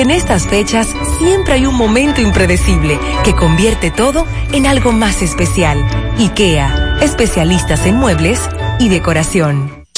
[0.00, 5.76] En estas fechas siempre hay un momento impredecible que convierte todo en algo más especial.
[6.16, 8.40] IKEA, especialistas en muebles
[8.78, 9.79] y decoración.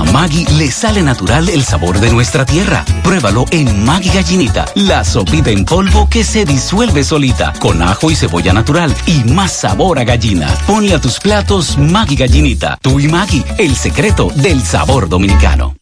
[0.00, 2.86] A Maggie le sale natural el sabor de nuestra tierra.
[3.02, 8.16] Pruébalo en Maggie Gallinita, la sopita en polvo que se disuelve solita, con ajo y
[8.16, 10.48] cebolla natural y más sabor a gallina.
[10.66, 12.78] Ponle a tus platos Maggie Gallinita.
[12.80, 15.79] Tú y Maggie, el secreto del sabor dominicano.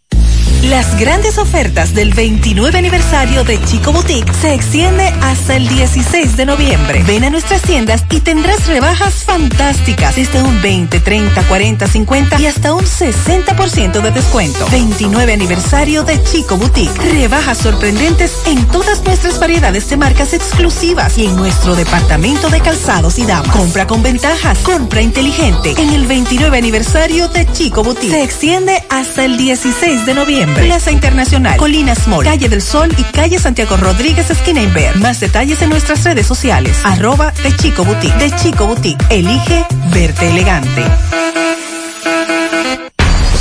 [0.65, 6.47] Las grandes ofertas del 29 aniversario de Chico Boutique se extiende hasta el 16 de
[6.47, 7.05] noviembre.
[7.05, 12.47] Ven a nuestras tiendas y tendrás rebajas fantásticas desde un 20, 30, 40, 50 y
[12.47, 14.67] hasta un 60% de descuento.
[14.71, 16.99] 29 aniversario de Chico Boutique.
[17.13, 23.19] Rebajas sorprendentes en todas nuestras variedades de marcas exclusivas y en nuestro departamento de calzados
[23.21, 23.57] y damas.
[23.57, 25.75] Compra con ventajas, compra inteligente.
[25.79, 30.48] En el 29 aniversario de Chico Boutique se extiende hasta el 16 de noviembre.
[30.55, 34.97] Plaza Internacional, Colinas Mall, Calle del Sol y Calle Santiago Rodríguez, esquina Inver.
[34.97, 36.79] Más detalles en nuestras redes sociales.
[36.85, 38.17] Arroba de Chico Boutique.
[38.19, 39.05] De Chico Boutique.
[39.11, 40.85] Elige verte elegante.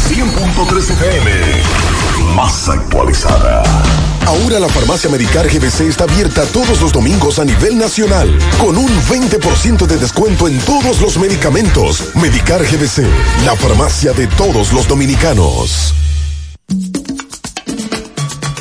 [0.09, 1.31] 100.3 FM.
[2.35, 3.63] Más actualizada.
[4.27, 8.89] Ahora la farmacia Medicar GBC está abierta todos los domingos a nivel nacional, con un
[8.89, 12.13] 20% de descuento en todos los medicamentos.
[12.15, 13.07] Medicar GBC,
[13.45, 15.93] la farmacia de todos los dominicanos.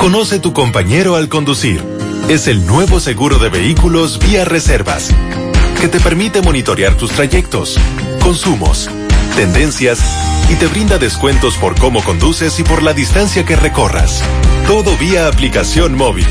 [0.00, 1.84] Conoce tu compañero al conducir.
[2.30, 5.10] Es el nuevo seguro de vehículos vía reservas,
[5.78, 7.78] que te permite monitorear tus trayectos,
[8.22, 8.88] consumos,
[9.36, 10.00] tendencias
[10.48, 14.22] y te brinda descuentos por cómo conduces y por la distancia que recorras.
[14.66, 16.26] Todo vía aplicación móvil.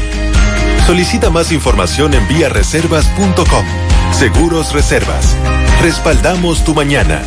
[0.87, 3.65] Solicita más información en viareservas.com.
[4.13, 5.35] Seguros Reservas.
[5.79, 7.21] Respaldamos tu mañana.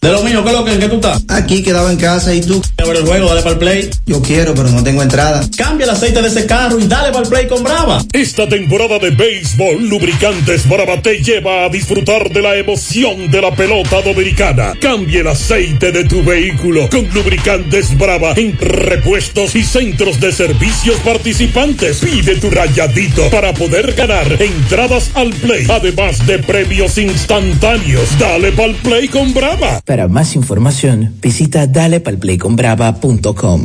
[0.00, 1.24] De lo mío, ¿qué es lo que, en qué tú estás?
[1.26, 2.62] Aquí quedaba en casa y tú.
[2.76, 3.90] A ver el juego, dale para el play.
[4.06, 5.40] Yo quiero, pero no tengo entrada.
[5.56, 8.04] Cambia el aceite de ese carro y dale para el play con Brava.
[8.12, 13.50] Esta temporada de béisbol, Lubricantes Brava te lleva a disfrutar de la emoción de la
[13.50, 14.74] pelota dominicana.
[14.80, 20.96] Cambia el aceite de tu vehículo con Lubricantes Brava en repuestos y centros de servicios
[21.00, 21.98] participantes.
[21.98, 28.16] Pide tu rayadito para poder ganar entradas al play, además de premios instantáneos.
[28.16, 29.82] Dale para el play con Brava.
[29.88, 33.62] Para más información, visita dalepalplayconbrava.com.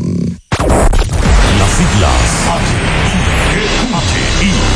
[1.59, 2.72] Las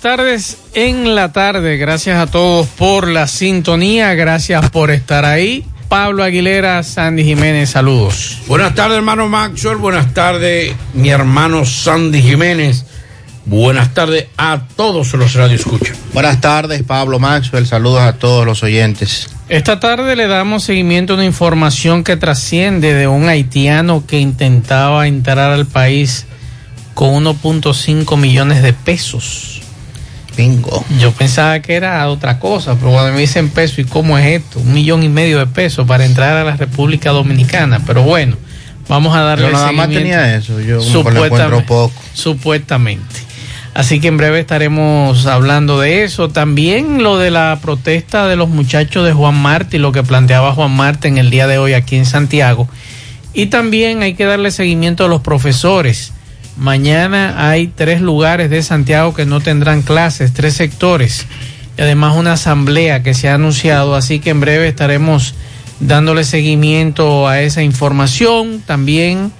[0.00, 1.76] Tardes en la tarde.
[1.76, 4.14] Gracias a todos por la sintonía.
[4.14, 5.64] Gracias por estar ahí.
[5.88, 8.38] Pablo Aguilera, Sandy Jiménez, saludos.
[8.46, 9.76] Buenas tardes, hermano Maxwell.
[9.76, 12.84] Buenas tardes, mi hermano Sandy Jiménez.
[13.44, 15.98] Buenas tardes a todos los radioescuchas.
[16.12, 17.66] Buenas tardes, Pablo Maxwell.
[17.66, 19.28] Saludos a todos los oyentes.
[19.48, 25.08] Esta tarde le damos seguimiento a una información que trasciende de un haitiano que intentaba
[25.08, 26.26] entrar al país
[26.94, 29.59] con 1.5 millones de pesos.
[30.98, 34.60] Yo pensaba que era otra cosa, pero cuando me dicen peso, ¿y cómo es esto?
[34.60, 37.80] Un millón y medio de pesos para entrar a la República Dominicana.
[37.86, 38.36] Pero bueno,
[38.88, 40.60] vamos a darle Yo nada más tenía eso.
[40.60, 41.66] Yo Supuestamente.
[41.66, 41.92] poco.
[42.12, 43.30] Supuestamente.
[43.72, 46.28] Así que en breve estaremos hablando de eso.
[46.28, 50.72] También lo de la protesta de los muchachos de Juan Martí, lo que planteaba Juan
[50.72, 52.68] Martí en el día de hoy aquí en Santiago.
[53.32, 56.12] Y también hay que darle seguimiento a los profesores.
[56.60, 61.26] Mañana hay tres lugares de Santiago que no tendrán clases, tres sectores.
[61.78, 63.94] Y además una asamblea que se ha anunciado.
[63.94, 65.34] Así que en breve estaremos
[65.80, 68.62] dándole seguimiento a esa información.
[68.66, 69.32] También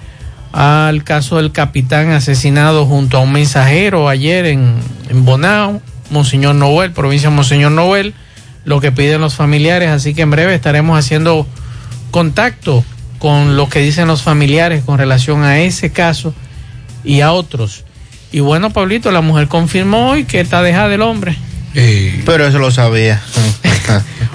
[0.51, 4.73] al caso del capitán asesinado junto a un mensajero ayer en,
[5.13, 5.79] Bonao,
[6.09, 8.15] Monseñor Noel, provincia de Monseñor Noel,
[8.65, 11.45] lo que piden los familiares, así que en breve estaremos haciendo
[12.09, 12.83] contacto
[13.19, 16.33] con lo que dicen los familiares con relación a ese caso
[17.03, 17.83] y a otros.
[18.31, 21.35] Y bueno, Pablito, la mujer confirmó hoy que está dejada del hombre.
[21.73, 23.21] Pero eso lo sabía.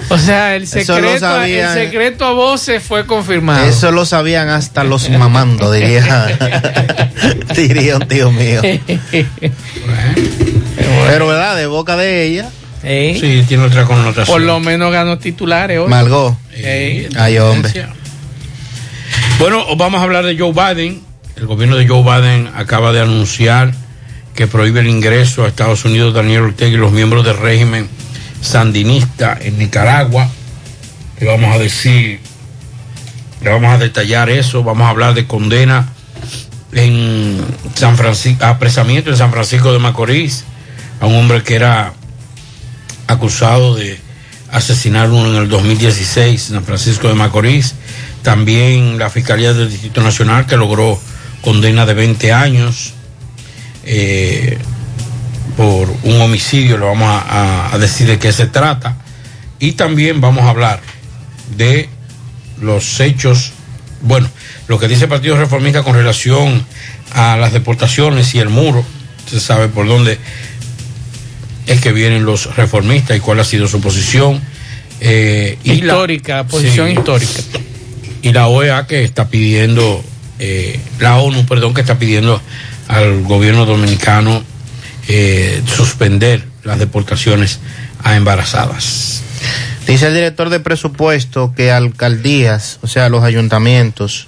[0.09, 3.65] O sea, el Eso lo secreto, el secreto a voces fue confirmado.
[3.65, 6.37] Eso lo sabían hasta los mamando, diría,
[7.55, 8.61] diría un tío mío.
[11.07, 11.57] Pero, ¿verdad?
[11.57, 12.49] De boca de ella.
[12.81, 14.27] Sí, tiene otra connotación.
[14.27, 15.89] Por lo menos ganó titulares hoy.
[15.89, 16.37] Malgó.
[17.17, 17.87] Ay, hombre.
[19.39, 21.01] Bueno, vamos a hablar de Joe Biden.
[21.37, 23.71] El gobierno de Joe Biden acaba de anunciar
[24.33, 27.87] que prohíbe el ingreso a Estados Unidos de Daniel Ortega y los miembros del régimen
[28.41, 30.27] sandinista en Nicaragua.
[31.19, 32.19] Le vamos a decir,
[33.43, 35.93] le vamos a detallar eso, vamos a hablar de condena
[36.71, 37.39] en
[37.75, 40.43] San Francisco, apresamiento en San Francisco de Macorís
[40.99, 41.93] a un hombre que era
[43.05, 43.99] acusado de
[44.51, 47.75] asesinar uno en el 2016 en San Francisco de Macorís.
[48.23, 50.99] También la Fiscalía del Distrito Nacional que logró
[51.41, 52.93] condena de 20 años
[53.85, 54.57] eh,
[55.55, 58.97] por un homicidio, le vamos a, a- decir de qué se trata.
[59.59, 60.81] Y también vamos a hablar
[61.55, 61.89] de
[62.61, 63.53] los hechos,
[64.01, 64.29] bueno,
[64.67, 66.65] lo que dice el Partido Reformista con relación
[67.13, 68.83] a las deportaciones y el muro,
[69.29, 70.19] se sabe por dónde
[71.65, 74.41] es que vienen los reformistas y cuál ha sido su posición.
[74.99, 76.93] eh, y la- Histórica, posición Sí.
[76.93, 77.39] histórica.
[78.23, 80.03] y la OEA que está pidiendo,
[80.39, 82.41] eh, la ONU, perdón, que está pidiendo
[82.87, 84.43] al gobierno dominicano
[85.07, 87.59] eh, suspender las deportaciones
[88.03, 89.21] a embarazadas.
[89.87, 94.27] Dice el director de presupuesto que alcaldías, o sea, los ayuntamientos,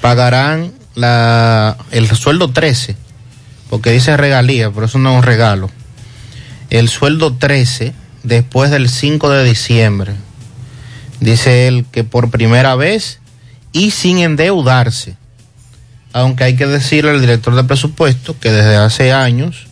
[0.00, 2.96] pagarán la, el sueldo 13,
[3.70, 5.70] porque dice regalía, pero eso no es un regalo.
[6.70, 7.94] El sueldo 13
[8.24, 10.12] después del 5 de diciembre.
[11.20, 13.20] Dice él que por primera vez
[13.72, 15.16] y sin endeudarse.
[16.14, 19.66] Aunque hay que decirle al director de presupuesto que desde hace años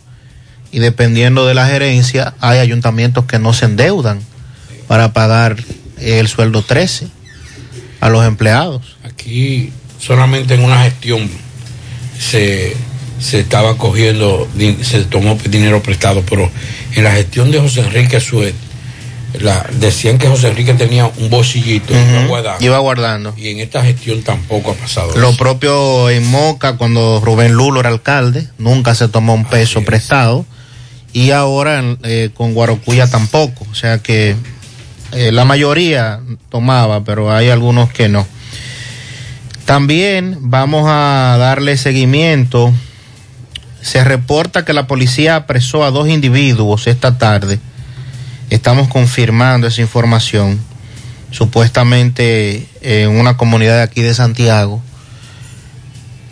[0.73, 4.19] y dependiendo de la gerencia hay ayuntamientos que no se endeudan
[4.89, 5.55] para pagar
[5.99, 7.07] el sueldo 13
[8.01, 8.97] a los empleados.
[9.05, 11.29] Aquí solamente en una gestión
[12.19, 12.75] se,
[13.21, 14.45] se estaba cogiendo,
[14.81, 16.51] se tomó dinero prestado, pero
[16.93, 18.53] en la gestión de José Enrique Suet,
[19.39, 22.65] la, decían que José Enrique tenía un bolsillito y iba guardando.
[22.65, 23.33] Iba guardando.
[23.37, 25.37] Y en esta gestión tampoco ha pasado Lo eso.
[25.37, 30.45] propio en Moca, cuando Rubén Lulo era alcalde, nunca se tomó un peso prestado.
[31.13, 33.65] Y ahora eh, con Guarocuya tampoco.
[33.71, 34.35] O sea que
[35.11, 38.27] eh, la mayoría tomaba, pero hay algunos que no.
[39.65, 42.73] También vamos a darle seguimiento.
[43.81, 47.59] Se reporta que la policía apresó a dos individuos esta tarde.
[48.53, 50.59] Estamos confirmando esa información.
[51.31, 54.79] Supuestamente en una comunidad de aquí de Santiago.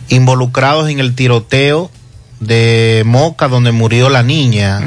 [0.08, 1.90] Involucrados en el tiroteo
[2.38, 4.80] de Moca, donde murió la niña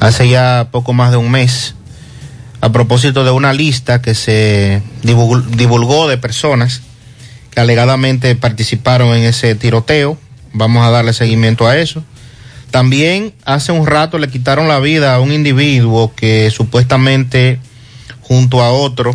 [0.00, 1.74] hace ya poco más de un mes.
[2.60, 6.82] A propósito de una lista que se divulgó, divulgó de personas
[7.50, 10.18] que alegadamente participaron en ese tiroteo.
[10.52, 12.04] Vamos a darle seguimiento a eso.
[12.70, 17.58] También hace un rato le quitaron la vida a un individuo que supuestamente
[18.22, 19.14] junto a otro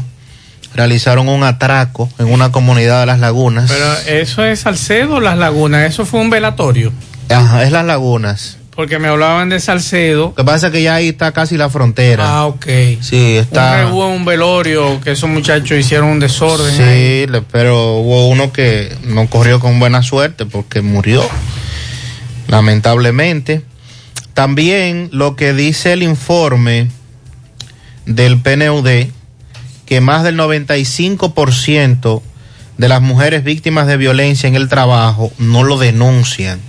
[0.75, 3.71] realizaron un atraco en una comunidad de las lagunas.
[3.71, 6.91] Pero eso es Salcedo o Las Lagunas, eso fue un velatorio.
[7.29, 8.57] Ajá, es las lagunas.
[8.75, 10.29] Porque me hablaban de Salcedo.
[10.29, 12.25] Lo que pasa es que ya ahí está casi la frontera.
[12.27, 12.65] Ah, ok.
[13.01, 13.85] Sí, está.
[13.85, 16.75] Un, hubo un velorio que esos muchachos hicieron un desorden.
[16.75, 21.23] Sí, pero hubo uno que no corrió con buena suerte porque murió,
[22.47, 23.63] lamentablemente.
[24.33, 26.89] También lo que dice el informe
[28.05, 29.07] del PNUD,
[29.85, 32.21] que más del 95%
[32.77, 36.59] de las mujeres víctimas de violencia en el trabajo no lo denuncian.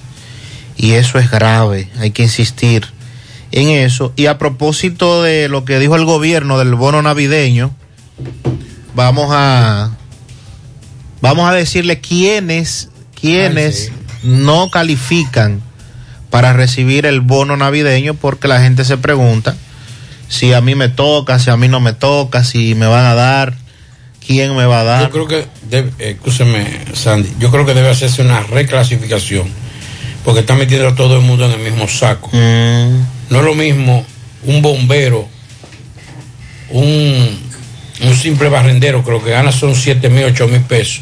[0.77, 2.89] Y eso es grave, hay que insistir
[3.53, 4.13] en eso.
[4.17, 7.75] Y a propósito de lo que dijo el gobierno del bono navideño,
[8.95, 9.97] vamos a
[11.21, 13.93] vamos a decirle quiénes quiénes
[14.25, 15.63] no califican
[16.31, 19.55] para recibir el bono navideño porque la gente se pregunta
[20.29, 23.15] si a mí me toca, si a mí no me toca, si me van a
[23.15, 23.55] dar,
[24.27, 25.03] quién me va a dar.
[25.03, 29.49] Yo creo que, debe, escúcheme, Sandy, yo creo que debe hacerse una reclasificación
[30.25, 32.31] porque está metiendo a todo el mundo en el mismo saco.
[32.33, 33.07] Mm.
[33.31, 34.05] No es lo mismo
[34.45, 35.29] un bombero,
[36.71, 37.39] un,
[38.03, 41.01] un simple barrendero, creo que gana son 7 mil, 8 mil pesos.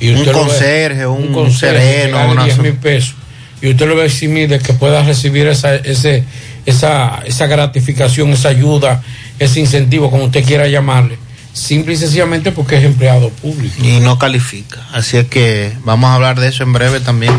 [0.00, 3.14] Y un ve- conserje, un, que sereno, una 10 mil pesos.
[3.62, 6.24] Y usted lo ve eximir de que pueda recibir esa, ese,
[6.66, 9.02] esa, esa gratificación, esa ayuda,
[9.38, 11.16] ese incentivo, como usted quiera llamarle,
[11.54, 13.74] simple y sencillamente porque es empleado público.
[13.82, 14.86] y no califica.
[14.92, 17.32] Así es que vamos a hablar de eso en breve también.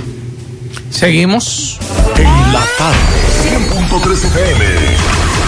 [0.90, 1.78] Seguimos.
[2.16, 2.24] En
[2.54, 2.98] la tarde,
[3.44, 5.27] 100.3 FM.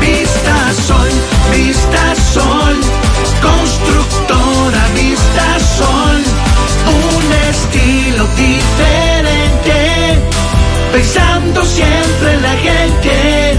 [0.00, 1.08] Vista Sol,
[1.56, 2.76] Vista Sol,
[3.40, 6.22] constructora Vista Sol,
[6.86, 10.18] un estilo diferente,
[10.92, 13.58] pensando siempre en la gente,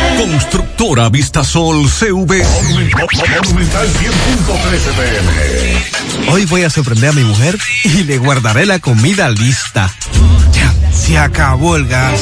[0.21, 2.45] Constructora Vistasol CV.
[2.45, 6.31] Monumental 100.13 pm.
[6.31, 9.91] Hoy voy a sorprender a mi mujer y le guardaré la comida lista.
[10.53, 12.21] Ya, se acabó el gas.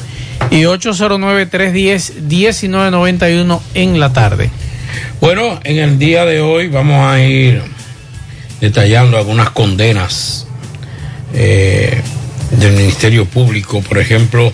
[0.51, 4.51] y 809-310-1991 en la tarde.
[5.21, 7.63] Bueno, en el día de hoy vamos a ir
[8.61, 10.47] detallando algunas condenas
[11.35, 12.01] eh,
[12.51, 13.83] del Ministerio Público.
[13.83, 14.53] Por ejemplo,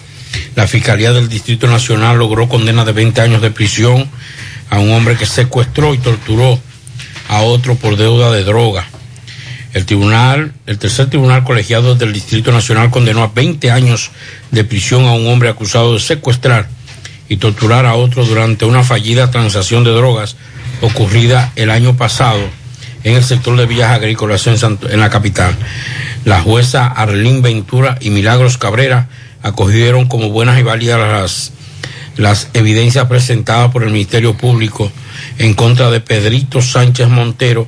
[0.54, 4.08] la Fiscalía del Distrito Nacional logró condena de 20 años de prisión
[4.70, 6.58] a un hombre que secuestró y torturó
[7.28, 8.86] a otro por deuda de droga.
[9.72, 14.10] El tribunal, el tercer tribunal colegiado del Distrito Nacional condenó a 20 años
[14.50, 16.68] de prisión a un hombre acusado de secuestrar
[17.28, 20.36] y torturar a otro durante una fallida transacción de drogas
[20.82, 22.40] ocurrida el año pasado
[23.04, 25.56] en el sector de Villas Agrícolas en, la capital.
[26.24, 29.08] La jueza Arlín Ventura y Milagros Cabrera
[29.42, 31.52] acogieron como buenas y válidas
[32.16, 34.90] las, evidencias presentadas por el Ministerio Público
[35.38, 37.66] en contra de Pedrito Sánchez Montero,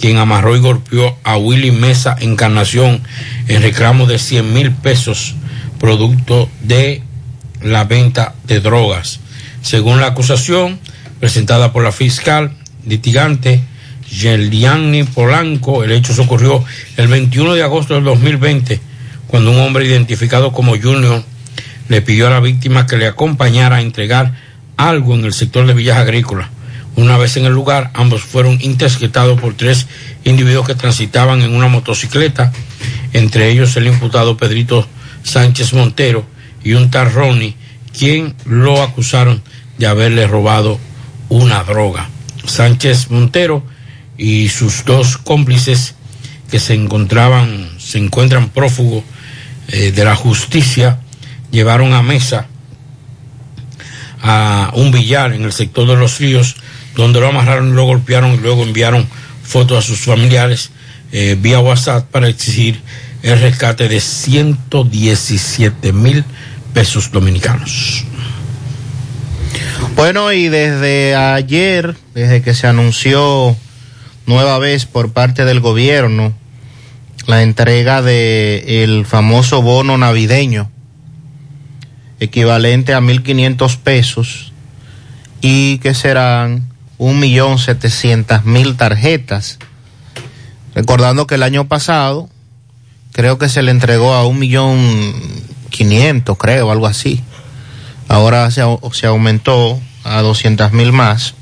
[0.00, 3.02] quien amarró y golpeó a Willy Mesa Encarnación
[3.48, 5.34] en reclamo de 100 mil pesos,
[5.78, 7.02] producto de
[7.62, 9.20] la venta de drogas.
[9.62, 10.78] Según la acusación
[11.20, 12.52] presentada por la fiscal
[12.86, 13.62] litigante
[14.10, 16.64] Yeliani Polanco, el hecho se ocurrió
[16.96, 18.80] el 21 de agosto del 2020,
[19.34, 21.24] cuando un hombre identificado como Junior
[21.88, 24.32] le pidió a la víctima que le acompañara a entregar
[24.76, 26.50] algo en el sector de Villas Agrícolas.
[26.94, 29.88] Una vez en el lugar, ambos fueron interceptados por tres
[30.22, 32.52] individuos que transitaban en una motocicleta,
[33.12, 34.86] entre ellos el imputado Pedrito
[35.24, 36.24] Sánchez Montero
[36.62, 37.56] y un tal Ronnie,
[37.98, 39.42] quien lo acusaron
[39.78, 40.78] de haberle robado
[41.28, 42.08] una droga.
[42.46, 43.64] Sánchez Montero
[44.16, 45.96] y sus dos cómplices
[46.52, 49.02] que se encontraban, se encuentran prófugos
[49.68, 51.00] eh, de la justicia,
[51.50, 52.46] llevaron a mesa
[54.22, 56.56] a un billar en el sector de los ríos,
[56.96, 59.06] donde lo amarraron lo golpearon y luego enviaron
[59.42, 60.70] fotos a sus familiares
[61.12, 62.80] eh, vía WhatsApp para exigir
[63.22, 66.24] el rescate de 117 mil
[66.72, 68.04] pesos dominicanos.
[69.94, 73.56] Bueno, y desde ayer, desde que se anunció
[74.26, 76.34] nueva vez por parte del gobierno
[77.26, 80.70] la entrega de el famoso bono navideño,
[82.20, 84.52] equivalente a 1.500 pesos,
[85.40, 89.58] y que serán un millón setecientas mil tarjetas.
[90.74, 92.28] Recordando que el año pasado
[93.12, 94.78] creo que se le entregó a un millón
[95.70, 97.22] quinientos, creo, algo así.
[98.08, 101.34] Ahora se, se aumentó a 200 mil más.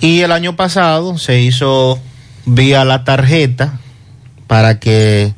[0.00, 1.98] Y el año pasado se hizo
[2.44, 3.80] vía la tarjeta
[4.46, 5.34] para que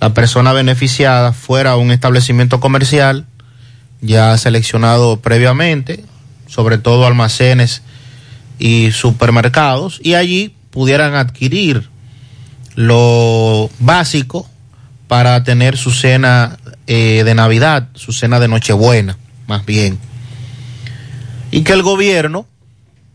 [0.00, 3.26] la persona beneficiada fuera a un establecimiento comercial
[4.00, 6.04] ya seleccionado previamente,
[6.46, 7.82] sobre todo almacenes
[8.58, 11.88] y supermercados, y allí pudieran adquirir
[12.74, 14.48] lo básico
[15.08, 19.98] para tener su cena eh, de Navidad, su cena de Nochebuena, más bien.
[21.50, 22.46] Y que el gobierno,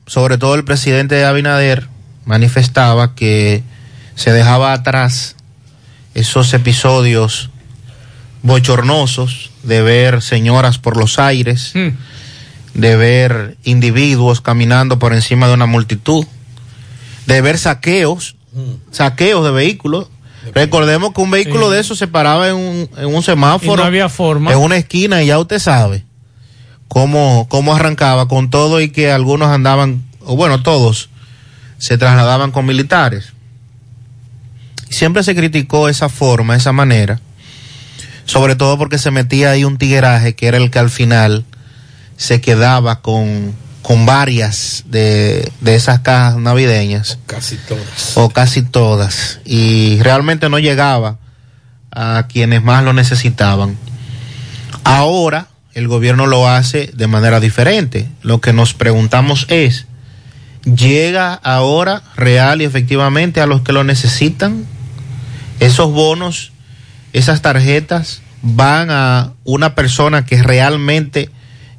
[0.05, 1.87] sobre todo el presidente Abinader,
[2.25, 3.63] manifestaba que
[4.15, 5.35] se dejaba atrás
[6.13, 7.49] esos episodios
[8.41, 11.73] bochornosos de ver señoras por los aires,
[12.73, 16.25] de ver individuos caminando por encima de una multitud,
[17.25, 18.35] de ver saqueos,
[18.91, 20.09] saqueos de vehículos.
[20.53, 24.09] Recordemos que un vehículo de esos se paraba en un, en un semáforo, no había
[24.09, 24.53] forma.
[24.53, 26.05] en una esquina y ya usted sabe
[26.87, 31.09] cómo, cómo arrancaba con todo y que algunos andaban, o bueno, todos
[31.79, 33.34] se trasladaban con militares.
[34.89, 37.19] Siempre se criticó esa forma, esa manera,
[38.25, 41.45] sobre todo porque se metía ahí un tigueraje que era el que al final
[42.17, 48.13] se quedaba con, con varias de, de esas cajas navideñas Casi todas.
[48.15, 51.17] o casi todas y realmente no llegaba
[51.91, 53.77] a quienes más lo necesitaban.
[54.83, 58.07] Ahora el gobierno lo hace de manera diferente.
[58.21, 59.87] Lo que nos preguntamos es,
[60.63, 64.65] ¿llega ahora real y efectivamente a los que lo necesitan?
[65.59, 66.51] Esos bonos,
[67.13, 71.29] esas tarjetas van a una persona que realmente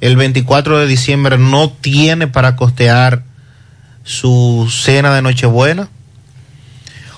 [0.01, 3.23] el 24 de diciembre no tiene para costear
[4.07, 5.89] su cena de Nochebuena?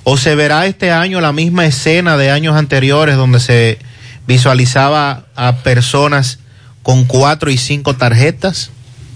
[0.05, 3.79] ¿O se verá este año la misma escena de años anteriores donde se
[4.27, 6.39] visualizaba a personas
[6.83, 8.71] con cuatro y cinco tarjetas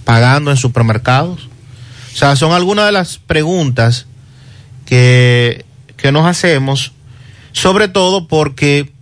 [0.04, 1.48] pagando en supermercados?
[2.14, 4.06] O sea, son algunas de las preguntas
[4.84, 5.64] que,
[5.96, 6.92] que nos hacemos,
[7.52, 8.92] sobre todo porque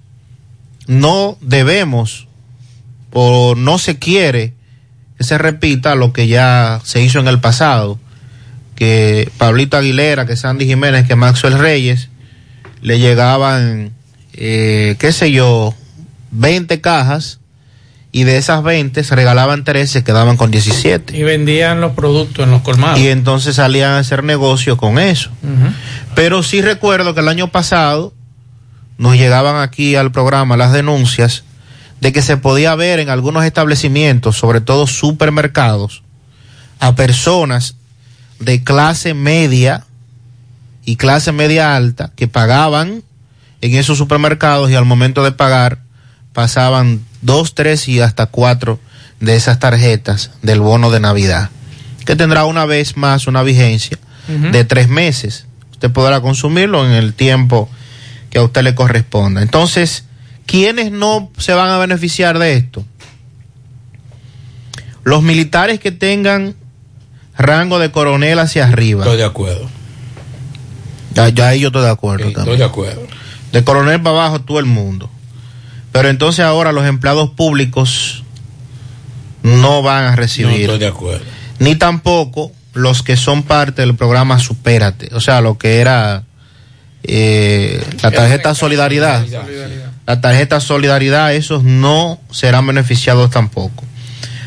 [0.86, 2.26] no debemos
[3.12, 4.54] o no se quiere
[5.16, 7.98] que se repita lo que ya se hizo en el pasado,
[8.74, 12.08] que Pablito Aguilera, que Sandy Jiménez, que Maxwell Reyes,
[12.80, 13.92] le llegaban,
[14.32, 15.74] eh, qué sé yo,
[16.30, 17.40] 20 cajas
[18.12, 21.16] y de esas 20 se regalaban 13, se quedaban con 17.
[21.16, 22.98] Y vendían los productos en los colmados.
[22.98, 25.30] Y entonces salían a hacer negocio con eso.
[26.14, 28.14] Pero sí recuerdo que el año pasado
[29.00, 31.44] nos llegaban aquí al programa las denuncias
[32.02, 36.02] de que se podía ver en algunos establecimientos, sobre todo supermercados,
[36.80, 37.76] a personas
[38.40, 39.86] de clase media
[40.84, 43.02] y clase media alta que pagaban
[43.62, 45.78] en esos supermercados y al momento de pagar
[46.34, 48.80] pasaban dos, tres y hasta cuatro
[49.18, 51.48] de esas tarjetas del bono de Navidad,
[52.04, 55.46] que tendrá una vez más una vigencia de tres meses.
[55.70, 57.70] Usted podrá consumirlo en el tiempo
[58.30, 59.42] que a usted le corresponda.
[59.42, 60.04] Entonces,
[60.46, 62.84] ¿quiénes no se van a beneficiar de esto?
[65.04, 66.54] Los militares que tengan
[67.36, 69.02] rango de coronel hacia arriba.
[69.04, 69.68] Estoy de acuerdo.
[71.14, 72.58] Ya, ya ahí yo estoy de acuerdo Estoy también.
[72.58, 73.06] de acuerdo.
[73.52, 75.10] De coronel para abajo todo el mundo.
[75.90, 78.22] Pero entonces ahora los empleados públicos
[79.42, 80.60] no van a No recibir.
[80.60, 81.24] estoy de acuerdo.
[81.58, 85.08] Ni tampoco los que son parte del programa Supérate.
[85.14, 86.22] O sea, lo que era
[87.02, 89.24] eh, la tarjeta Solidaridad.
[90.06, 93.84] La tarjeta Solidaridad, esos no serán beneficiados tampoco.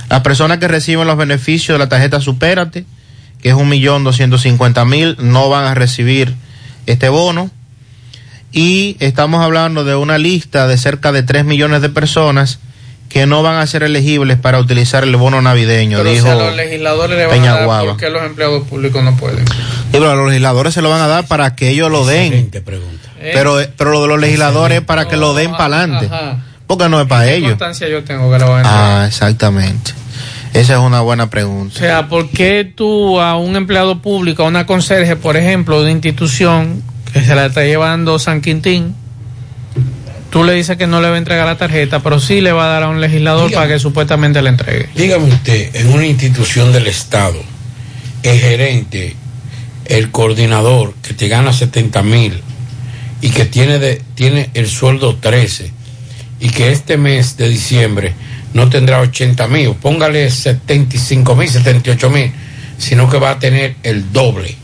[0.09, 2.85] Las personas que reciben los beneficios de la tarjeta Supérate,
[3.41, 6.35] que es un millón doscientos cincuenta mil, no van a recibir
[6.85, 7.49] este bono.
[8.51, 12.59] Y estamos hablando de una lista de cerca de 3 millones de personas
[13.09, 16.35] que no van a ser elegibles para utilizar el bono navideño, Pero dijo si a
[16.35, 17.91] los legisladores le van Peña a dar, Guava.
[17.91, 19.43] ¿por qué los empleados públicos no pueden?
[19.93, 22.49] Sí, pero a los legisladores se lo van a dar para que ellos lo den.
[23.21, 26.09] Pero, pero lo de los legisladores es para que lo den para adelante.
[26.65, 27.49] Porque no es para ¿Qué ellos.
[27.51, 29.91] constancia yo tengo que lo van a Ah, exactamente.
[30.53, 31.75] Esa es una buena pregunta.
[31.75, 35.91] O sea, ¿por qué tú a un empleado público, a una conserje, por ejemplo, de
[35.91, 36.81] institución
[37.13, 38.95] que se la está llevando San Quintín,
[40.31, 42.65] tú le dices que no le va a entregar la tarjeta, pero sí le va
[42.65, 43.55] a dar a un legislador Dígame.
[43.55, 44.89] para que supuestamente le entregue?
[44.95, 47.37] Dígame usted, en una institución del Estado,
[48.23, 49.15] el gerente,
[49.85, 52.39] el coordinador que te gana 70 mil
[53.21, 55.71] y que tiene, de, tiene el sueldo 13
[56.39, 58.13] y que este mes de diciembre
[58.53, 62.31] no tendrá 80 mil, póngale 75 mil, 78 mil,
[62.77, 64.55] sino que va a tener el doble.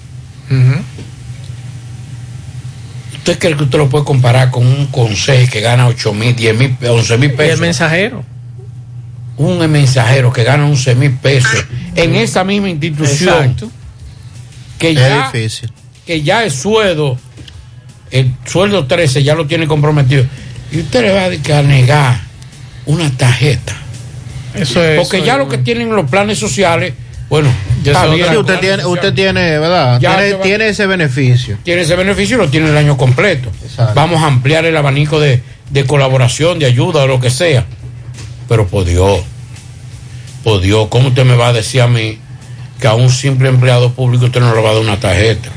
[3.15, 6.57] ¿Usted cree que usted lo puede comparar con un consejo que gana 8 mil, 10
[6.57, 7.53] mil, 11 mil Y pesos?
[7.55, 8.23] el mensajero.
[9.37, 13.71] un mensajero que gana 11 mil pesos en esa misma institución Exacto.
[14.79, 15.69] Que ya difícil.
[16.05, 17.17] que ya el sueldo
[18.11, 20.25] el sueldo 13 ya lo tiene comprometido
[20.71, 22.19] y usted le va a negar
[22.85, 23.75] una tarjeta
[24.55, 24.97] Eso es.
[24.99, 26.93] porque eso ya es- lo que tienen los planes sociales
[27.29, 27.49] bueno
[27.83, 29.99] Ya está bien, usted tiene, usted tiene, ¿verdad?
[30.01, 31.57] Ya Tiene, te va- tiene ese beneficio.
[31.63, 33.93] tiene ese beneficio y lo tiene el año completo Exacto.
[33.93, 37.65] vamos a ampliar el abanico de, de colaboración de ayuda o lo que sea
[38.47, 39.19] pero por Dios
[40.43, 42.17] por Dios ¿cómo usted me va a decir a mí
[42.79, 45.49] que a un simple empleado público usted no le va a dar una tarjeta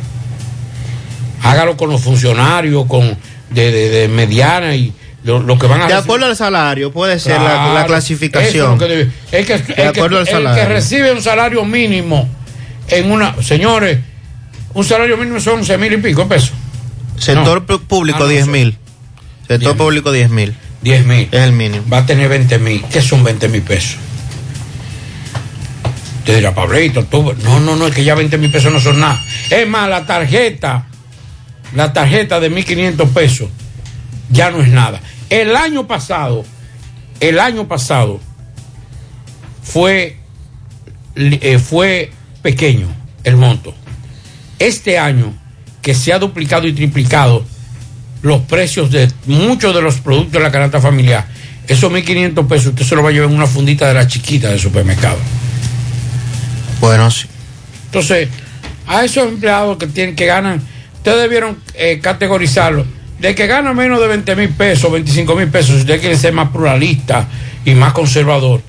[1.43, 3.17] hágalo con los funcionarios con
[3.51, 4.93] de, de- de mediana y
[5.25, 6.03] lo, lo que van a De recibir.
[6.05, 8.79] acuerdo al salario, puede ser la- la, Claro, eso clasificación.
[8.79, 10.69] que el que, el que- acuerdo al el que salario.
[10.69, 12.29] recibe un salario mínimo
[12.89, 13.99] en una señores
[14.75, 16.53] un salario mínimo son 11 mil y pico de pesos
[17.19, 17.79] Sector No.
[17.83, 18.77] público, Ah, no, 10 eso- mil.
[19.47, 19.77] Sector 10.000.
[19.77, 20.57] público, 10 mil.
[20.81, 21.85] 10 mil Es el mínimo.
[21.93, 22.83] va a tener 20 mil.
[22.91, 23.97] ¿Qué son 20 mil pesos?
[26.23, 27.05] Usted dirá, Pablito.
[27.43, 29.21] No, no, no, es que ya 20 mil pesos no son nada.
[29.51, 30.87] Es más, la tarjeta,
[31.75, 33.51] la tarjeta de 1.500 pesos
[34.31, 35.01] ya no es nada.
[35.31, 36.45] El año pasado,
[37.19, 38.21] el año pasado
[39.65, 40.19] fue,
[41.17, 42.87] eh, fue pequeño
[43.25, 43.75] el monto.
[44.61, 45.35] Este año,
[45.83, 47.45] que se ha duplicado y triplicado,
[48.23, 51.27] los precios de muchos de los productos de la canasta familiar.
[51.67, 54.51] Esos 1.500 pesos usted se los va a llevar en una fundita de la chiquita
[54.51, 55.19] del supermercado.
[56.83, 57.29] Bueno, sí.
[57.87, 58.29] Entonces,
[58.89, 60.61] a esos empleados que tienen que ganan,
[60.97, 62.85] ustedes debieron eh, categorizarlo.
[63.21, 66.33] De que gana menos de 20 mil pesos, 25 mil pesos, si usted quiere ser
[66.33, 67.29] más pluralista
[67.65, 68.61] y más conservador.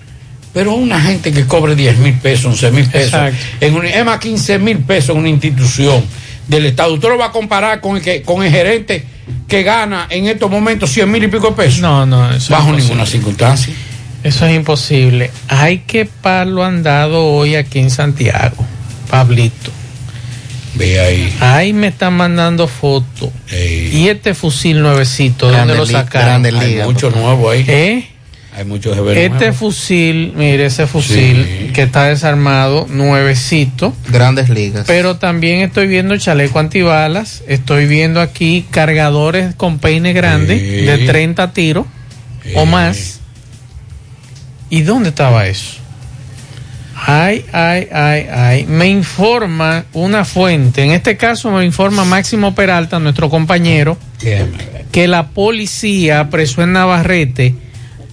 [0.53, 3.37] Pero una gente que cobre 10 mil pesos, 11 mil pesos, Exacto.
[3.61, 6.03] en un, es más 15 mil pesos en una institución
[6.47, 6.93] del Estado.
[6.93, 9.03] ¿Usted lo va a comparar con el, que, con el gerente
[9.47, 11.79] que gana en estos momentos 100 mil y pico de pesos?
[11.79, 13.73] No, no, eso Bajo ninguna circunstancia.
[14.23, 15.31] Eso es imposible.
[15.49, 18.65] Hay que palo andado hoy aquí en Santiago,
[19.09, 19.71] Pablito.
[20.75, 21.35] Ve ahí.
[21.39, 23.29] Ahí me están mandando fotos.
[23.51, 26.43] Y este fusil nuevecito, ¿dónde lo sacaron?
[26.43, 27.65] grandes Hay mucho nuevo ahí.
[27.67, 28.07] ¿Eh?
[28.55, 29.55] Hay muchos Este nuevos.
[29.57, 33.93] fusil, mire ese fusil que está desarmado, nuevecito.
[34.09, 34.85] Grandes ligas.
[34.87, 40.85] Pero también estoy viendo chaleco antibalas, estoy viendo aquí cargadores con peine grande Sí.
[40.85, 41.85] de 30 tiros
[42.55, 43.19] o más.
[44.73, 45.75] ¿Y dónde estaba eso?
[46.95, 48.65] Ay, ay, ay, ay.
[48.65, 53.99] Me informa una fuente, en este caso me informa Máximo Peralta, nuestro compañero,
[54.91, 57.53] que la policía apresó en Navarrete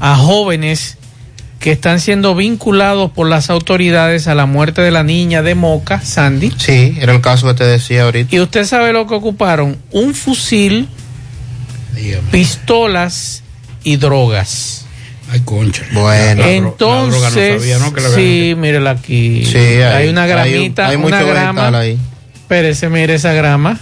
[0.00, 0.98] a jóvenes
[1.60, 6.02] que están siendo vinculados por las autoridades a la muerte de la niña de Moca,
[6.02, 6.52] Sandy.
[6.58, 8.36] Sí, era el caso que te decía ahorita.
[8.36, 10.90] Y usted sabe lo que ocuparon, un fusil,
[12.30, 13.44] pistolas
[13.82, 14.84] y drogas.
[15.30, 15.84] Ay, concha.
[15.92, 16.42] Bueno.
[16.44, 17.62] Entonces,
[18.14, 19.44] sí, mírela aquí.
[19.44, 21.78] Sí, hay, hay- una hay un- gramita, hay una mucho grama.
[21.78, 21.98] ahí.
[22.34, 23.78] Espérese, mire esa grama.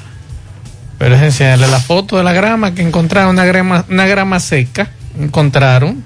[0.98, 4.90] Pero es enseñarle la foto de la grama que encontraron, una grama, una grama seca.
[5.18, 6.02] Encontraron.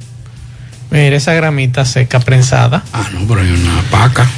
[0.90, 2.84] Mire esa gramita seca prensada.
[2.92, 4.30] Ah, no, pero hay una paca.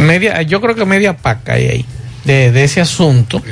[0.00, 1.86] Media, yo creo que media paca hay ahí
[2.24, 3.42] de, de ese asunto.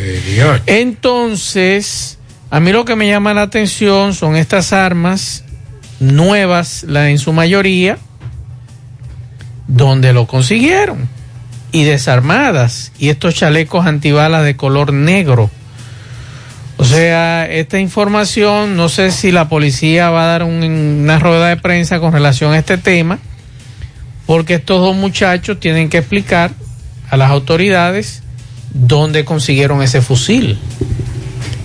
[0.67, 2.19] Entonces,
[2.51, 5.44] a mí lo que me llama la atención son estas armas
[6.13, 7.99] nuevas, la en su mayoría,
[9.67, 11.09] donde lo consiguieron
[11.73, 15.51] y desarmadas y estos chalecos antibalas de color negro.
[16.77, 21.49] O sea, esta información, no sé si la policía va a dar un- una rueda
[21.49, 23.19] de prensa con relación a este tema,
[24.27, 26.51] porque estos dos muchachos tienen que explicar
[27.11, 28.23] a las autoridades
[28.73, 30.59] dónde consiguieron ese fusil.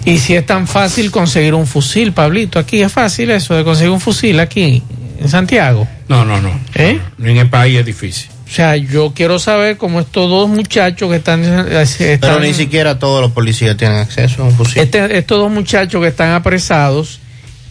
[0.10, 3.92] Y si es tan fácil conseguir un fusil, Pablito, aquí es fácil eso de conseguir
[3.92, 4.82] un fusil aquí
[5.20, 5.88] en Santiago.
[6.08, 6.52] No, no, no.
[6.76, 7.00] ¿Eh?
[7.24, 8.30] En el país es difícil.
[8.48, 11.44] O sea, yo quiero saber cómo estos dos muchachos que están...
[11.46, 14.82] eh, Pero ni siquiera todos los policías tienen acceso a un fusil.
[14.82, 17.20] este- estos dos muchachos que están apresados,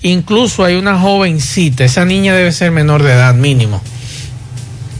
[0.02, 3.82] incluso hay una jovencita, esa niña debe ser menor de edad mínimo.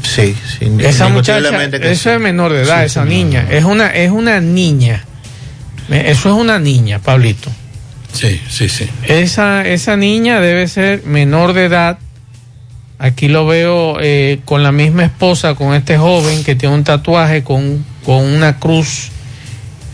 [0.03, 0.69] Sí, sí.
[0.81, 2.09] Esa muchacha, eso sí.
[2.09, 3.47] es menor de edad, Sí, esa sí, niña.
[3.49, 5.05] Es una, es una niña.
[5.89, 7.51] Eso es una niña, Pablito.
[8.13, 8.89] Sí, sí, sí.
[9.07, 11.99] Esa, esa niña debe ser menor de edad.
[12.99, 17.45] Aquí lo veo eh, con la misma esposa, con este joven que tiene un tatuaje
[17.45, 19.11] con, con una cruz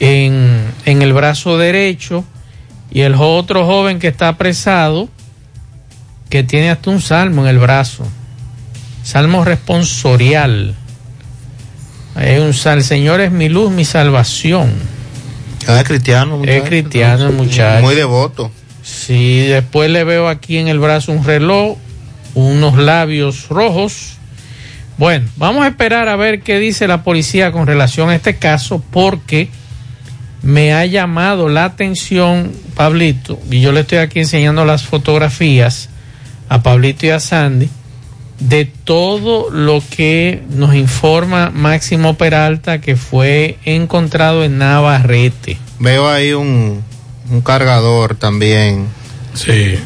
[0.00, 2.24] en, en el brazo derecho.
[2.90, 5.08] Y el otro joven que está apresado,
[6.30, 8.06] que tiene hasta un salmo en el brazo.
[9.02, 10.74] Salmo responsorial.
[12.14, 14.72] Hay un sal, Señor es mi luz, mi salvación.
[15.66, 16.34] Ah, es cristiano.
[16.36, 16.64] Es muchacho.
[16.64, 17.82] cristiano el muchacho.
[17.84, 18.50] Muy devoto.
[18.82, 21.78] Sí, después le veo aquí en el brazo un reloj,
[22.34, 24.18] unos labios rojos.
[24.98, 28.82] Bueno, vamos a esperar a ver qué dice la policía con relación a este caso,
[28.90, 29.48] porque
[30.42, 35.88] me ha llamado la atención, Pablito, y yo le estoy aquí enseñando las fotografías
[36.50, 37.70] a Pablito y a Sandy,
[38.40, 45.58] de todo lo que nos informa Máximo Peralta que fue encontrado en Navarrete.
[45.78, 46.82] Veo ahí un,
[47.30, 48.86] un cargador también.
[49.34, 49.78] Sí.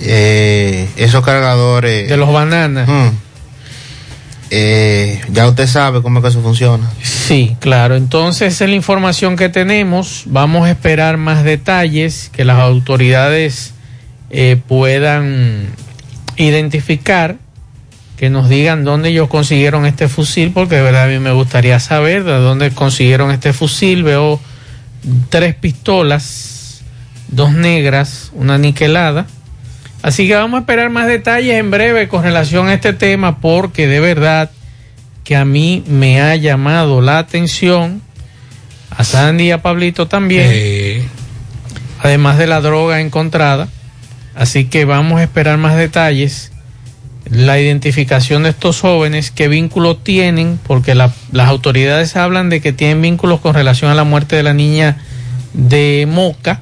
[0.00, 2.08] Eh, esos cargadores.
[2.08, 2.88] De los bananas.
[2.88, 3.08] Mm.
[4.50, 6.88] Eh, ya usted sabe cómo es que eso funciona.
[7.02, 7.96] Sí, claro.
[7.96, 10.24] Entonces, esa es la información que tenemos.
[10.26, 13.72] Vamos a esperar más detalles que las autoridades
[14.30, 15.66] eh, puedan
[16.36, 17.36] identificar,
[18.16, 21.80] que nos digan dónde ellos consiguieron este fusil, porque de verdad a mí me gustaría
[21.80, 24.04] saber de dónde consiguieron este fusil.
[24.04, 24.40] Veo
[25.28, 26.82] tres pistolas,
[27.28, 29.26] dos negras, una niquelada.
[30.02, 33.86] Así que vamos a esperar más detalles en breve con relación a este tema porque
[33.86, 34.50] de verdad
[35.24, 38.02] que a mí me ha llamado la atención,
[38.90, 41.08] a Sandy y a Pablito también,
[42.00, 43.68] además de la droga encontrada.
[44.34, 46.52] Así que vamos a esperar más detalles,
[47.34, 52.72] la identificación de estos jóvenes, qué vínculos tienen, porque la- las autoridades hablan de que
[52.72, 54.98] tienen vínculos con relación a la muerte de la niña
[55.52, 56.60] de Moca.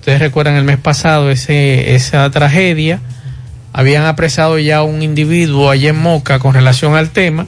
[0.00, 3.00] Ustedes recuerdan el mes pasado ese, esa tragedia.
[3.72, 7.46] Habían apresado ya un individuo allá en Moca con relación al tema.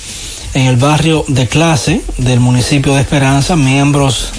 [0.55, 3.57] en el barrio de clase del municipio de Esperanza.
[3.57, 4.31] Miembros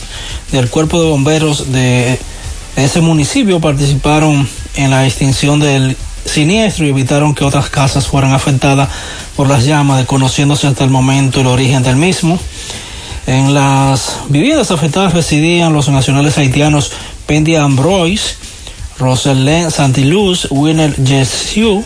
[0.51, 2.19] del cuerpo de bomberos de
[2.75, 8.89] ese municipio participaron en la extinción del siniestro y evitaron que otras casas fueran afectadas
[9.35, 12.39] por las llamas, desconociéndose hasta el momento el origen del mismo.
[13.25, 16.91] En las viviendas afectadas residían los nacionales haitianos
[17.25, 18.35] Pendia Ambroise,
[18.99, 21.83] Roselaine Santiluz, Winner Jessiu,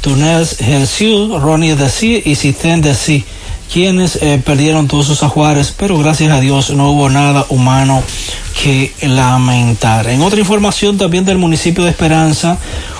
[0.00, 3.24] Tunels Gelsiu, Ronnie Desi y Sistén Desi
[3.72, 8.02] quienes eh, perdieron todos sus ajuares, pero gracias a Dios no hubo nada humano
[8.62, 10.08] que lamentar.
[10.08, 12.58] En otra información también del municipio de Esperanza,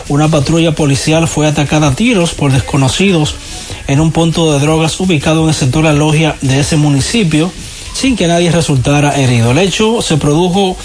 [0.09, 3.35] una patrulla policial fue atacada a tiros por desconocidos
[3.87, 7.53] en un punto de drogas ubicado en el sector La Logia de ese municipio,
[7.93, 9.51] sin que nadie resultara herido.
[9.51, 10.79] El hecho se produjo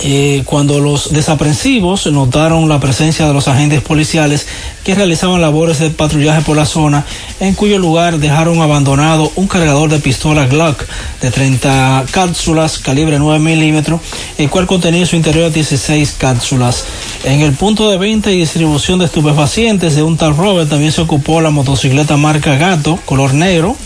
[0.00, 4.46] eh, cuando los desaprensivos notaron la presencia de los agentes policiales
[4.84, 7.04] que realizaban labores de patrullaje por la zona,
[7.40, 10.84] en cuyo lugar dejaron abandonado un cargador de pistola Glock
[11.20, 14.00] de 30 cápsulas calibre 9 milímetros,
[14.38, 16.84] el cual contenía en su interior 16 cápsulas.
[17.24, 21.00] En el punto de venta y distribución de estupefacientes de un tal Robert también se
[21.00, 23.76] ocupó la motocicleta marca Gato, color negro,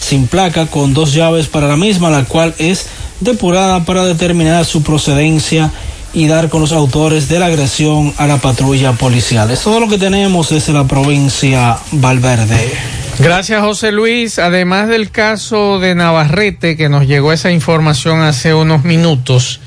[0.00, 2.86] sin placa, con dos llaves para la misma, la cual es
[3.20, 5.70] depurada para determinar su procedencia
[6.12, 9.50] y dar con los autores de la agresión a la patrulla policial.
[9.50, 12.72] Es todo lo que tenemos desde la provincia Valverde.
[13.18, 14.38] Gracias José Luis.
[14.38, 19.60] Además del caso de Navarrete, que nos llegó esa información hace unos minutos,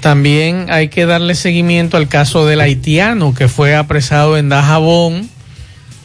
[0.00, 5.30] también hay que darle seguimiento al caso del haitiano que fue apresado en Dajabón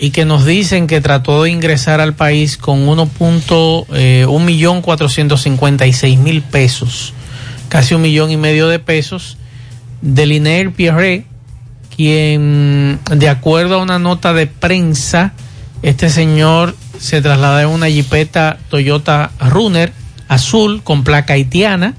[0.01, 6.17] y que nos dicen que trató de ingresar al país con 1.1 eh, millón 456
[6.17, 7.13] mil pesos,
[7.69, 9.37] casi un millón y medio de pesos,
[10.01, 11.25] de Liner Pierre,
[11.95, 15.33] quien, de acuerdo a una nota de prensa,
[15.83, 19.93] este señor se traslada en una jipeta Toyota Runner
[20.27, 21.93] azul con placa haitiana.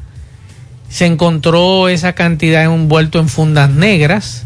[0.88, 4.45] Se encontró esa cantidad envuelto en fundas negras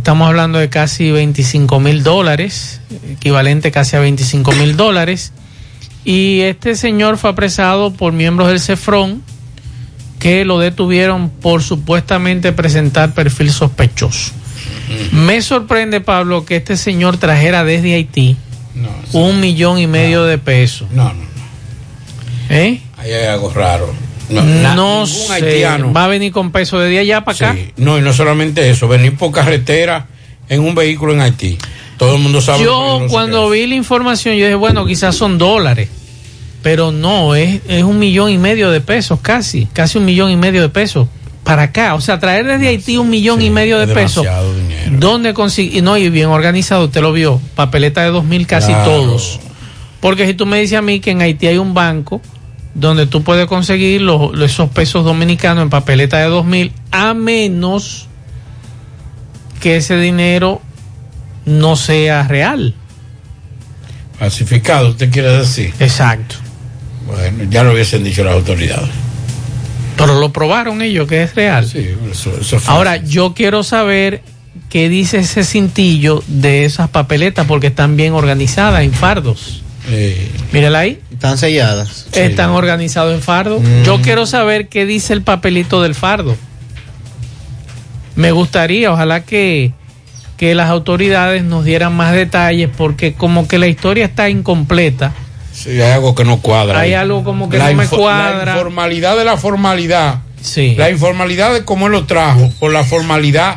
[0.00, 2.80] Estamos hablando de casi 25 mil dólares,
[3.12, 5.34] equivalente casi a 25 mil dólares.
[6.06, 9.22] Y este señor fue apresado por miembros del CEFRON
[10.18, 14.32] que lo detuvieron por supuestamente presentar perfil sospechoso.
[15.12, 18.38] Me sorprende, Pablo, que este señor trajera desde Haití
[19.12, 20.90] un millón y medio de pesos.
[20.92, 21.28] No, no, no.
[22.48, 22.80] ¿Eh?
[22.96, 23.92] Ahí hay algo raro.
[24.30, 27.58] No, sé, va a venir con peso de día ya para acá.
[27.76, 30.06] No, y no solamente eso, venir por carretera
[30.48, 31.58] en un vehículo en Haití.
[31.96, 32.64] Todo el mundo sabe.
[32.64, 35.88] Yo cuando vi la información, yo dije, bueno, quizás son dólares,
[36.62, 40.36] pero no, es, es un millón y medio de pesos, casi, casi un millón y
[40.36, 41.08] medio de pesos
[41.44, 41.94] para acá.
[41.94, 44.26] O sea, traer desde Haití un millón y medio de pesos.
[44.92, 45.82] ¿Dónde consigue?
[45.82, 49.40] No, y bien organizado, usted lo vio, papeleta de dos mil casi todos.
[50.00, 52.22] Porque si tú me dices a mí que en Haití hay un banco
[52.74, 58.08] donde tú puedes conseguir los, esos pesos dominicanos en papeleta de 2000 a menos
[59.60, 60.60] que ese dinero
[61.44, 62.74] no sea real.
[64.18, 65.72] Falsificado, usted quiere decir.
[65.80, 66.36] Exacto.
[67.06, 68.88] Bueno, ya lo hubiesen dicho las autoridades.
[69.96, 71.66] Pero lo probaron ellos que es real.
[71.66, 74.22] Sí, eso, eso Ahora, yo quiero saber
[74.70, 79.62] qué dice ese cintillo de esas papeletas porque están bien organizadas en fardos.
[79.88, 81.00] Eh, Mírala ahí.
[81.20, 82.06] Están selladas.
[82.14, 83.60] Están organizados en fardo.
[83.60, 83.82] Mm.
[83.82, 86.34] Yo quiero saber qué dice el papelito del fardo.
[88.16, 89.74] Me gustaría, ojalá que,
[90.38, 95.12] que las autoridades nos dieran más detalles porque como que la historia está incompleta.
[95.52, 96.80] Sí, hay algo que no cuadra.
[96.80, 98.46] Hay algo como que no me cuadra.
[98.46, 100.20] La informalidad de la formalidad.
[100.40, 100.74] Sí.
[100.78, 103.56] La informalidad de cómo él lo trajo, por la formalidad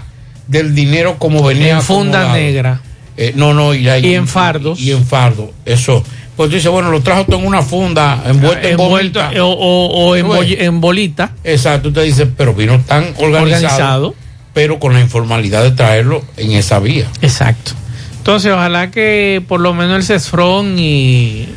[0.50, 1.76] del dinero como venía.
[1.76, 2.82] En funda negra.
[3.16, 4.82] Eh, no, no, y, en fardos.
[4.82, 6.04] Y, en fardo, eso.
[6.36, 9.32] Pues tú dices, bueno, lo trajo todo en una funda, envuelto en Envuelto, bolita.
[9.34, 10.26] eh, o, o- o en,
[10.62, 11.32] en bolita.
[11.44, 14.16] Exacto, usted dice, pero vino tan organizado, Organizado.
[14.54, 17.06] pero con la informalidad de traerlo en esa vía.
[17.22, 17.74] Exacto.
[18.18, 21.48] Entonces, ojalá que por lo menos el CESFRON y.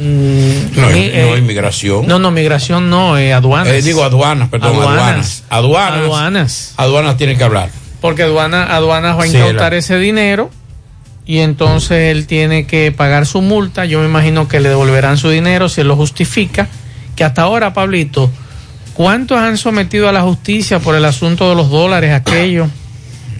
[0.00, 2.06] mm, No, no eh, inmigración.
[2.08, 3.68] No, no, migración no, eh, aduanas.
[3.72, 5.44] Eh, digo aduanas, perdón, aduanas.
[5.48, 6.00] Aduanas.
[6.00, 6.74] Aduanas.
[6.76, 7.68] Aduanas tienen que hablar.
[8.00, 10.50] Porque aduana, aduanas va a Sí, incautar la- ese dinero
[11.26, 13.84] y entonces él tiene que pagar su multa.
[13.84, 16.68] Yo me imagino que le devolverán su dinero si él lo justifica.
[17.16, 18.30] Que hasta ahora, Pablito,
[18.92, 22.68] ¿cuántos han sometido a la justicia por el asunto de los dólares aquellos?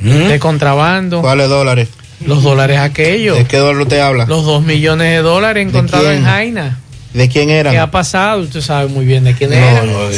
[0.01, 0.29] ¿Mm?
[0.29, 1.21] De contrabando.
[1.21, 1.89] ¿Cuáles dólares?
[2.25, 3.37] Los dólares aquellos.
[3.37, 4.27] ¿De qué dólar usted habla?
[4.27, 6.79] Los dos millones de dólares encontrados en Jaina.
[7.13, 7.73] ¿De quién eran?
[7.73, 8.41] ¿Qué ha pasado?
[8.41, 9.83] Usted sabe muy bien de quién No, era.
[9.85, 10.11] no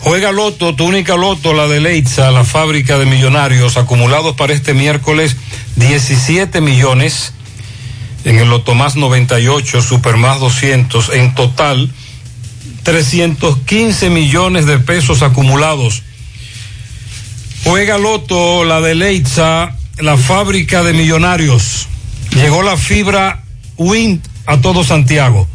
[0.00, 4.72] Juega Loto, tu única Loto, la de Leitza, la fábrica de millonarios, acumulados para este
[4.72, 5.36] miércoles
[5.76, 7.32] 17 millones.
[8.24, 11.10] En el Loto más 98, Super más 200.
[11.10, 11.90] En total,
[12.84, 16.02] 315 millones de pesos acumulados.
[17.64, 21.88] Juega Loto, la de Leitza, la fábrica de millonarios.
[22.30, 23.42] Llegó la fibra
[23.76, 25.48] Wind a todo Santiago.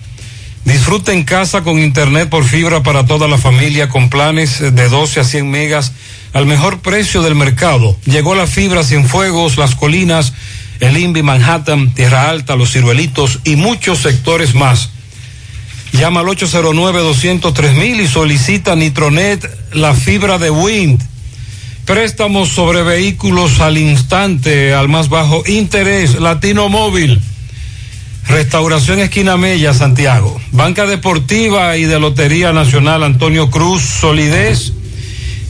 [0.66, 5.20] Disfruta en casa con internet por fibra para toda la familia con planes de 12
[5.20, 5.92] a 100 megas
[6.32, 7.98] al mejor precio del mercado.
[8.06, 10.34] Llegó la fibra Cienfuegos, Las Colinas,
[10.80, 14.90] el INVI Manhattan, Tierra Alta, Los Ciruelitos y muchos sectores más.
[15.92, 21.02] Llama al 809-203 y solicita Nitronet, la fibra de Wind.
[21.86, 27.22] Préstamos sobre vehículos al instante, al más bajo interés, Latino Móvil.
[28.28, 30.40] Restauración Esquina Mella, Santiago.
[30.52, 34.74] Banca Deportiva y de Lotería Nacional Antonio Cruz, solidez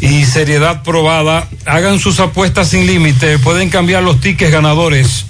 [0.02, 1.48] y seriedad probada.
[1.66, 3.40] Hagan sus apuestas sin límite.
[3.40, 5.26] Pueden cambiar los tickets ganadores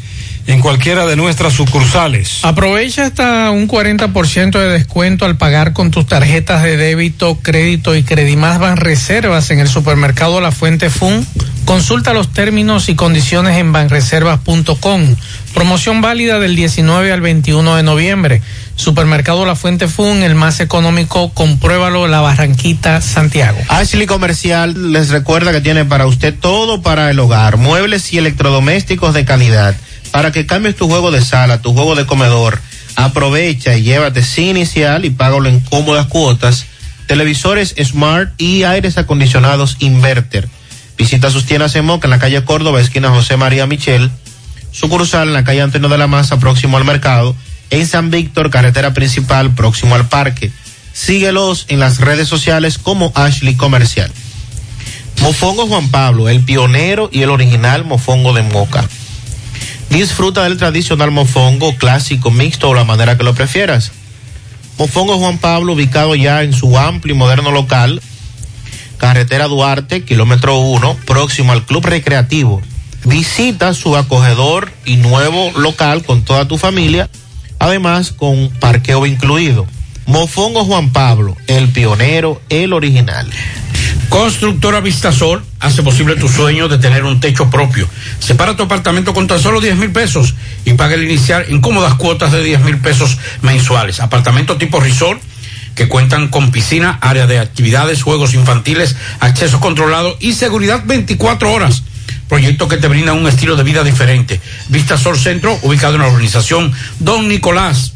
[0.47, 2.39] en cualquiera de nuestras sucursales.
[2.43, 8.03] Aprovecha hasta un 40% de descuento al pagar con tus tarjetas de débito, crédito y
[8.03, 11.25] Credimás van reservas en el supermercado La Fuente Fun.
[11.65, 15.15] Consulta los términos y condiciones en banreservas.com.
[15.53, 18.41] Promoción válida del 19 al 21 de noviembre.
[18.75, 23.57] Supermercado La Fuente Fun, el más económico, compruébalo, La Barranquita, Santiago.
[23.69, 29.13] Ashley Comercial les recuerda que tiene para usted todo para el hogar, muebles y electrodomésticos
[29.13, 29.75] de calidad.
[30.13, 32.61] Para que cambies tu juego de sala, tu juego de comedor,
[32.95, 36.67] aprovecha y llévate sin inicial y págalo en cómodas cuotas.
[37.07, 40.47] Televisores Smart y aires acondicionados Inverter.
[40.99, 44.11] Visita sus tiendas en Moca en la calle Córdoba, esquina José María Michel.
[44.71, 47.35] Sucursal en la calle Antonio de la Maza, próximo al mercado.
[47.71, 50.51] En San Víctor, carretera principal, próximo al parque.
[50.93, 54.11] Síguelos en las redes sociales como Ashley Comercial.
[55.21, 58.87] Mofongo Juan Pablo, el pionero y el original mofongo de Moca.
[59.89, 63.91] Disfruta del tradicional mofongo clásico, mixto o la manera que lo prefieras.
[64.77, 68.01] Mofongo Juan Pablo, ubicado ya en su amplio y moderno local,
[68.97, 72.61] carretera Duarte, kilómetro 1, próximo al Club Recreativo.
[73.05, 77.09] Visita su acogedor y nuevo local con toda tu familia,
[77.59, 79.67] además con parqueo incluido.
[80.05, 83.29] Mofongo Juan Pablo, el pionero, el original.
[84.13, 87.89] Constructora Vistasol hace posible tu sueño de tener un techo propio.
[88.19, 90.35] Separa tu apartamento con tan solo 10 mil pesos
[90.65, 94.01] y paga el inicial en cómodas cuotas de 10 mil pesos mensuales.
[94.01, 95.19] Apartamento tipo resort
[95.73, 101.81] que cuentan con piscina, área de actividades, juegos infantiles, acceso controlado y seguridad 24 horas.
[102.29, 104.39] Proyecto que te brinda un estilo de vida diferente.
[104.69, 107.93] Vistasol Centro, ubicado en la urbanización Don Nicolás,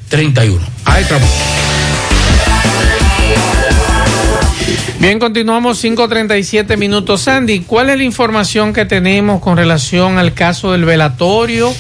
[0.10, 0.66] 3231.
[0.86, 1.30] Aetrabús.
[4.99, 7.22] Bien, continuamos 5.37 minutos.
[7.22, 11.72] Sandy, ¿cuál es la información que tenemos con relación al caso del velatorio?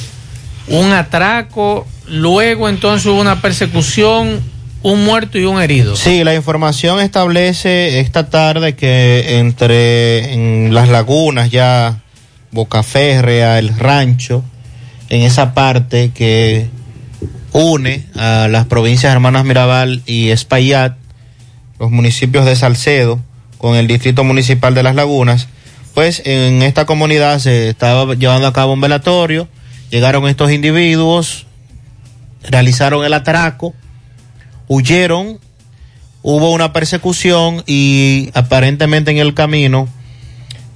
[0.67, 4.39] Un atraco, luego entonces hubo una persecución,
[4.83, 5.95] un muerto y un herido.
[5.95, 12.01] Sí, la información establece esta tarde que entre en las lagunas ya
[12.51, 14.43] Boca Férrea, el rancho,
[15.09, 16.69] en esa parte que
[17.57, 20.95] une a las provincias hermanas Mirabal y Espaillat,
[21.79, 23.19] los municipios de Salcedo,
[23.57, 25.47] con el distrito municipal de Las Lagunas,
[25.95, 29.47] pues en esta comunidad se estaba llevando a cabo un velatorio,
[29.89, 31.47] llegaron estos individuos,
[32.47, 33.73] realizaron el atraco,
[34.67, 35.39] huyeron,
[36.21, 39.89] hubo una persecución y aparentemente en el camino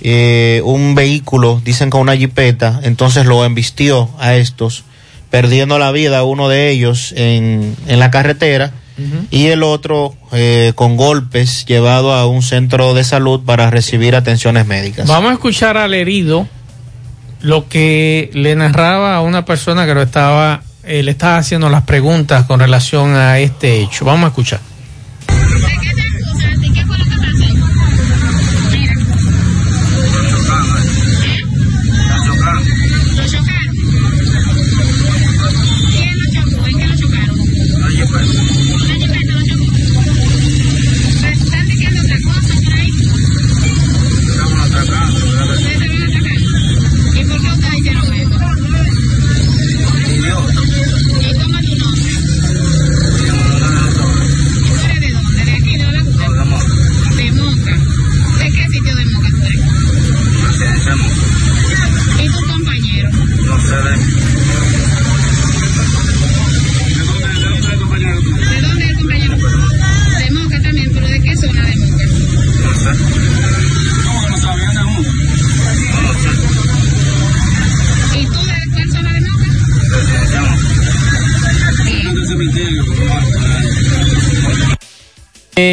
[0.02, 4.84] eh, un vehículo, dicen con una jipeta, entonces lo embistió a estos,
[5.32, 8.74] perdiendo la vida uno de ellos en, en la carretera
[9.32, 14.68] y el otro eh, con golpes llevado a un centro de salud para recibir atenciones
[14.68, 15.08] médicas.
[15.08, 16.48] Vamos a escuchar al herido
[17.42, 21.84] lo que le narraba a una persona que lo estaba, eh, le estaba haciendo las
[21.84, 24.06] preguntas con relación a este hecho.
[24.06, 24.60] Vamos a escuchar.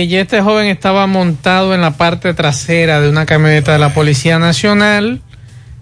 [0.08, 4.38] Y este joven estaba montado en la parte trasera de una camioneta de la Policía
[4.38, 5.20] Nacional.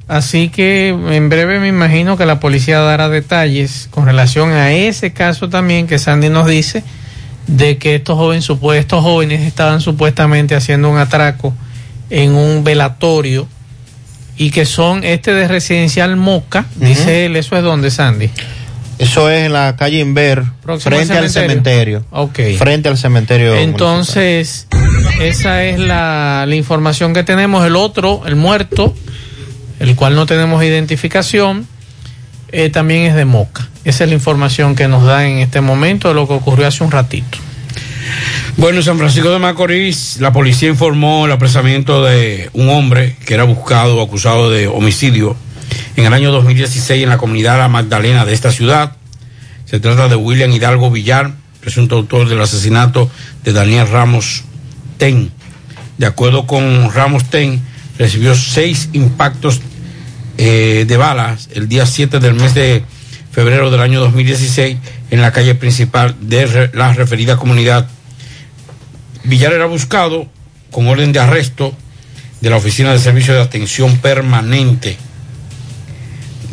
[0.08, 5.12] Así que en breve me imagino que la policía dará detalles con relación a ese
[5.12, 6.84] caso también que Sandy nos dice
[7.48, 11.54] de que estos jóvenes, supu- estos jóvenes estaban supuestamente haciendo un atraco
[12.10, 13.48] en un velatorio
[14.36, 18.30] y que son este de residencial Moca, dice él, eso es donde Sandy.
[18.98, 22.00] Eso es en la calle Inver, Próximo frente al cementerio.
[22.00, 22.04] cementerio.
[22.10, 22.58] Ok.
[22.58, 23.54] Frente al cementerio.
[23.56, 24.66] Entonces,
[25.20, 27.66] esa es la, la información que tenemos.
[27.66, 28.94] El otro, el muerto,
[29.80, 31.66] el cual no tenemos identificación,
[32.52, 33.68] eh, también es de Moca.
[33.84, 36.82] Esa es la información que nos da en este momento de lo que ocurrió hace
[36.82, 37.38] un ratito.
[38.56, 43.34] Bueno, en San Francisco de Macorís, la policía informó el apresamiento de un hombre que
[43.34, 45.36] era buscado, acusado de homicidio
[45.96, 48.96] en el año 2016 en la comunidad La Magdalena de esta ciudad.
[49.64, 53.10] Se trata de William Hidalgo Villar, presunto autor del asesinato
[53.44, 54.44] de Daniel Ramos
[54.98, 55.30] Ten.
[55.98, 57.60] De acuerdo con Ramos Ten,
[57.98, 59.60] recibió seis impactos
[60.38, 62.84] eh, de balas el día 7 del mes de
[63.32, 64.76] febrero del año 2016
[65.10, 67.88] en la calle principal de la referida comunidad.
[69.24, 70.28] Villar era buscado
[70.70, 71.74] con orden de arresto
[72.40, 74.98] de la Oficina de Servicio de Atención Permanente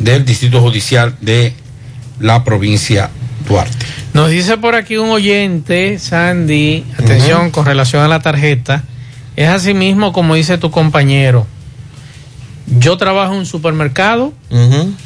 [0.04, 1.54] del Distrito Judicial de
[2.20, 3.10] la provincia
[3.48, 3.86] Duarte.
[4.12, 8.84] Nos dice por aquí un oyente, Sandy, atención con relación a la tarjeta,
[9.36, 11.46] es así mismo como dice tu compañero.
[12.78, 14.32] Yo trabajo en un supermercado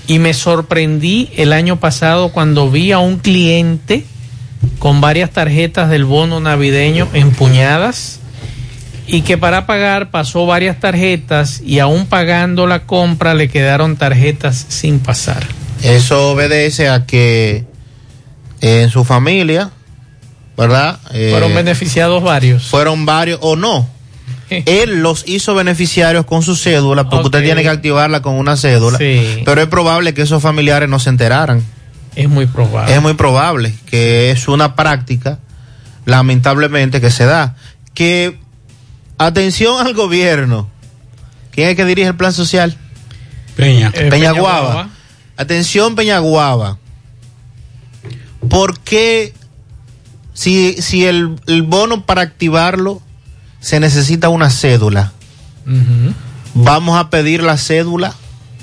[0.06, 4.04] y me sorprendí el año pasado cuando vi a un cliente
[4.78, 8.20] con varias tarjetas del bono navideño empuñadas
[9.08, 14.66] y que para pagar pasó varias tarjetas y aún pagando la compra le quedaron tarjetas
[14.68, 15.46] sin pasar.
[15.82, 17.64] Eso obedece a que
[18.60, 19.70] eh, en su familia,
[20.56, 20.98] ¿verdad?
[21.12, 22.66] Eh, Fueron beneficiados varios.
[22.66, 23.88] Fueron varios o no.
[24.50, 28.98] Él los hizo beneficiarios con su cédula, porque usted tiene que activarla con una cédula.
[28.98, 29.42] Sí.
[29.44, 31.62] Pero es probable que esos familiares no se enteraran.
[32.14, 32.94] Es muy probable.
[32.94, 35.38] Es muy probable que es una práctica,
[36.04, 37.54] lamentablemente, que se da.
[37.94, 38.38] Que,
[39.18, 40.68] atención al gobierno.
[41.50, 42.76] ¿Quién es que dirige el plan social?
[43.56, 43.88] Peña.
[43.94, 44.10] Eh, Peñaguaba.
[44.10, 44.88] Peñaguaba.
[45.36, 46.78] Atención, Peñaguaba.
[48.48, 49.34] ¿Por qué,
[50.32, 53.02] si, si el, el bono para activarlo
[53.60, 55.12] se necesita una cédula,
[56.54, 58.14] vamos a pedir la cédula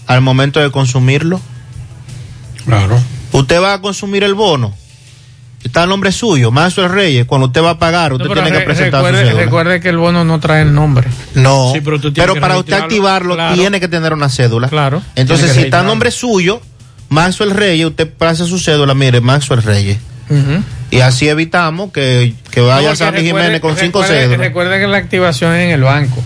[0.07, 1.41] al momento de consumirlo?
[2.65, 2.97] Claro.
[3.33, 4.73] Usted va a consumir el bono.
[5.65, 7.25] Está el nombre suyo, Maxwell Reyes.
[7.25, 9.43] Cuando usted va a pagar, usted No, tiene que re- presentar recuerde, su cédula.
[9.43, 11.07] recuerde que el bono no trae el nombre.
[11.33, 13.55] No, Sí, pero para usted activarlo claro.
[13.55, 14.69] tiene que tener una cédula.
[14.69, 15.01] Claro.
[15.15, 16.61] Entonces, si está el nombre suyo,
[17.09, 19.97] Maxwell Reyes, usted pasa su cédula, mire, Maxwell Reyes.
[20.29, 20.63] Ujú.
[20.91, 24.39] Y así evitamos que, que vaya No, Sandy Jiménez con cinco recuerde- cédulas.
[24.39, 26.23] Recuerde que la activación es en el banco.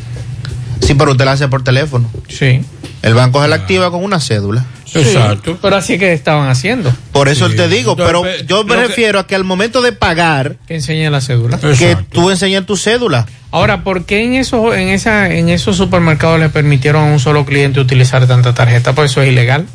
[0.82, 2.10] Sí, pero usted la hace por teléfono.
[2.28, 2.62] Sí.
[3.02, 4.66] El banco se la activa con una cédula.
[4.96, 5.58] Exacto.
[5.62, 6.94] Pero así es que estaban haciendo.
[7.12, 7.56] Por eso Sí.
[7.56, 10.76] te digo, pero pe- yo me que- refiero a que al momento de pagar, Que
[10.76, 11.60] enseñe la cédula.
[11.60, 13.26] que tú enseñes tu cédula.
[13.52, 17.46] Ahora, ¿por qué en esos, en esa, en esos supermercados le permitieron a un solo
[17.46, 18.94] cliente utilizar tanta tarjeta?
[18.94, 19.66] Pues eso es ilegal.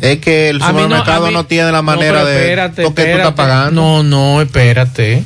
[0.00, 2.94] Es que el no- supermercado no, tiene la manera No, pero de espérate, lo que
[2.94, 3.36] tú estás espérate.
[3.36, 3.82] pagando.
[3.82, 5.24] No, no, espérate.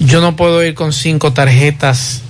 [0.00, 2.22] Yo no puedo ir con cinco tarjetas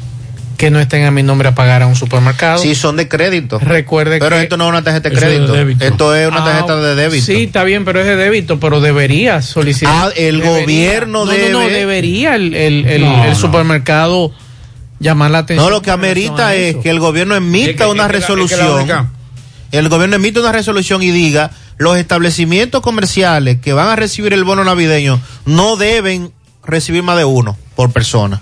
[0.57, 2.59] que no estén a mi nombre a pagar a un supermercado.
[2.63, 3.59] Sí, son de crédito.
[3.59, 5.53] Recuerde Pero que esto no es una tarjeta de Eso es de crédito.
[5.55, 5.85] débito.
[5.85, 7.27] Esto es una Ah, tarjeta de débito.
[7.27, 9.93] Sí, está bien, pero es de débito, pero debería solicitar.
[9.95, 10.61] Ah, el Debería.
[10.63, 13.35] gobierno no, No, no, debe- debería el, el, el- No, el no.
[13.37, 14.33] supermercado
[15.01, 15.67] llamar la atención.
[15.67, 18.19] No, lo que amerita es que el gobierno emita Es que- una es que la-
[18.19, 18.37] es que la
[18.67, 19.11] resolución.
[19.73, 24.45] el gobierno emite una resolución y diga, los establecimientos comerciales que van a recibir el
[24.45, 26.31] bono navideño no deben
[26.65, 28.41] recibir más de uno por persona.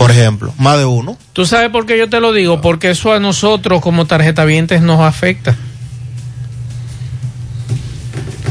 [0.00, 1.18] Por ejemplo, más de uno.
[1.34, 2.62] ¿Tú sabes por qué yo te lo digo?
[2.62, 5.54] Porque eso a nosotros como tarjetavientes nos afecta.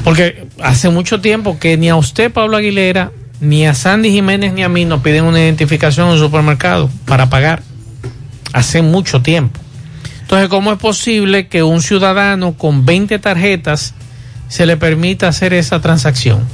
[0.04, 4.62] Porque hace mucho tiempo que ni a usted, Pablo Aguilera, ni a Sandy Jiménez, ni
[4.62, 7.64] a mí nos piden una identificación en un supermercado para pagar.
[8.54, 9.60] Hace mucho tiempo.
[10.22, 13.96] Entonces, ¿cómo es posible que un ciudadano con 20 tarjetas
[14.50, 16.46] se le permita hacer esa transacción?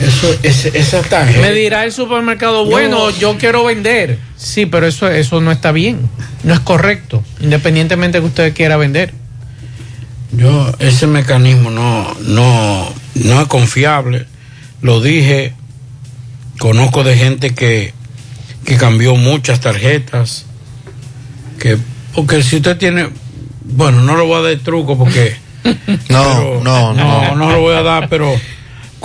[0.00, 1.40] Eso, ese- esa tarjeta.
[1.40, 4.18] Me dirá el supermercado, bueno, yo quiero vender.
[4.36, 6.00] Sí, pero eso, eso no está bien.
[6.42, 9.12] No es correcto, independientemente de que usted quiera vender.
[10.32, 14.26] Yo, ese mecanismo no, no, no es confiable.
[14.82, 15.54] Lo dije,
[16.58, 17.94] conozco de gente que,
[18.64, 20.44] que cambió muchas tarjetas.
[21.58, 21.78] Que,
[22.14, 23.08] porque si usted tiene,
[23.64, 25.36] bueno, no lo voy a dar truco porque.
[26.08, 27.34] No, pero- no, no.
[27.34, 27.50] no.
[27.50, 28.32] lo voy a dar, pero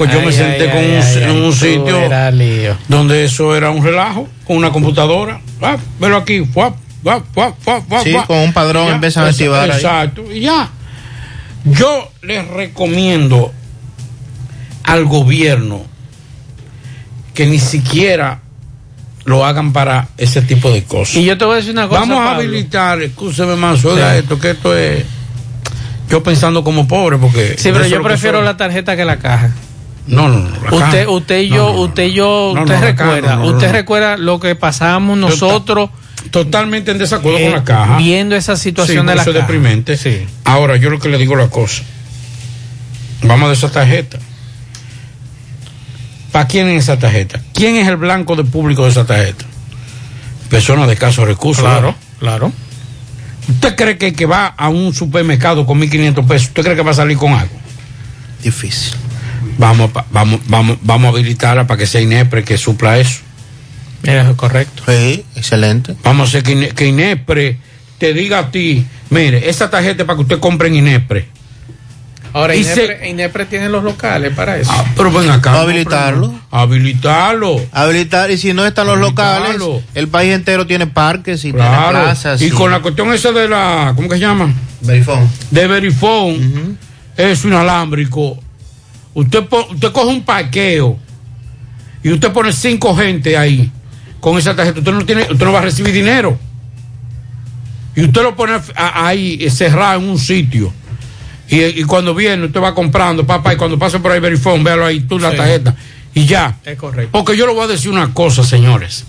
[0.01, 2.09] pues yo me Ay, senté ay, con ay, un, ay, en ay, un sitio
[2.87, 5.39] donde eso era un relajo, con una computadora.
[5.61, 8.25] Ah, velo aquí, fuap, fuap, fuap, fuap, fuap, Sí, fuap.
[8.25, 9.69] con un padrón Ya, empiezan a activar.
[9.69, 10.69] Exacto, y ya.
[11.65, 13.53] Yo les recomiendo
[14.85, 15.83] al gobierno
[17.35, 18.39] que ni siquiera
[19.25, 21.17] lo hagan para ese tipo de cosas.
[21.17, 21.99] Y yo te voy a decir una cosa.
[21.99, 22.39] Vamos a Pablo.
[22.41, 24.19] habilitar, escúcheme más, oiga Sí.
[24.21, 25.05] esto, que esto es.
[26.09, 27.55] Yo pensando como pobre, porque.
[27.59, 29.51] Sí, pero yo prefiero la tarjeta que la caja.
[30.07, 30.75] No, no, no.
[30.77, 31.81] Usted, usted y yo, no, no.
[31.81, 35.89] usted y yo, No, usted recuerda, no, no, usted recuerda lo que pasamos nosotros
[36.31, 37.97] Totalmente en desacuerdo eh, con la caja.
[37.97, 39.47] viendo esa situación Sí, de la eso es caja.
[39.47, 39.97] deprimente.
[39.97, 40.25] Sí.
[40.43, 41.81] Ahora, yo lo que le digo la cosa.
[43.23, 44.17] Vamos de esa tarjeta.
[46.31, 47.41] ¿Para quién es esa tarjeta?
[47.53, 49.45] ¿Quién es el blanco de público de esa tarjeta?
[50.49, 51.63] Personas de escasos recursos.
[51.63, 51.95] Claro, ¿verdad?
[52.19, 52.51] claro.
[53.49, 56.83] ¿Usted cree que el que va a un supermercado con 1.500 pesos, usted cree que
[56.83, 57.55] va a salir con algo?
[58.43, 58.93] Difícil.
[59.57, 63.19] Vamos, vamos, vamos, vamos a habilitarla para que sea INEPRE que supla eso.
[64.03, 64.83] Mira, correcto.
[64.87, 65.95] Sí, excelente.
[66.03, 67.57] Vamos a hacer que, Ine- que INEPRE
[67.99, 71.27] te diga a ti, mire, esa tarjeta es para que usted compre en INEPRE.
[72.33, 74.71] Ahora, INEPRE, INEPRE tiene los locales para eso.
[74.73, 75.59] Ah, pero ven acá.
[75.59, 76.33] Habilitarlo.
[76.49, 77.61] Habilitarlo.
[77.73, 79.57] Habilitar, y si no están los locales,
[79.93, 82.41] el país entero tiene parques y tiene plazas.
[82.41, 84.51] y con la cuestión esa de la, ¿cómo que se llama?
[84.81, 85.27] Verifone.
[85.51, 86.75] De Verifone,
[87.17, 88.39] es inalámbrico.
[89.13, 90.97] Usted, usted coge un parqueo
[92.03, 93.69] y usted pone cinco gente ahí
[94.19, 94.79] con esa tarjeta.
[94.79, 96.37] Usted no tiene, usted no va a recibir dinero.
[97.95, 100.71] Y usted lo pone ahí eh, cerrado en un sitio.
[101.49, 104.85] Y, y cuando viene, usted va comprando, papá, y cuando pasa por ahí Verifone, véalo
[104.85, 105.37] ahí, tú la Sí.
[105.37, 105.75] tarjeta.
[106.13, 106.57] Y ya.
[106.63, 107.09] Es correcto.
[107.11, 109.03] Porque yo le voy a decir una cosa, señores.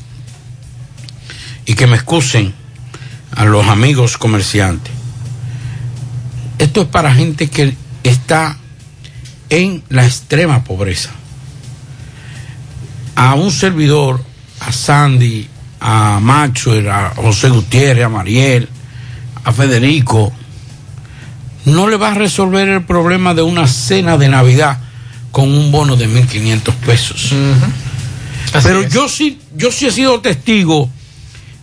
[1.64, 2.52] Y que me excusen
[3.36, 4.92] a los amigos comerciantes.
[6.58, 8.56] Esto es para gente que está
[9.52, 11.10] en la extrema pobreza.
[13.14, 14.24] A un servidor,
[14.60, 15.46] a Sandy,
[15.78, 18.66] a Macho, a José Gutiérrez, a Mariel,
[19.44, 20.32] a Federico,
[21.66, 24.78] no le va a resolver el problema de una cena de Navidad
[25.30, 27.34] con un bono de 1.500 pesos.
[28.62, 28.92] Pero es.
[28.92, 30.88] yo sí, yo sí he sido testigo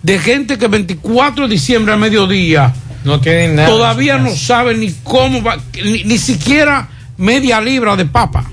[0.04, 2.72] de gente que 24 de diciembre al mediodía
[3.04, 3.68] no tienen nada.
[3.68, 4.46] todavía no casa.
[4.46, 6.88] sabe ni cómo va, ni, ni siquiera
[7.20, 8.49] media libra de papa.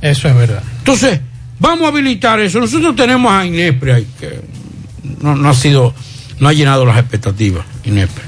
[0.00, 0.62] Eso es verdad.
[0.78, 1.20] Entonces,
[1.58, 2.60] vamos a habilitar eso.
[2.60, 4.40] Nosotros tenemos a Inespre ahí, que
[5.20, 5.94] no, no ha sido,
[6.40, 8.24] no ha llenado las expectativas, Inespre.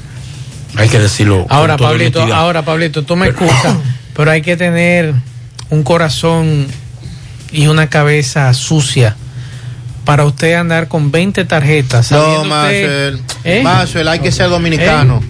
[0.77, 1.47] Hay que decirlo.
[1.51, 2.41] Ahora, Pablito, honestidad.
[2.41, 3.77] ahora, Pablito, tú me excusas,
[4.17, 5.15] pero hay que tener
[5.71, 6.67] un corazón
[7.53, 9.17] y una cabeza sucia
[10.05, 12.11] para usted andar con 20 tarjetas.
[12.13, 13.21] No, Marcel.
[13.43, 13.61] ¿Eh?
[13.63, 15.23] Marcel, hay que ser dominicano.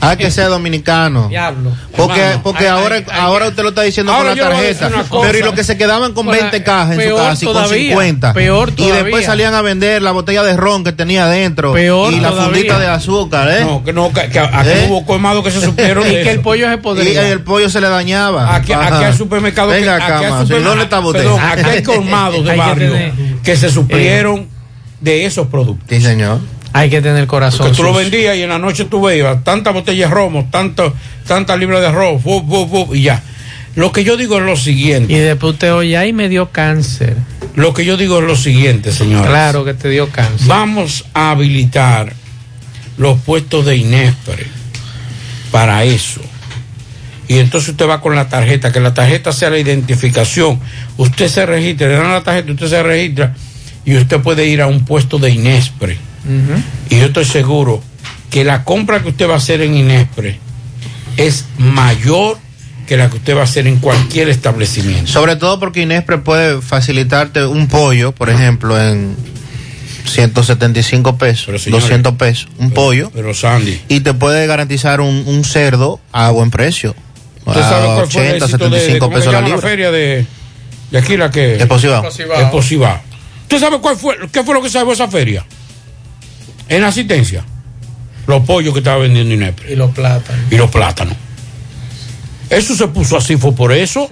[0.00, 1.28] Hay que ser dominicano.
[1.30, 1.70] Diablo.
[1.96, 4.90] Porque, Hermano, porque hay- ahora, hay- hay- ahora usted lo está diciendo con la tarjeta.
[5.22, 7.54] Pero y los que se quedaban con Pues, 20 cajas en su casa y con
[7.54, 8.32] todavía, 50.
[8.32, 9.02] peor y todavía.
[9.02, 11.72] después salían a vender la botella de ron que tenía adentro.
[11.72, 12.52] Peor y la todavía.
[12.54, 13.64] fundita de azúcar, ¿eh?
[13.64, 14.86] No, que no, que, que aquí ¿Eh?
[14.88, 17.28] hubo colmados que se supieron Y que el pollo se Y podría.
[17.30, 18.54] el pollo se le dañaba.
[18.54, 21.20] Aquí, aquí hay supermercados Venga que, acá, Marcel, ¿dónde está usted?
[21.20, 22.92] perdón, aquí hay colmados de barrio
[23.42, 24.48] que se suplieron
[25.00, 25.88] de esos productos.
[25.88, 26.40] Sí, señor.
[26.72, 27.70] Hay que tener corazón.
[27.70, 31.58] Que tú lo vendías y en la noche tú veías tantas botellas de romo, tantas
[31.58, 33.22] libras de arroz, fu, fu, fu, y ya.
[33.74, 35.12] Lo que yo digo es lo siguiente.
[35.12, 37.16] Y después usted oye, ay, me dio cáncer.
[37.54, 39.28] Lo que yo digo es lo siguiente, señores.
[39.28, 40.46] Claro que te dio cáncer.
[40.46, 42.14] Vamos a habilitar
[42.96, 44.46] los puestos de Inespre
[45.50, 46.20] para eso.
[47.28, 50.60] Y entonces usted va con la tarjeta, que la tarjeta sea la identificación.
[50.96, 53.34] Usted se registra, le dan la tarjeta, usted se registra
[53.84, 55.98] y usted puede ir a un puesto de Inespre.
[56.90, 57.82] Y yo estoy seguro
[58.30, 60.38] que la compra que usted va a hacer en Inespre
[61.16, 62.38] es mayor
[62.86, 65.10] que la que usted va a hacer en cualquier establecimiento.
[65.10, 69.16] Sobre todo porque Inespre puede facilitarte un pollo, por ejemplo, en
[70.04, 73.10] 175 pesos, señores, 200 pesos, un pollo.
[73.14, 76.94] Pero Sandy, Y te puede garantizar un, un cerdo a buen precio.
[77.44, 79.48] ¿Usted sabe cuál fue el 80, éxito de, de 75 cómo se pesos la llama
[79.48, 79.68] la libra.
[79.70, 80.26] feria de,
[80.90, 81.56] de aquí la que.
[83.42, 85.44] ¿Usted sabe cuál fue, qué fue lo que salvó esa feria?
[86.68, 87.44] En asistencia.
[88.26, 90.44] Los pollos que estaba vendiendo Inepre Y los plátanos.
[90.50, 91.16] y los plátanos.
[92.48, 94.08] Eso se puso así, fue por eso.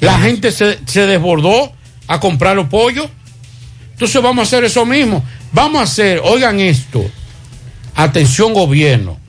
[0.00, 1.72] La gente se, se desbordó
[2.08, 3.06] a comprar los pollos.
[3.92, 5.24] Entonces vamos a hacer eso mismo.
[5.52, 7.08] Vamos a hacer, oigan esto.
[7.94, 9.19] Atención gobierno.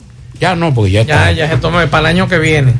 [0.41, 1.31] Ya no, porque ya está.
[1.31, 2.73] Ya, ya se toma para el año que viene.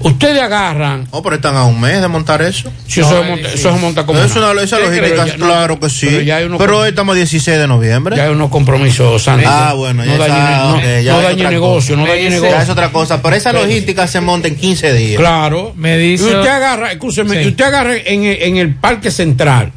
[0.00, 1.08] Ustedes agarran.
[1.10, 2.70] Oh, pero están a un mes de montar eso.
[2.86, 4.20] Si eso, se monta, eso se monta como.
[4.20, 6.06] Es una, esa logística, no, claro que sí.
[6.06, 6.36] Pero ya
[6.76, 8.16] hoy estamos 16 de noviembre.
[8.16, 9.44] Ya hay unos compromisos, Sandy.
[9.48, 12.06] Ah, bueno, ya no dañe, no, ya no es dañe negocio, cosa.
[12.06, 12.58] no dañe Ya negocio.
[12.60, 15.18] es otra cosa, pero esa logística se monta en 15 días.
[15.18, 15.72] Claro.
[15.74, 16.26] Me Y dice.
[16.26, 17.46] usted agarra, escúcheme, Sí.
[17.46, 19.72] y usted agarra en el parque central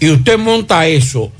[0.00, 1.30] y usted monta eso.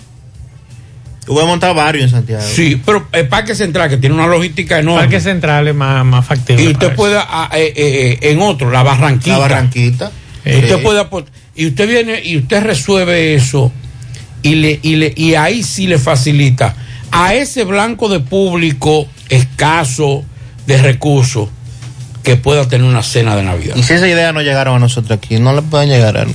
[1.29, 2.43] Yo voy a montar varios en Santiago.
[2.43, 5.03] Sí, pero el parque central que tiene una logística enorme.
[5.03, 6.65] Parque Central es más, más factible.
[6.65, 9.33] y usted puede, ah, eh, eh, eh, en otro, la Barranquita.
[9.33, 10.11] La Barranquita.
[10.47, 11.07] Y usted puede
[11.55, 13.71] y usted viene y usted resuelve eso
[14.43, 16.75] y le y le y ahí sí le facilita
[17.11, 20.25] a ese blanco de público escaso
[20.67, 21.51] de recursos
[22.23, 23.77] que pueda tener una cena de Navidad.
[23.77, 26.27] Y si esa idea no llegaron a nosotros aquí, no le pueden llegar a,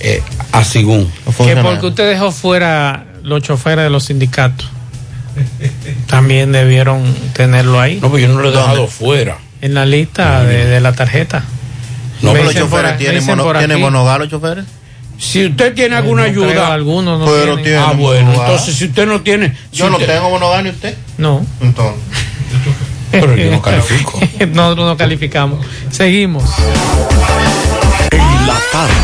[0.00, 0.20] Eh,
[0.52, 1.10] a Sigún.
[1.38, 4.68] Que porque usted dejó fuera los choferes de los sindicatos.
[6.06, 7.02] También debieron
[7.34, 7.98] tenerlo ahí.
[8.00, 8.90] No, pues yo no lo he dejado ¿Dónde?
[8.92, 9.38] fuera.
[9.60, 11.44] En la lista de, de la tarjeta.
[12.22, 14.64] No, pero los choferes tienen, mono, ¿tienen monogal los choferes.
[15.18, 17.64] Si usted tiene alguna No creo, ayuda, algunos no Pero tienen.
[17.64, 18.50] tiene- ah bueno, monogal.
[18.50, 20.94] entonces si usted no tiene, si Yo no tengo monogal ni usted.
[21.18, 21.44] No.
[21.60, 22.00] Entonces.
[23.10, 24.20] pero yo no califico.
[24.52, 25.66] Nosotros no calificamos.
[25.90, 26.44] Seguimos.
[28.10, 28.94] En la tarde,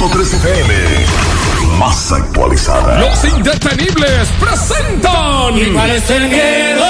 [0.00, 0.74] 100.3 FM.
[1.78, 2.98] Más actualizada.
[2.98, 5.72] Los indetenibles presentan.
[5.72, 6.84] ¿Cuál es el miedo?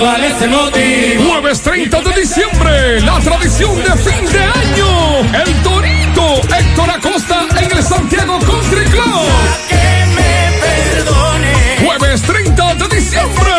[0.00, 1.30] ¿Cuál es el motivo?
[1.30, 5.20] Jueves 30 de diciembre, la tradición de fin de año.
[5.44, 9.28] El Torito Héctor Acosta en el Santiago Country Club.
[9.68, 11.86] Que me perdone.
[11.86, 13.52] Jueves 30 de diciembre.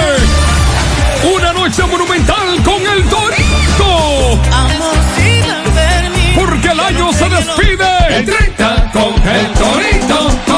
[1.33, 4.41] Una noche monumental con el Torito.
[6.35, 8.17] Porque el año se despide.
[8.17, 10.52] El 30 con el Torito.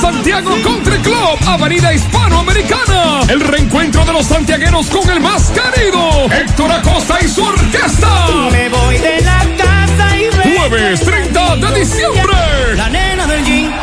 [0.00, 3.20] Santiago Country Club, Avenida Hispanoamericana.
[3.28, 6.24] El reencuentro de los santiagueros con el más querido.
[6.32, 8.08] Héctor Acosta y su orquesta.
[8.50, 10.56] Me voy de la casa y ve.
[10.56, 12.34] Jueves 30 de diciembre.
[12.76, 13.74] La nena del jean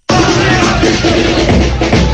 [0.23, 2.10] I'm sorry.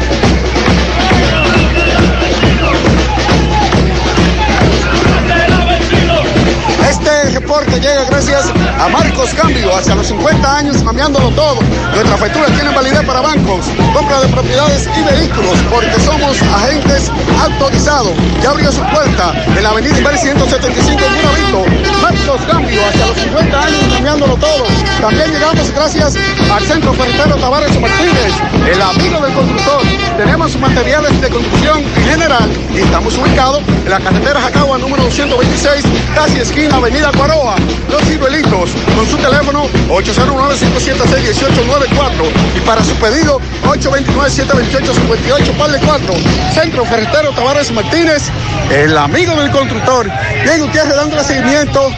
[6.90, 8.46] Este reporte llega gracias
[8.80, 11.60] a Marcos Cambio, hacia los 50 años cambiándolo todo.
[11.94, 17.12] Nuestras facturas tienen validez para bancos, compra de propiedades y vehículos, porque somos agentes
[17.42, 18.14] autorizados.
[18.42, 21.66] Ya abrió su puerta en la avenida Iber 175 en Buenavito.
[22.02, 24.66] Marcos Cambio, hacia los 50 años cambiando todo.
[25.02, 26.16] También llegamos gracias
[26.50, 28.34] al Centro Ferretero Tavares Martínez,
[28.66, 29.82] el amigo del constructor.
[30.16, 35.84] Tenemos materiales de construcción en general y estamos ubicados en la carretera Jacagua número 226,
[36.16, 37.56] casi esquina Avenida Cuaroa,
[37.90, 46.14] Los Ciruelitos, con su teléfono 809-576-1894 y para su pedido 829-728-58, par de 4.
[46.54, 48.30] Centro Ferretero Tavares Martínez,
[48.72, 50.08] el amigo del constructor.
[50.44, 51.92] Bien, ustedes dándole seguimiento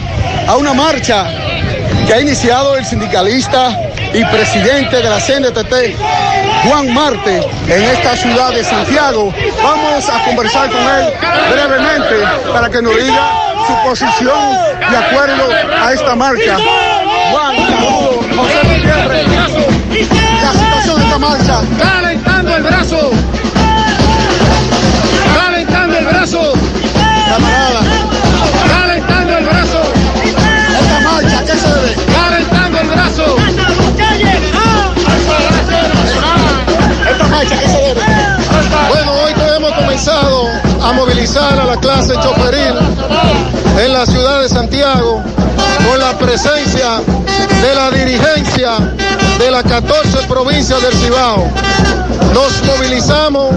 [0.48, 1.26] a una marcha
[2.06, 5.96] que ha iniciado el sindicalista y presidente de la CNTT,
[6.64, 9.32] Juan Marte, en esta ciudad de Santiago.
[9.62, 11.12] Vamos a conversar con él
[11.50, 12.16] brevemente
[12.52, 13.30] para que nos diga
[13.66, 14.38] su posición
[14.90, 15.48] de acuerdo
[15.82, 16.56] a esta marcha.
[17.30, 17.56] Juan.
[18.36, 21.60] José Gutiérrez, la situación de esta marcha.
[21.78, 23.10] Calentando el brazo.
[25.34, 26.52] Calentando el brazo.
[27.28, 27.89] Camarada.
[37.30, 38.00] Esta marcha, ¿a ¿qué se debe?
[38.88, 40.48] Bueno, hoy hemos comenzado
[40.82, 42.74] a movilizar a la clase choferil
[43.78, 45.22] en la ciudad de Santiago
[45.88, 47.00] con la presencia
[47.62, 48.72] de la dirigencia
[49.38, 51.46] de las 14 provincias del Cibao.
[52.34, 53.54] Nos movilizamos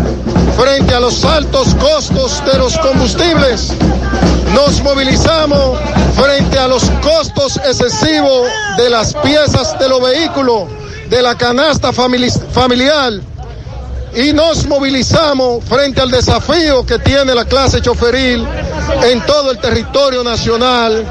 [0.57, 3.74] frente a los altos costos de los combustibles.
[4.53, 5.80] Nos movilizamos
[6.15, 8.47] frente a los costos excesivos
[8.78, 10.63] de las piezas de los vehículos,
[11.09, 13.13] de la canasta famili- familiar
[14.16, 18.45] y nos movilizamos frente al desafío que tiene la clase choferil
[19.03, 21.05] en todo el territorio nacional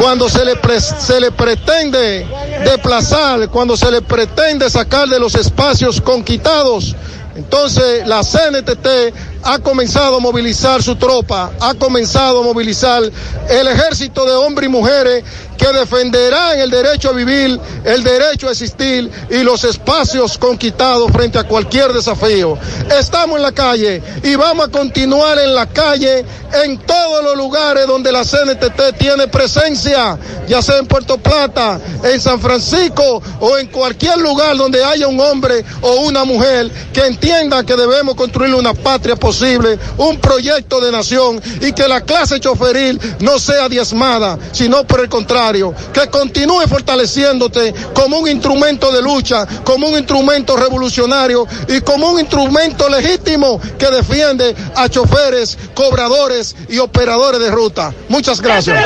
[0.00, 2.26] cuando se le, pre- se le pretende
[2.64, 6.96] desplazar, cuando se le pretende sacar de los espacios conquistados.
[7.36, 13.02] Entonces la CNTT ha comenzado a movilizar su tropa, ha comenzado a movilizar
[13.48, 15.24] el ejército de hombres y mujeres
[15.58, 21.38] que defenderán el derecho a vivir, el derecho a existir y los espacios conquistados frente
[21.38, 22.56] a cualquier desafío.
[22.96, 26.24] Estamos en la calle y vamos a continuar en la calle
[26.64, 30.16] en todos los lugares donde la CNTT tiene presencia,
[30.46, 35.18] ya sea en Puerto Plata, en San Francisco o en cualquier lugar donde haya un
[35.20, 40.90] hombre o una mujer que entienda que debemos construir una patria posible, un proyecto de
[40.90, 46.62] nación y que la clase choferil no sea diezmada, sino por el contrario, que continúe
[46.66, 53.60] fortaleciéndote como un instrumento de lucha, como un instrumento revolucionario y como un instrumento legítimo
[53.78, 57.92] que defiende a choferes, cobradores y operadores de ruta.
[58.08, 58.82] Muchas gracias.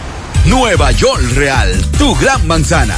[0.45, 1.69] Nueva York Real,
[1.99, 2.97] tu gran manzana.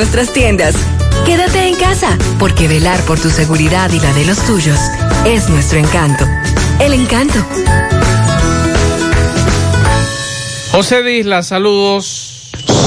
[0.01, 0.73] nuestras tiendas.
[1.27, 4.79] Quédate en casa, porque velar por tu seguridad y la de los tuyos
[5.27, 6.25] es nuestro encanto.
[6.79, 7.37] El encanto.
[10.71, 12.31] José Disla, saludos.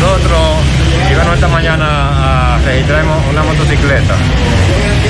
[0.00, 4.14] Nosotros llegamos esta mañana a registrar una motocicleta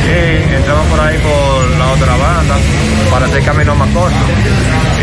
[0.06, 2.56] y entramos por ahí por la otra banda
[3.10, 4.16] para hacer camino más corto.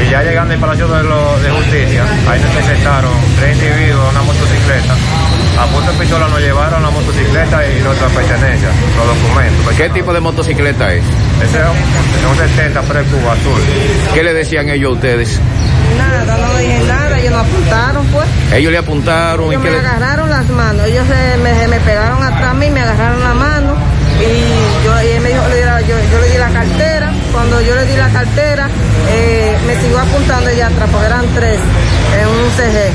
[0.05, 4.21] Y ya llegando al Palacio de, lo- de Justicia, ahí nos interceptaron tres individuos, una
[4.21, 4.93] motocicleta.
[5.59, 9.73] A punto de pistola nos llevaron la motocicleta y nuestras pertenencias, los documentos.
[9.75, 11.03] ¿Qué tipo de motocicleta es?
[11.43, 13.61] Ese es un 70 pre-cuba azul.
[14.13, 15.39] ¿Qué le decían ellos a ustedes?
[15.97, 18.27] Nada, no dije nada, ellos me apuntaron pues.
[18.53, 19.87] Ellos le apuntaron y Ellos que me le...
[19.87, 23.73] agarraron las manos, ellos se me, pegaron atrás a mí, me agarraron la mano
[24.19, 27.86] y yo, y él me dijo, le yo, le di la cartera, cuando yo le
[27.86, 28.67] di la cartera,
[29.09, 31.59] eh, me siguió apuntando allá atrás, porque eran tres,
[32.19, 32.91] en un CG.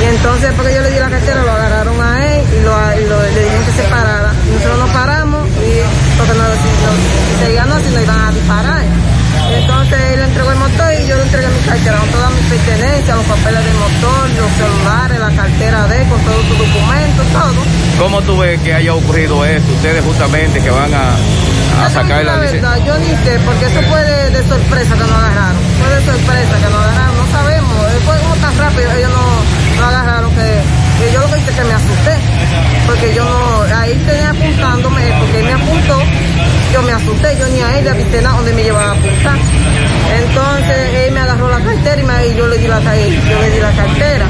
[0.00, 3.04] Y entonces, porque yo le di la cartera, lo agarraron a él y, lo, y
[3.08, 4.32] lo- le dijeron que se parara.
[4.50, 6.90] Nosotros nos paramos y porque no, si, no,
[7.38, 8.82] si seguían nos iban a disparar.
[9.52, 13.16] Entonces él entregó el motor y yo le entregué mi cartera con todas mis pertenencias,
[13.16, 17.60] los papeles del motor, los celulares, la cartera de con todos sus documentos, todo.
[17.98, 19.72] ¿Cómo tú ves que haya ocurrido esto?
[19.72, 21.16] Ustedes justamente que van a,
[21.86, 25.00] a sacar la la verdad, yo ni sé, porque eso fue de, de sorpresa que
[25.00, 25.56] nos agarraron.
[25.80, 27.72] Fue de sorpresa que nos agarraron, no sabemos.
[27.72, 30.60] eh, Fue como tan rápido, ellos no, no agarraron que,
[31.00, 32.14] que yo lo que hice es que me asusté.
[32.86, 35.98] Porque yo no, ahí tenía apuntándome, porque él me apuntó,
[36.72, 39.36] yo me asusté, yo ni a él le avisé nada donde me llevaba a apuntar.
[40.24, 43.50] Entonces él me agarró la cartera y, me- y yo, le di la, yo le
[43.50, 44.26] di la cartera.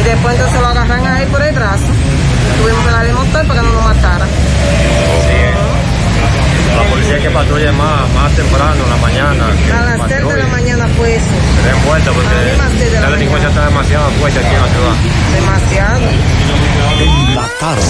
[0.00, 1.86] Y después entonces lo agarran a él por el brazo.
[2.60, 4.26] Tuvimos que el motor para que no nos matara.
[6.76, 9.46] La policía que patrulla más, más temprano en la mañana.
[9.46, 11.26] A las 6 de la mañana fue eso.
[11.62, 14.94] Se den vuelta porque de la la delincuencia está demasiado fuerte aquí en la ciudad.
[15.34, 16.00] Demasiado.
[17.00, 17.82] En la tarde.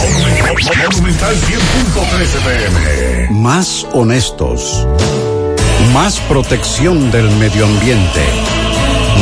[0.90, 3.30] Monumental 100.13 pm.
[3.30, 4.86] Más honestos.
[5.92, 8.22] Más protección del medio ambiente.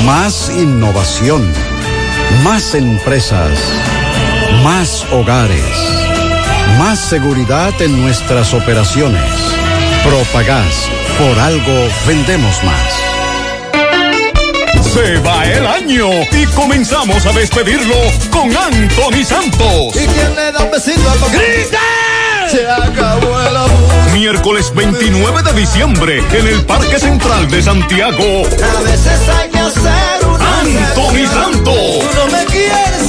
[0.05, 1.43] Más innovación.
[2.43, 3.51] Más empresas.
[4.63, 6.12] Más hogares.
[6.79, 9.23] Más seguridad en nuestras operaciones.
[10.05, 10.89] Propagás.
[11.19, 13.03] Por algo vendemos más.
[14.93, 17.95] Se va el año y comenzamos a despedirlo
[18.31, 19.95] con Anthony Santos.
[19.95, 21.33] ¿Y quién le da un besito al papá?
[22.51, 24.11] Se acabó el amor.
[24.13, 28.43] Miércoles 29 de diciembre en el Parque Central de Santiago.
[28.77, 31.75] A veces hay que hacer una Anthony Santos.
[31.75, 33.02] Tú no me quieres a.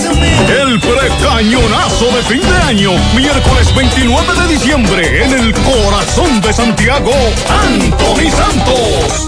[0.50, 7.12] El precañonazo de fin de año, miércoles 29 de diciembre, en el corazón de Santiago,
[7.50, 9.28] Anthony Santos.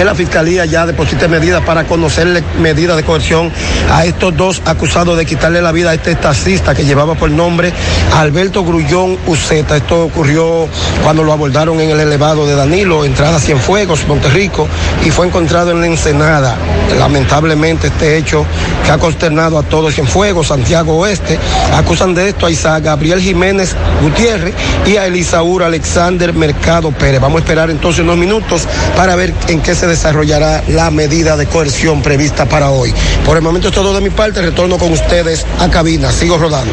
[0.00, 3.52] que la fiscalía ya deposite medidas para conocerle medidas de coerción
[3.92, 7.70] a estos dos acusados de quitarle la vida a este taxista que llevaba por nombre
[8.16, 9.76] Alberto Grullón Uceta.
[9.76, 10.66] Esto ocurrió
[11.04, 14.66] cuando lo abordaron en el elevado de Danilo, entrada Cienfuegos, Monterrico,
[15.04, 16.56] y fue encontrado en la Ensenada.
[16.98, 18.46] Lamentablemente este hecho
[18.86, 21.38] que ha consternado a todos Cienfuegos, Santiago Oeste,
[21.76, 24.54] acusan de esto a Isaac Gabriel Jiménez Gutiérrez
[24.86, 27.20] y a Elisaur Alexander Mercado Pérez.
[27.20, 31.46] Vamos a esperar entonces unos minutos para ver en qué se desarrollará la medida de
[31.46, 32.94] coerción prevista para hoy.
[33.24, 36.10] Por el momento es todo de mi parte, retorno con ustedes a cabina.
[36.12, 36.72] Sigo rodando.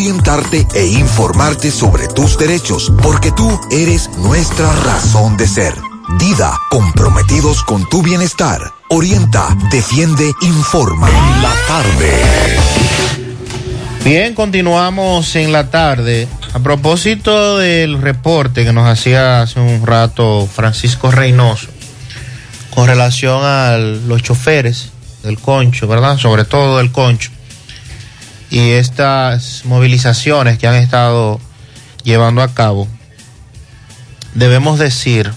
[0.01, 5.75] orientarte e informarte sobre tus derechos, porque tú eres nuestra razón de ser.
[6.17, 8.59] Dida, comprometidos con tu bienestar.
[8.89, 11.07] Orienta, defiende, informa.
[11.07, 12.13] La tarde.
[14.03, 16.27] Bien, continuamos en la tarde.
[16.53, 21.67] A propósito del reporte que nos hacía hace un rato Francisco Reynoso
[22.73, 24.89] con relación a los choferes
[25.21, 26.17] del concho, ¿verdad?
[26.17, 27.29] Sobre todo del concho.
[28.51, 31.39] Y estas movilizaciones que han estado
[32.03, 32.87] llevando a cabo.
[34.35, 35.31] Debemos decir,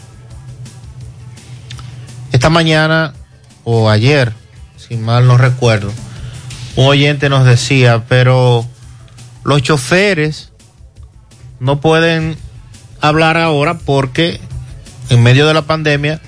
[2.33, 3.15] esta mañana
[3.65, 4.33] o ayer,
[4.77, 5.93] si mal no recuerdo,
[6.77, 8.67] un oyente nos decía, pero
[9.45, 10.51] los choferes
[11.61, 12.37] no pueden
[13.01, 14.41] hablar ahora porque
[15.11, 16.21] en medio de la pandemia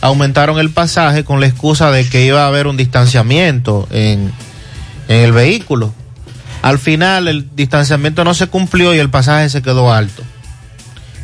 [0.00, 4.32] aumentaron el pasaje con la excusa de que iba a haber un distanciamiento en,
[5.08, 5.94] en el vehículo.
[6.68, 10.22] Al final el distanciamiento no se cumplió y el pasaje se quedó alto.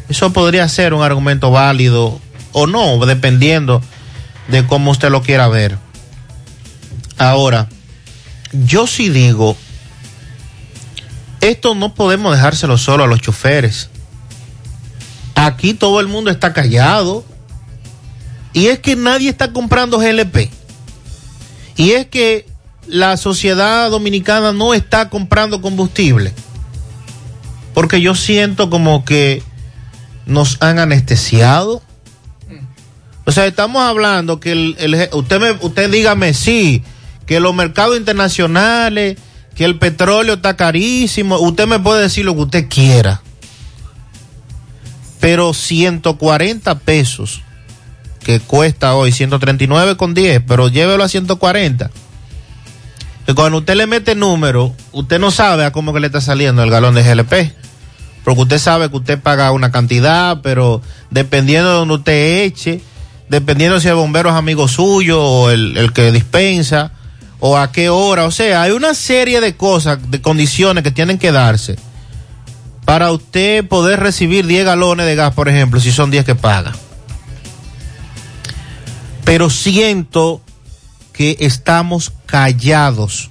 [0.09, 2.19] Eso podría ser un argumento válido
[2.53, 3.83] o no, dependiendo
[4.49, 5.77] de cómo usted lo quiera ver.
[7.19, 7.69] Ahora,
[8.53, 9.55] yo sí digo,
[11.43, 13.91] esto no podemos dejárselo solo a los choferes.
[15.35, 17.23] Aquí todo el mundo está callado.
[18.55, 20.49] Y es que nadie está comprando GLP.
[21.77, 22.47] Y es que
[22.87, 26.33] la sociedad dominicana no está comprando combustible.
[27.73, 29.43] Porque yo siento como que
[30.27, 31.83] nos han anestesiado.
[33.25, 36.85] O sea, estamos hablando que el, usted, me, usted dígame sí,
[37.27, 39.17] que los mercados internacionales,
[39.55, 41.39] que el petróleo está carísimo.
[41.39, 43.23] Usted me puede decir lo que usted quiera.
[45.21, 47.41] Pero 140 pesos
[48.25, 51.91] que cuesta hoy 139 con 10, pero llévelo a 140.
[53.27, 56.63] Que cuando usted le mete número, usted no sabe a cómo que le está saliendo
[56.63, 57.53] el galón de GLP.
[58.23, 60.81] Porque usted sabe que usted paga una cantidad, pero
[61.11, 62.81] dependiendo de donde usted eche,
[63.29, 66.93] dependiendo si el bombero es amigo suyo o el, el que dispensa,
[67.41, 68.25] o a qué hora.
[68.25, 71.77] O sea, hay una serie de cosas, de condiciones que tienen que darse
[72.85, 76.73] para usted poder recibir 10 galones de gas, por ejemplo, si son 10 que paga.
[79.25, 80.43] Pero siento
[81.15, 83.31] que estamos callados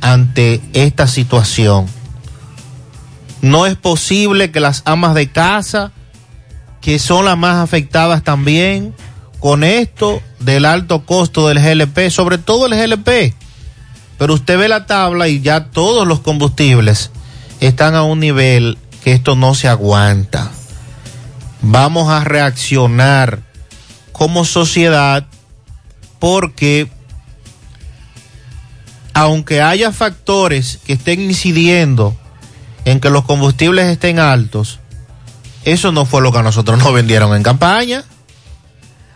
[0.00, 1.86] ante esta situación.
[3.42, 5.92] No es posible que las amas de casa,
[6.80, 8.94] que son las más afectadas también
[9.38, 13.34] con esto del alto costo del GLP, sobre todo el GLP,
[14.18, 17.10] pero usted ve la tabla y ya todos los combustibles
[17.60, 20.50] están a un nivel que esto no se aguanta.
[21.60, 23.42] Vamos a reaccionar
[24.12, 25.26] como sociedad
[26.18, 26.88] porque
[29.14, 32.16] aunque haya factores que estén incidiendo
[32.84, 34.80] en que los combustibles estén altos,
[35.64, 38.04] eso no fue lo que a nosotros nos vendieron en campaña.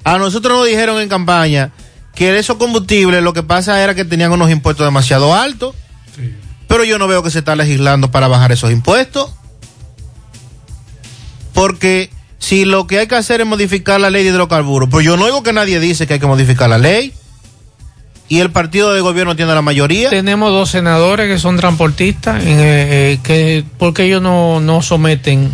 [0.05, 1.73] A nosotros nos dijeron en campaña
[2.15, 5.75] que esos combustibles lo que pasa era que tenían unos impuestos demasiado altos.
[6.67, 9.31] Pero yo no veo que se está legislando para bajar esos impuestos.
[11.53, 15.17] Porque si lo que hay que hacer es modificar la ley de hidrocarburos, pues yo
[15.17, 17.13] no oigo que nadie dice que hay que modificar la ley.
[18.29, 20.11] Y el partido de gobierno tiene la mayoría.
[20.11, 25.51] Tenemos dos senadores que son transportistas, eh, eh, que porque ellos no, no someten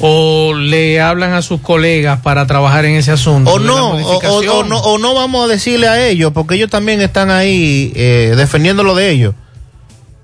[0.00, 3.50] o le hablan a sus colegas para trabajar en ese asunto.
[3.50, 7.00] O no, o, o, no, o no vamos a decirle a ellos, porque ellos también
[7.00, 9.34] están ahí eh, defendiendo lo de ellos.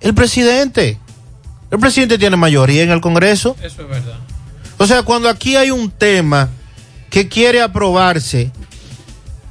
[0.00, 0.98] El presidente,
[1.70, 3.56] el presidente tiene mayoría en el Congreso.
[3.62, 4.18] Eso es verdad.
[4.76, 6.50] O sea, cuando aquí hay un tema
[7.10, 8.50] que quiere aprobarse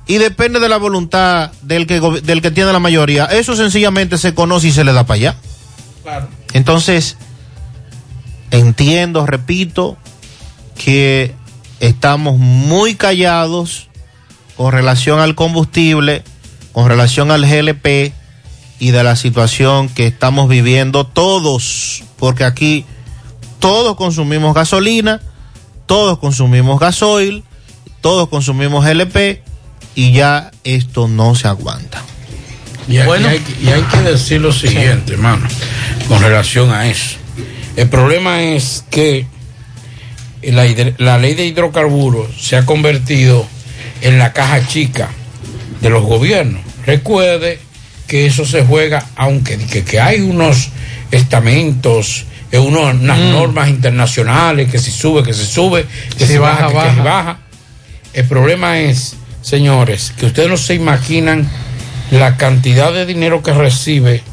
[0.05, 4.33] y depende de la voluntad del que, del que tiene la mayoría, eso sencillamente se
[4.33, 5.35] conoce y se le da para allá.
[6.03, 6.27] Claro.
[6.51, 7.17] Entonces,
[8.51, 9.97] entiendo, repito,
[10.75, 11.33] que
[11.79, 13.89] estamos muy callados
[14.57, 16.23] con relación al combustible,
[16.73, 18.13] con relación al GLP
[18.79, 22.85] y de la situación que estamos viviendo todos, porque aquí
[23.59, 25.21] todos consumimos gasolina,
[25.85, 27.43] todos consumimos gasoil,
[28.01, 29.52] todos consumimos GLP
[29.95, 32.01] y ya esto no se aguanta.
[32.87, 35.47] Y, hay, y hay que decir lo siguiente, hermano,
[36.07, 37.17] con relación a eso.
[37.75, 39.25] El problema es que
[40.43, 40.65] la,
[40.97, 43.47] la, ley de hidrocarburos se ha convertido
[44.01, 45.09] en la caja chica
[45.81, 46.61] de los gobiernos.
[46.85, 47.59] Recuerde
[48.07, 50.69] que eso se juega, aunque que, que hay unos
[51.11, 53.31] estamentos, unos, unas mm.
[53.31, 55.85] normas internacionales, que si sube, que se sube,
[56.17, 56.89] que se, se baja, baja, que, baja.
[56.89, 57.39] que se baja.
[58.13, 61.47] El problema es, señores, que ustedes no se imaginan
[62.09, 64.23] la cantidad de dinero que recibe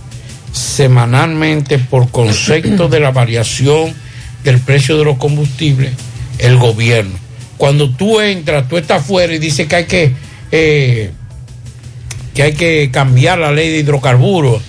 [0.52, 3.94] semanalmente por concepto de la variación
[4.44, 5.92] del precio de los combustibles
[6.38, 7.18] el gobierno.
[7.58, 10.14] Cuando tú entras, tú estás afuera y dices que hay que,
[10.50, 11.10] eh,
[12.32, 14.62] que hay que cambiar la ley de hidrocarburos,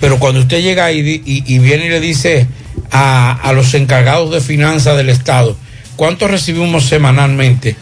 [0.00, 2.46] pero cuando usted llega y, y, y viene y le dice
[2.90, 5.56] a, a, los encargados de finanzas del Estado,
[5.96, 7.76] ¿cuánto recibimos semanalmente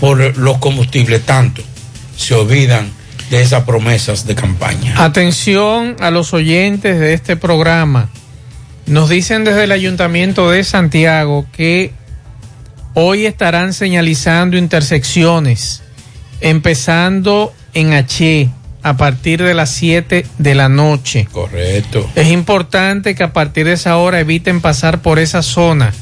[0.00, 1.22] por los combustibles?
[1.22, 1.62] Tanto.
[2.16, 2.90] Se olvidan
[3.30, 5.02] de esas promesas de campaña.
[5.02, 8.10] Atención a los oyentes de este programa.
[8.86, 11.92] Nos dicen desde el Ayuntamiento de Santiago que
[12.94, 15.82] hoy estarán señalizando intersecciones,
[16.40, 18.50] empezando en H
[18.82, 21.28] a partir de las 7 de la noche.
[21.30, 22.08] Correcto.
[22.14, 25.92] Es importante que a partir de esa hora eviten pasar por esa zona.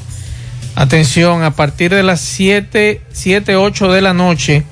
[0.79, 4.63] Atención, a partir de las 7, 7, 8 de la noche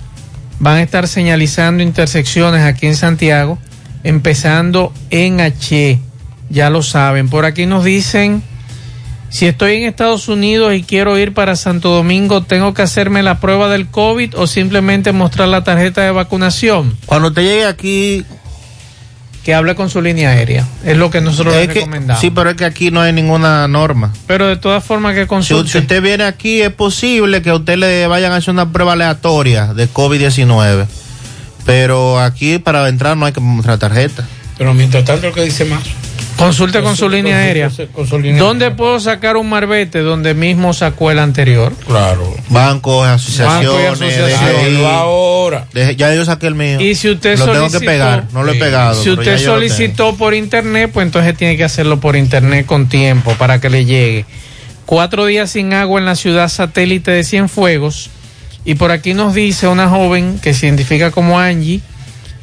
[0.58, 3.60] van a estar señalizando intersecciones aquí en Santiago,
[4.06, 6.00] empezando en H.
[6.50, 7.28] Ya lo saben.
[7.28, 8.42] Por aquí nos dicen,
[9.28, 13.42] si estoy en Estados Unidos y quiero ir para Santo Domingo, ¿tengo que hacerme la
[13.42, 16.98] prueba del COVID o simplemente mostrar la tarjeta de vacunación?
[17.06, 18.24] Cuando te llegue aquí...
[19.48, 20.68] Que hable con su línea aérea.
[20.84, 22.20] Es lo que nosotros es le que, recomendamos.
[22.20, 24.12] Sí, pero es que aquí no hay ninguna norma.
[24.28, 25.68] Pero de todas formas que consulte.
[25.68, 28.74] Si, si usted viene aquí, es posible que a usted le vayan a hacer una
[28.74, 30.86] prueba aleatoria de COVID-19.
[31.66, 34.28] Pero aquí para entrar no hay que mostrar tarjeta.
[34.58, 35.82] Pero mientras tanto, lo que dice más.
[36.38, 37.72] Consulte con su línea aérea.
[37.94, 38.78] Con su línea ¿Dónde aérea.
[38.78, 41.74] puedo sacar un marbete donde mismo sacó el anterior?
[41.86, 42.34] Claro.
[42.50, 43.68] Bancos, asociaciones.
[43.70, 44.86] Banco y asociaciones.
[44.86, 45.68] ahora.
[45.96, 46.80] Ya yo saqué el mío.
[46.80, 49.02] Y si usted lo tengo solicitó, que pegar, no lo he pegado.
[49.02, 49.52] Si usted tengo.
[49.54, 53.86] solicitó por internet, pues entonces tiene que hacerlo por internet con tiempo para que le
[53.86, 54.26] llegue.
[54.86, 58.10] Cuatro días sin agua en la ciudad satélite de Cienfuegos.
[58.64, 61.82] Y por aquí nos dice una joven que se identifica como Angie,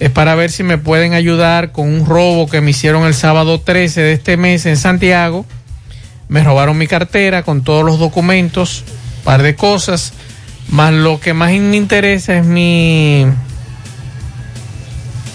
[0.01, 3.61] es para ver si me pueden ayudar con un robo que me hicieron el sábado
[3.61, 5.47] 13 de este mes en Santiago.
[6.29, 8.85] Me robaron mi cartera con todos los documentos,
[9.25, 10.13] par de cosas.
[10.69, 13.27] Más lo que más me interesa es mi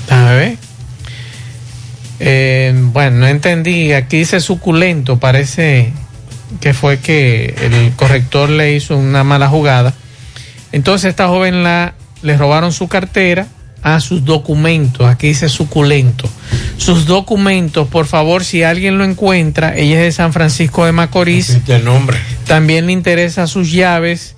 [0.09, 0.57] a ver.
[2.19, 3.93] Eh, bueno, no entendí.
[3.93, 5.19] Aquí dice suculento.
[5.19, 5.93] Parece
[6.59, 9.93] que fue que el corrector le hizo una mala jugada.
[10.71, 13.47] Entonces esta joven la le robaron su cartera.
[13.95, 16.29] A sus documentos, aquí dice suculento,
[16.77, 21.65] sus documentos, por favor, si alguien lo encuentra, ella es de San Francisco de Macorís,
[21.65, 22.17] De nombre.
[22.47, 24.35] también le interesa sus llaves,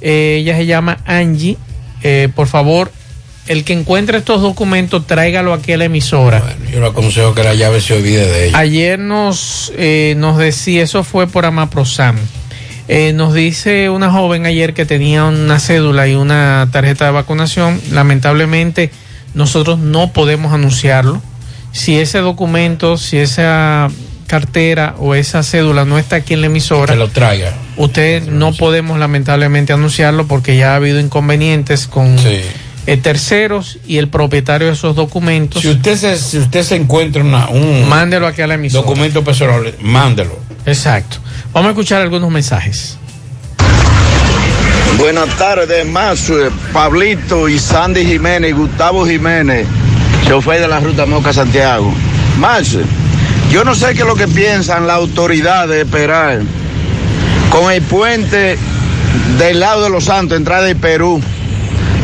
[0.00, 1.56] eh, ella se llama Angie,
[2.04, 2.90] Eh, por favor,
[3.46, 6.42] el que encuentre estos documentos, tráigalo aquí a la emisora.
[6.72, 8.58] Yo le aconsejo que la llave se olvide de ella.
[8.58, 12.16] Ayer nos, eh, nos decía, eso fue por Amaprosam.
[12.94, 17.80] Eh, nos dice una joven ayer que tenía una cédula y una tarjeta de vacunación.
[17.90, 18.90] Lamentablemente,
[19.32, 21.22] nosotros no podemos anunciarlo.
[21.72, 23.88] Si ese documento, si esa
[24.26, 27.54] cartera o esa cédula no está aquí en la emisora, Que lo traiga.
[27.78, 34.08] usted no podemos lamentablemente anunciarlo porque ya ha habido inconvenientes con eh, terceros y el
[34.08, 35.62] propietario de esos documentos.
[35.62, 38.82] Si usted se, si usted se encuentra una, un mándelo aquí a la emisora.
[38.82, 40.38] documento personal, mándelo.
[40.66, 41.18] Exacto.
[41.52, 42.96] Vamos a escuchar algunos mensajes.
[44.96, 49.66] Buenas tardes, Mazue, Pablito y Sandy Jiménez Gustavo Jiménez,
[50.26, 51.92] chofer de la ruta Moca Santiago.
[52.38, 52.84] Mazue,
[53.50, 56.40] yo no sé qué es lo que piensan las autoridades de esperar
[57.50, 58.56] con el puente
[59.36, 61.20] del lado de los Santos, entrada de Perú,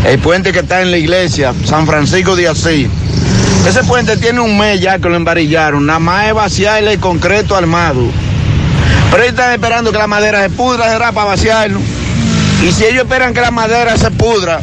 [0.05, 2.89] el puente que está en la iglesia, San Francisco de Asís.
[3.67, 7.57] Ese puente tiene un mes ya que lo embarillaron, nada más es vaciarle el concreto
[7.57, 8.11] armado.
[9.11, 11.81] Pero ellos están esperando que la madera se pudra, será para vaciarlo.
[12.63, 14.61] Y si ellos esperan que la madera se pudra,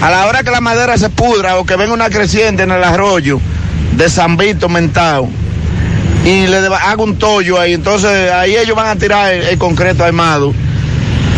[0.00, 2.82] a la hora que la madera se pudra o que venga una creciente en el
[2.82, 3.40] arroyo
[3.92, 5.28] de San Vito Mentao
[6.24, 10.04] y le haga un tollo ahí, entonces ahí ellos van a tirar el, el concreto
[10.04, 10.54] armado.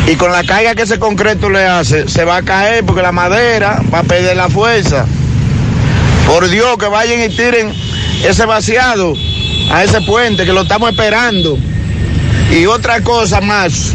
[0.06, 3.12] Y con la carga que ese concreto le hace, se va a caer porque la
[3.12, 5.06] madera va a perder la fuerza.
[6.26, 7.72] Por Dios, que vayan y tiren
[8.24, 9.14] ese vaciado
[9.72, 11.58] a ese puente, que lo estamos esperando.
[12.50, 13.92] Y otra cosa más,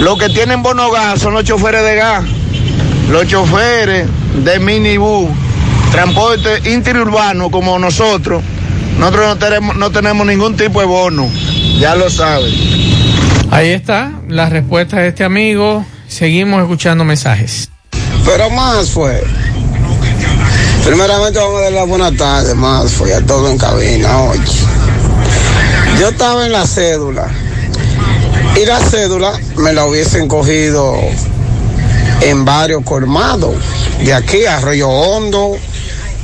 [0.00, 2.24] los que tienen bono gas son los choferes de gas,
[3.10, 4.08] los choferes
[4.44, 5.30] de minibús,
[5.90, 8.42] transporte interurbano como nosotros.
[8.98, 11.28] Nosotros no tenemos, no tenemos ningún tipo de bono,
[11.78, 12.52] ya lo saben.
[13.50, 15.84] Ahí está la respuesta de este amigo.
[16.08, 17.70] Seguimos escuchando mensajes.
[18.24, 19.22] Pero más fue.
[20.84, 24.38] Primeramente vamos a dar la buena tarde, más fue a todo en cabina hoy.
[25.98, 27.28] Yo estaba en la cédula
[28.56, 30.96] y la cédula me la hubiesen cogido
[32.20, 33.56] en varios colmados,
[34.04, 35.56] de aquí a Arroyo Hondo,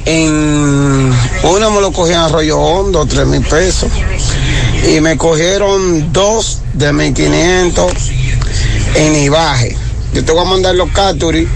[0.04, 3.90] en uno me lo cogí en Arroyo Hondo, tres mil pesos,
[4.88, 7.92] y me cogieron dos de mil quinientos
[8.94, 9.76] en Ibaje.
[10.12, 11.48] Yo te voy a mandar los capturis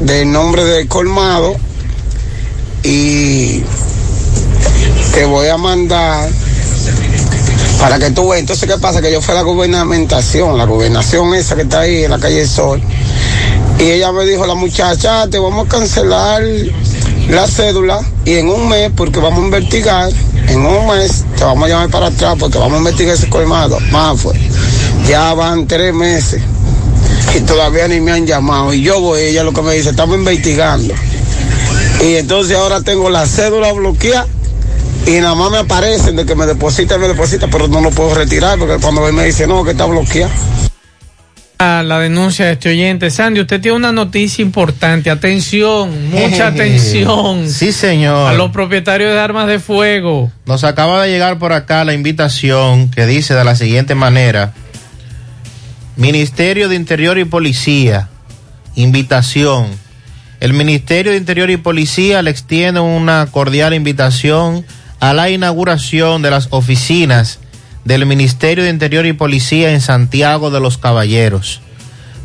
[0.00, 1.56] del nombre del colmado
[2.82, 3.62] y
[5.14, 6.28] te voy a mandar
[7.80, 8.40] para que tú veas.
[8.40, 9.00] Entonces, ¿qué pasa?
[9.00, 12.46] Que yo fui a la gubernamentación, la gobernación esa que está ahí en la calle
[12.46, 12.80] Sol.
[13.78, 16.42] Y ella me dijo, la muchacha, te vamos a cancelar
[17.28, 20.10] la cédula y en un mes, porque vamos a investigar,
[20.48, 23.78] en un mes te vamos a llamar para atrás porque vamos a investigar ese colmado.
[23.90, 24.34] Más fue.
[25.08, 26.40] Ya van tres meses
[27.36, 28.72] y todavía ni me han llamado.
[28.72, 30.94] Y yo voy, ella lo que me dice, estamos investigando.
[32.02, 34.26] Y entonces ahora tengo la cédula bloqueada
[35.06, 38.12] y nada más me aparecen de que me deposita, me deposita, pero no lo puedo
[38.14, 40.32] retirar porque cuando me dice no, que está bloqueado.
[41.58, 43.10] A la denuncia de este oyente.
[43.10, 45.08] Sandy, usted tiene una noticia importante.
[45.08, 47.48] Atención, mucha atención.
[47.48, 48.30] Sí, señor.
[48.30, 50.30] A los propietarios de armas de fuego.
[50.44, 54.52] Nos acaba de llegar por acá la invitación que dice de la siguiente manera.
[55.94, 58.10] Ministerio de Interior y Policía.
[58.74, 59.68] Invitación.
[60.40, 64.66] El Ministerio de Interior y Policía le extiende una cordial invitación
[65.00, 67.38] a la inauguración de las oficinas
[67.84, 71.60] del Ministerio de Interior y Policía en Santiago de los Caballeros.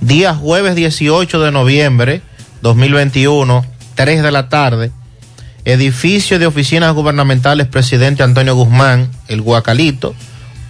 [0.02, 2.22] Día jueves 18 de noviembre
[2.62, 3.66] 2021,
[3.96, 4.92] 3 de la tarde.
[5.64, 10.16] Edificio de Oficinas Gubernamentales Presidente Antonio Guzmán, el Guacalito,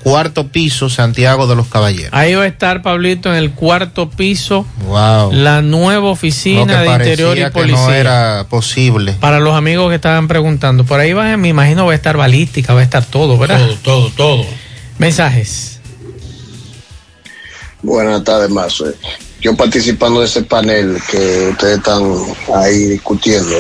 [0.04, 2.12] cuarto piso, Santiago de los Caballeros.
[2.14, 4.66] Ahí va a estar Pablito en el cuarto piso.
[4.86, 5.32] Wow.
[5.34, 7.86] La nueva oficina de Interior y parecía que Policía.
[7.86, 9.14] no era posible.
[9.20, 12.74] Para los amigos que estaban preguntando, por ahí va, me imagino va a estar balística,
[12.74, 13.60] va a estar todo, ¿verdad?
[13.84, 14.46] Todo, todo, todo.
[14.98, 15.80] Mensajes.
[17.82, 18.86] Buenas tardes, Mazo.
[19.42, 22.04] Yo participando de ese panel que ustedes están
[22.56, 23.56] ahí discutiendo,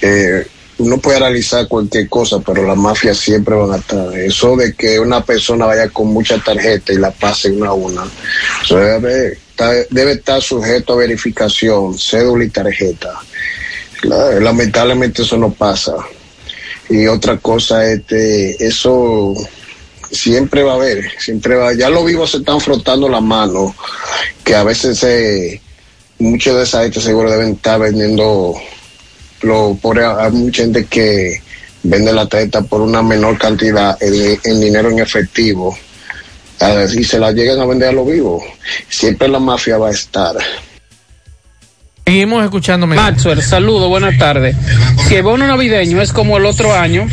[0.00, 0.46] eh,
[0.78, 4.14] uno puede analizar cualquier cosa, pero las mafias siempre van a estar.
[4.18, 8.04] Eso de que una persona vaya con mucha tarjeta y la pase una a una,
[8.62, 9.38] eso debe,
[9.90, 13.10] debe estar sujeto a verificación, cédula y tarjeta.
[14.02, 15.94] La- Lamentablemente eso no pasa.
[16.90, 19.34] Y otra cosa, este, eso
[20.12, 23.72] siempre va a haber, siempre va, ya los vivos se están frotando las manos,
[24.44, 25.60] que a veces eh,
[26.18, 28.54] muchos de esa gente seguro deben estar vendiendo
[29.42, 31.42] lo por hay mucha gente que
[31.82, 35.76] vende la teta por una menor cantidad en, en dinero en efectivo
[36.96, 38.42] y se la llegan a vender a lo vivo.
[38.88, 40.36] Siempre la mafia va a estar.
[42.06, 42.94] Seguimos escuchándome.
[42.94, 44.54] Maxwell, saludo, buenas tardes.
[45.08, 47.06] Si el bono navideño es como el otro año,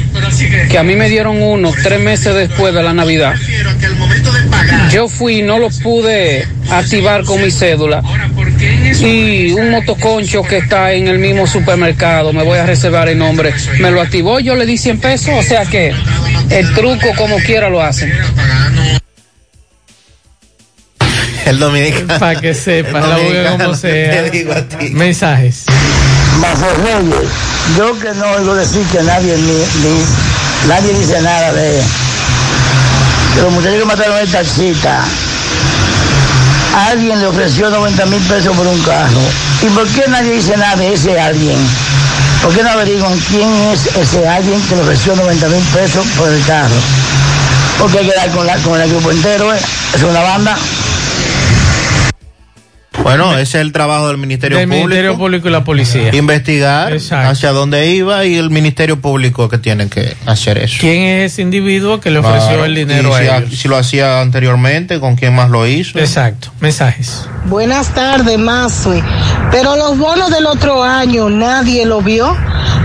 [0.69, 3.33] que a mí me dieron uno tres meses después de la Navidad,
[4.91, 8.03] yo fui y no lo pude activar con mi cédula.
[9.01, 13.53] Y un motoconcho que está en el mismo supermercado, me voy a reservar el nombre,
[13.79, 15.93] me lo activó, yo le di 100 pesos, o sea que
[16.49, 18.13] el truco como quiera lo hacen.
[21.45, 22.19] El dominicano.
[22.19, 23.17] Para que sepa, la
[23.57, 24.23] como sea.
[24.23, 24.89] te digo a ti.
[24.91, 25.65] Mensajes.
[26.39, 27.29] Mazo Reyes,
[27.77, 31.81] yo que no oigo decir que nadie ni, ni- nadie dice nada de
[33.35, 35.03] de los muchachos que mataron el taxista.
[36.73, 39.21] Alguien le ofreció 90 mil pesos por un carro.
[39.61, 41.57] ¿Y por qué nadie dice nada de ese alguien?
[42.41, 46.29] ¿Por qué no averiguan quién es ese alguien que le ofreció 90 mil pesos por
[46.29, 46.75] el carro?
[47.79, 49.59] Porque hay que dar con, la, con el grupo entero, ¿eh?
[49.93, 50.57] Es una banda.
[53.03, 54.87] Bueno, ese es el trabajo del Ministerio Del Público.
[54.87, 56.15] Ministerio Público y la policía.
[56.15, 60.77] Investigar hacia dónde iba y el Ministerio Público que tiene que hacer eso.
[60.79, 63.59] ¿Quién es ese individuo que le ofreció Claro, el dinero y a si, ellos?
[63.59, 65.99] si lo hacía anteriormente, con quién más lo hizo.
[65.99, 66.51] Exacto.
[66.61, 67.27] Mensajes.
[67.45, 69.03] Buenas tardes, Mazue.
[69.51, 72.35] Pero los bonos del otro año nadie lo vio,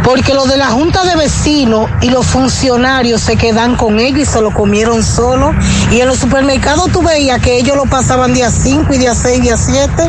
[0.02, 4.24] porque los de la Junta de Vecinos y los funcionarios se quedan con ellos y
[4.26, 5.54] se lo comieron solo.
[5.92, 9.42] Y en los supermercados tú veías que ellos lo pasaban día 5 y día 6,
[9.42, 10.07] día 7.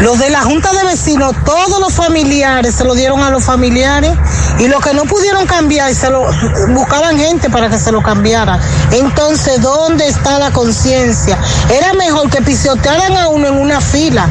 [0.00, 4.12] Los de la Junta de Vecinos, todos los familiares se lo dieron a los familiares
[4.58, 6.26] y los que no pudieron cambiar se lo
[6.68, 8.58] buscaban gente para que se lo cambiara.
[8.92, 11.38] Entonces, ¿dónde está la conciencia?
[11.70, 14.26] Era mejor que pisotearan a uno en una fila,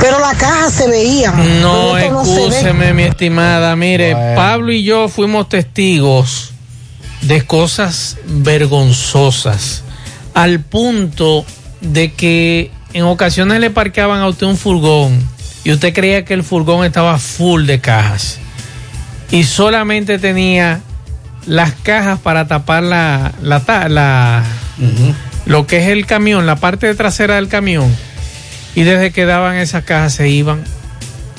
[0.00, 1.30] pero la caja se veía.
[1.30, 3.76] No, excúseme, mi estimada.
[3.76, 4.34] Mire, Bueno.
[4.34, 6.50] Pablo y yo fuimos testigos
[7.22, 9.82] de cosas vergonzosas,
[10.34, 11.44] al punto
[11.80, 15.18] de que en ocasiones le parqueaban a usted un furgón
[15.64, 18.38] y usted creía que el furgón estaba full de cajas
[19.30, 20.80] y solamente tenía
[21.46, 24.44] las cajas para tapar la, la, la-
[25.46, 27.94] lo que es el camión, la parte trasera del camión.
[28.74, 30.62] Y desde que daban esas cajas se iban.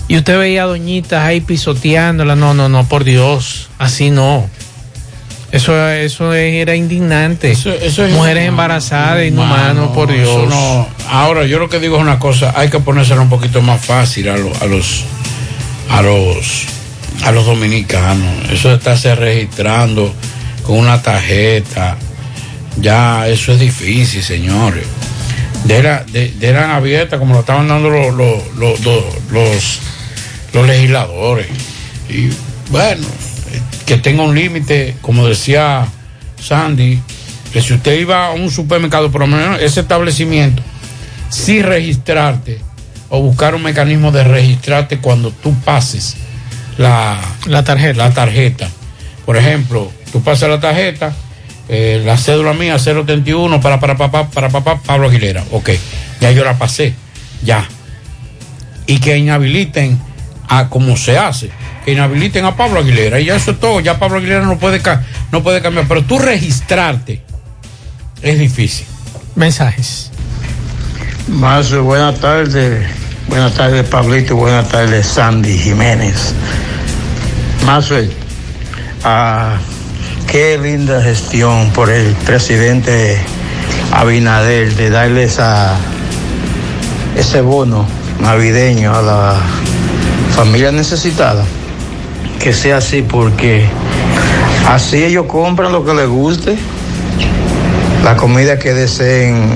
[0.08, 2.36] Y usted veía a doñitas ahí pisoteándola.
[2.36, 4.50] No, no, no, por Dios, así no.
[5.52, 7.52] Eso, eso era indignante.
[7.52, 10.48] Eso es Mujeres inhumano, embarazadas, inhumano, por Dios.
[10.48, 13.84] no- Ahora, yo lo que digo es una cosa, hay que ponérselo un poquito más
[13.86, 15.04] fácil a, lo- a los
[15.90, 16.66] a los
[17.26, 18.50] a los dominicanos.
[18.50, 20.14] Eso de estarse registrando
[20.64, 21.98] con una tarjeta,
[22.78, 24.86] ya eso es difícil, señores.
[25.66, 29.80] De la, de, de eran abiertas como lo estaban dando los, los, los, los,
[30.54, 31.48] los- legisladores.
[32.10, 32.30] Y
[32.72, 33.06] bueno,
[33.92, 35.86] que tenga un límite, como decía
[36.42, 37.02] Sandy,
[37.52, 40.64] que si usted iba a un supermercado, por lo menos ese establecimiento,
[41.28, 42.62] sí registrarte
[43.10, 46.16] o buscar un mecanismo de registrarte cuando tú pases
[46.78, 47.98] la, la tarjeta.
[47.98, 48.70] La tarjeta.
[49.26, 51.14] Por ejemplo, tú pasas la tarjeta,
[51.68, 55.44] eh, la cédula mía 031 para para papá para papá Pablo Aguilera.
[55.52, 55.72] Ok,
[56.22, 56.94] ya yo la pasé,
[57.44, 57.68] ya.
[58.88, 60.00] Y que inhabiliten
[60.54, 61.50] a como se hace,
[61.86, 64.82] que inhabiliten a Pablo Aguilera y ya eso es todo, ya Pablo Aguilera no puede
[64.82, 65.02] ca-
[65.32, 67.22] no puede cambiar, pero tú registrarte
[68.22, 68.86] es difícil.
[69.36, 70.12] Mensajes.
[71.30, 72.86] Más buenas tardes.
[73.30, 74.36] Buenas tardes, Pablito.
[74.36, 76.34] Buenas tardes, Sandy Jiménez.
[77.66, 78.12] Maxwell,
[79.06, 79.56] ah,
[80.28, 83.18] qué linda gestión por el presidente
[83.94, 85.76] Abinader de darle esa,
[87.16, 87.88] ese bono
[88.20, 89.36] navideño a la
[90.32, 91.44] familia necesitada.
[92.40, 93.66] Que sea así porque
[94.68, 96.58] así ellos compran lo que les guste,
[98.04, 99.50] la comida que deseen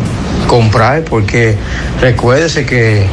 [0.47, 1.57] comprar, porque
[1.99, 3.07] recuérdese que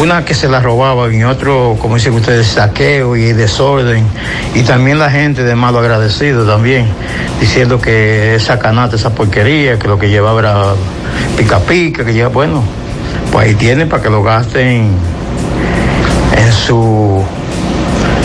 [0.00, 4.06] una que se la robaban y otro, como dicen ustedes, saqueo y desorden,
[4.54, 6.86] y también la gente de malo agradecido también,
[7.40, 10.74] diciendo que esa canasta, esa porquería, que lo que llevaba era
[11.36, 12.62] pica pica, que lleva, bueno,
[13.30, 14.90] pues ahí tienen para que lo gasten
[16.52, 17.24] en su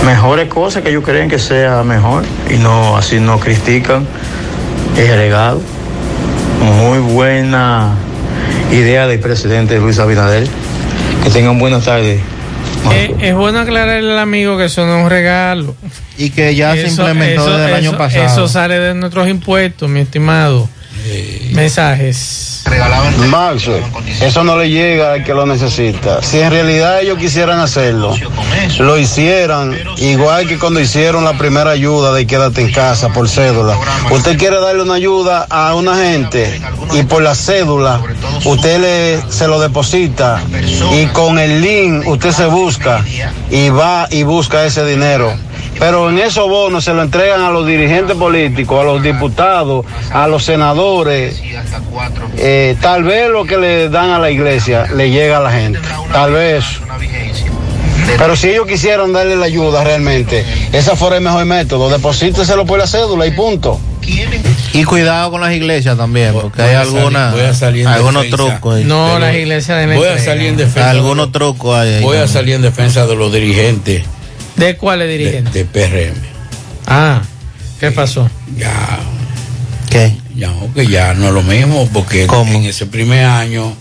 [0.06, 4.06] mejores cosas que ellos creen que sea mejor y no así no critican
[4.98, 5.62] el regalo.
[6.62, 7.94] Muy buena
[8.72, 10.48] idea del presidente Luis Abinader.
[11.24, 12.22] Que tengan buenas tardes.
[12.92, 15.76] Eh, es bueno aclararle al amigo que eso no es un regalo.
[16.18, 18.26] Y que ya se implementó desde el año pasado.
[18.26, 20.70] Eso sale de nuestros impuestos, mi estimado.
[21.52, 22.57] Mensajes.
[23.30, 23.70] Max,
[24.22, 26.22] eso no le llega al que lo necesita.
[26.22, 28.16] Si en realidad ellos quisieran hacerlo,
[28.80, 33.78] lo hicieran igual que cuando hicieron la primera ayuda de quédate en casa por cédula.
[34.12, 36.62] Usted quiere darle una ayuda a una gente
[36.94, 38.02] y por la cédula
[38.46, 40.42] usted le, se lo deposita
[40.94, 43.04] y con el link usted se busca
[43.50, 45.34] y va y busca ese dinero.
[45.80, 50.28] Pero en esos bonos se lo entregan a los dirigentes políticos, a los diputados, a
[50.28, 51.42] los senadores.
[52.38, 55.80] Eh, tal vez lo que le dan a la iglesia le llega a la gente.
[56.12, 56.66] Tal vez.
[58.18, 61.90] Pero si ellos quisieran darle la ayuda realmente, ese fuera el mejor método.
[61.90, 63.80] Deposíteselo por la cédula y punto.
[64.74, 67.82] Y cuidado con las iglesias también, porque hay voy a salir- alguna, voy a salir
[67.82, 68.52] en algunos defensa.
[68.52, 68.76] trucos.
[68.76, 68.84] ahí.
[68.86, 70.90] No, las iglesias de Voy a salir en defensa.
[70.90, 74.04] Algunos trucos hay ahí Voy a salir en defensa de los dirigentes
[74.58, 75.54] ¿De cuáles de, dirigentes?
[75.54, 76.18] de PRM.
[76.88, 77.22] Ah,
[77.80, 78.30] ¿qué pasó?
[78.58, 79.00] Ya,
[79.90, 80.14] ¿Qué?
[80.36, 83.74] ya, que ya no es lo mismo, porque en ese primer año,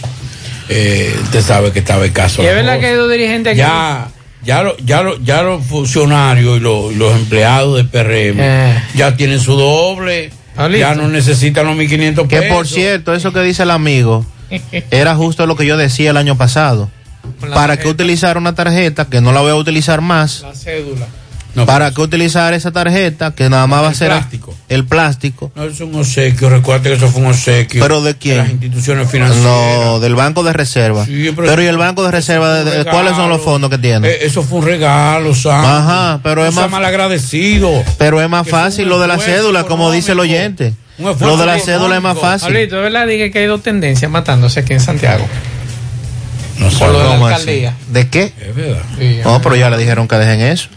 [0.68, 2.42] eh, usted sabe que estaba el caso.
[2.42, 3.58] ¿Y es de verdad que hay dos dirigentes aquí?
[3.60, 4.08] Ya,
[4.44, 8.82] ya, lo- ya, lo- ya los funcionarios y los, los empleados de PRM Eh.
[8.94, 10.30] ya tienen su doble,
[10.78, 12.54] ya no necesitan los 1.500 Que pesos.
[12.56, 14.26] por cierto, eso que dice el amigo,
[14.90, 16.90] era justo lo que yo decía el año pasado.
[17.54, 20.42] ¿Para qué utilizar una tarjeta que no la voy a utilizar más?
[20.42, 21.06] La cédula.
[21.64, 24.54] ¿Para qué utilizar esa tarjeta que nada más va a ser plástico.
[24.68, 25.50] el plástico?
[25.54, 27.80] No, es un obsequio, recuerda que eso fue un obsequio.
[27.82, 28.36] ¿Pero de quién?
[28.36, 29.42] las instituciones financieras.
[29.42, 31.06] No, del Banco de Reserva.
[31.06, 32.52] Sí, pero- pero, ¿y el Banco de Reserva?
[32.52, 32.90] de- de- regalo.
[32.90, 34.06] ¿Cuáles son los fondos que tiene?
[34.06, 35.64] Eh, eso fue un regalo, Sam.
[35.64, 37.82] Ajá, pero es más- mal agradecido.
[37.96, 40.74] Pero es más fácil lo de la cédula, como dice el oyente.
[40.98, 41.64] Lo de la económico.
[41.64, 42.48] cédula es más fácil.
[42.52, 43.06] Pablito, ¿es verdad?
[43.06, 45.26] Dije que hay dos tendencias matándose aquí en Santiago.
[46.58, 47.74] No Por lo de la alcaldía.
[47.88, 48.32] ¿De qué?
[48.40, 48.82] Es verdad.
[48.98, 50.68] Sí, No, pero ya le dijeron que dejen eso.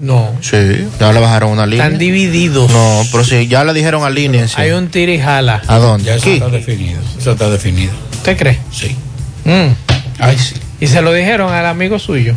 [0.00, 0.32] No.
[0.40, 1.84] Sí, ya le bajaron una línea.
[1.86, 2.70] Están divididos.
[2.70, 4.60] No, pero sí, ya le dijeron alínense.
[4.60, 5.62] Hay un tira y jala.
[5.68, 6.04] ¿A dónde?
[6.06, 6.34] Ya eso Aquí.
[6.34, 7.00] está definido.
[7.18, 7.92] Eso está definido.
[8.12, 8.58] ¿Usted cree?
[8.72, 8.96] Sí.
[9.44, 9.72] Mm.
[10.18, 10.54] Ay, sí.
[10.80, 12.34] Y se lo dijeron al amigo suyo.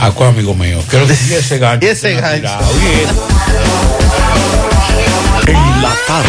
[0.00, 0.78] ¿A cuál amigo mío?
[0.88, 1.84] Creo que y ese gancho.
[1.86, 2.48] Y ese gancho.
[5.46, 6.28] En la tarde,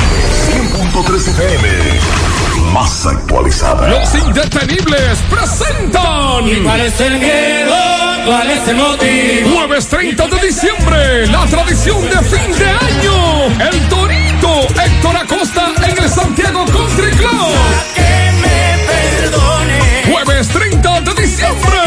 [0.93, 1.67] 100.3 FM.
[2.75, 3.87] Más actualizada.
[3.87, 6.45] Los indetenibles presentan.
[6.45, 7.73] ¿Y cuál es el miedo?
[8.25, 9.49] ¿Cuál es el motivo?
[9.55, 13.45] Jueves 30 de diciembre, la tradición de fin de año.
[13.71, 17.53] El Torito Héctor Acosta en el Santiago Country Club.
[17.95, 20.03] Que me perdone.
[20.11, 21.79] Jueves 30 de diciembre.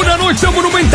[0.00, 0.93] Una noche monumental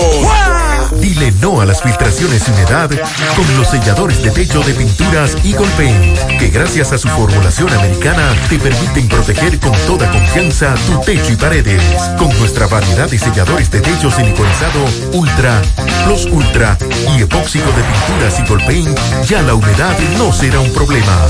[1.00, 2.90] Dile no a las filtraciones humedad
[3.36, 8.34] con los selladores de techo de pinturas Eagle Paint, que gracias a su formulación americana
[8.48, 11.82] te permiten proteger con toda confianza tu techo y paredes.
[12.18, 15.62] Con nuestra variedad de selladores de techo siliconizado Ultra,
[16.04, 16.76] Plus Ultra
[17.16, 21.28] y epóxico de pinturas Eagle Paint, ya la humedad no será un problema.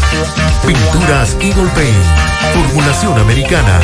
[0.67, 2.05] Pinturas Eagle Paint,
[2.55, 3.81] formulación americana.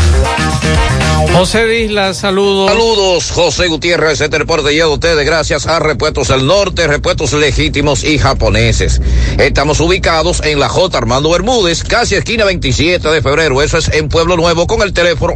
[1.33, 2.71] José Disla, saludos.
[2.71, 8.05] Saludos, José Gutiérrez, este reporte llega a ustedes gracias a Repuestos del Norte, Repuestos Legítimos
[8.05, 9.01] y Japoneses.
[9.39, 10.99] Estamos ubicados en la J.
[10.99, 15.35] Armando Bermúdez, casi esquina 27 de febrero, eso es en Pueblo Nuevo, con el teléfono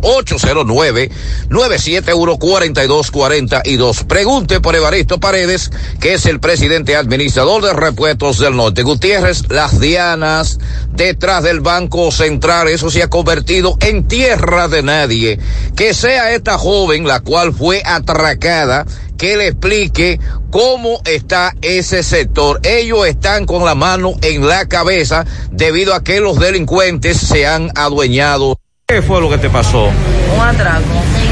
[1.49, 4.07] 809-971-4242.
[4.07, 8.85] Pregunte por Evaristo Paredes, que es el presidente administrador de Repuestos del Norte.
[8.85, 10.61] Gutiérrez, las dianas
[10.93, 15.41] detrás del Banco Central, eso se ha convertido en tierra de nadie.
[15.75, 18.87] Que sea esta joven, la cual fue atracada,
[19.19, 20.21] que le explique
[20.53, 22.61] cómo está ese sector.
[22.63, 27.73] Ellos están con la mano en la cabeza debido a que los delincuentes se han
[27.75, 28.57] adueñado.
[28.89, 29.87] ¿Qué fue lo que te pasó?
[29.89, 30.85] Un atraco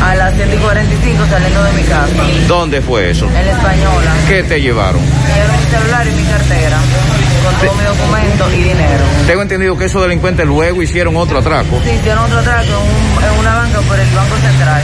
[0.02, 2.12] a las 7 y 45 saliendo de mi casa,
[2.48, 3.26] ¿Dónde fue eso?
[3.26, 4.12] en la española.
[4.26, 5.00] ¿Qué te llevaron?
[5.00, 6.78] Dieron mi celular y mi cartera,
[7.66, 9.04] con mi documento y dinero.
[9.26, 11.80] Tengo entendido que esos delincuentes luego hicieron otro atraco.
[11.84, 14.82] Sí, hicieron otro atraco en, un- en una banca por el Banco Central.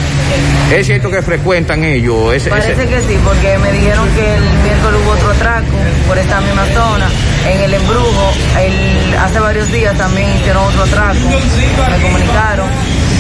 [0.73, 2.33] ¿Es cierto que frecuentan ellos?
[2.35, 5.67] Ese, Parece ese- que sí, porque me dijeron que el miércoles hubo otro atraco
[6.07, 7.09] por esta misma zona.
[7.47, 11.19] En el embrujo, el- hace varios días también hicieron otro atraco.
[11.29, 12.69] Me comunicaron.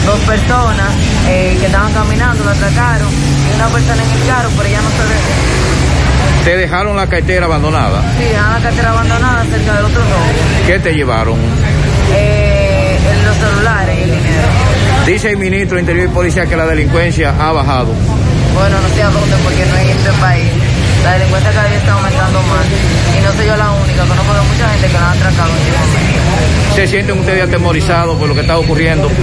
[0.06, 0.88] Dos personas
[1.28, 3.08] eh, que estaban caminando lo atracaron.
[3.10, 5.59] Y una persona en el carro, pero ella no se ve.
[6.44, 8.02] Te dejaron la cartera abandonada.
[8.18, 10.66] Sí, dejaron la cartera abandonada cerca del otro robo.
[10.66, 11.38] ¿Qué te llevaron?
[12.12, 14.48] Eh, en los celulares y el dinero.
[15.06, 17.92] Dice el ministro de Interior y Policía que la delincuencia ha bajado.
[18.54, 20.50] Bueno, no sé a dónde, porque no en este país.
[21.04, 22.66] La delincuencia cada día está aumentando más.
[23.16, 26.20] Y no soy yo la única, conozco de mucha gente que la han atracado últimamente.
[26.74, 29.08] ¿Se sienten ustedes atemorizados por lo que está ocurriendo?
[29.08, 29.14] Sí.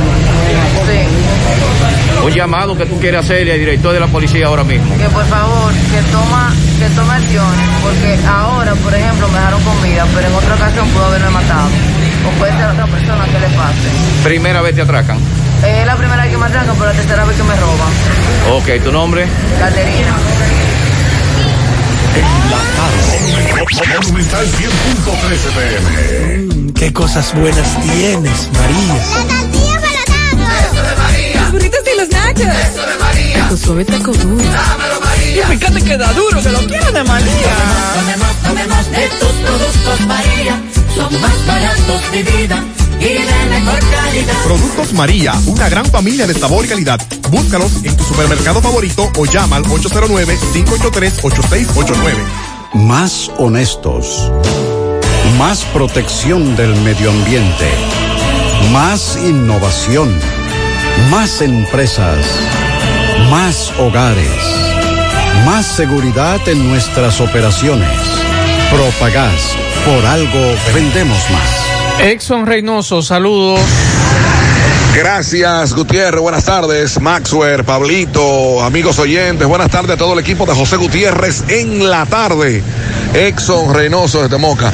[2.24, 4.98] Un llamado que tú quieres hacerle al director de la policía ahora mismo.
[4.98, 9.82] Que por favor, que toma, que tome acciones, porque ahora, por ejemplo, me dejaron con
[9.84, 11.70] vida, pero en otra ocasión pudo haberme matado.
[12.28, 13.88] O puede ser otra persona que le pase.
[14.24, 15.18] Primera vez te atracan.
[15.66, 17.92] Es la primera vez que me atracan, pero la tercera vez que me roban.
[18.52, 19.28] Ok, ¿tu nombre?
[19.60, 20.14] Caterina.
[24.02, 26.74] Monumental 100.13 pm.
[26.74, 28.96] Qué cosas buenas tienes, María.
[30.72, 31.42] Eso de María.
[31.42, 32.48] Los burritos y los nachos.
[32.48, 33.40] Eso de María.
[33.40, 34.44] Taco suave, taco duro.
[34.44, 35.44] Dámelo, María.
[35.44, 37.56] Y fíjate que da duro, que lo quiero de María.
[37.96, 40.62] Tomemos, tomemos de tus productos María.
[40.96, 42.64] Son más baratos de vida.
[43.00, 43.20] Y de
[43.50, 44.34] mejor calidad.
[44.44, 47.00] Productos María, una gran familia de sabor y calidad.
[47.30, 52.16] Búscalos en tu supermercado favorito o llama al 809-583-8689.
[52.74, 54.32] Más honestos.
[55.38, 57.70] Más protección del medio ambiente.
[58.72, 60.12] Más innovación.
[61.12, 62.26] Más empresas.
[63.30, 64.28] Más hogares.
[65.46, 67.90] Más seguridad en nuestras operaciones.
[68.72, 69.56] Propagás.
[69.86, 71.77] Por algo vendemos más.
[72.00, 73.60] Exxon Reynoso, saludos.
[74.96, 76.22] Gracias, Gutiérrez.
[76.22, 79.48] Buenas tardes, Maxwell, Pablito, amigos oyentes.
[79.48, 82.64] Buenas tardes a todo el equipo de José Gutiérrez en la tarde.
[83.14, 84.72] Exxon Reynoso desde Moca.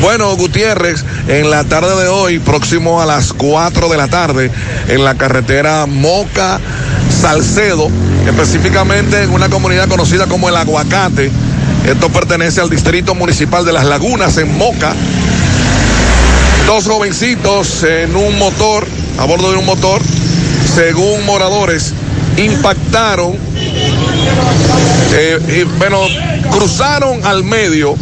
[0.00, 4.50] Bueno, Gutiérrez, en la tarde de hoy, próximo a las 4 de la tarde,
[4.88, 6.60] en la carretera Moca
[7.10, 7.90] Salcedo,
[8.26, 11.30] específicamente en una comunidad conocida como El Aguacate.
[11.86, 14.94] Esto pertenece al Distrito Municipal de Las Lagunas en Moca.
[16.66, 18.84] Dos jovencitos en un motor,
[19.18, 20.02] a bordo de un motor,
[20.74, 21.94] según moradores,
[22.36, 23.38] impactaron,
[25.14, 26.00] eh, bueno,
[26.50, 27.94] cruzaron al medio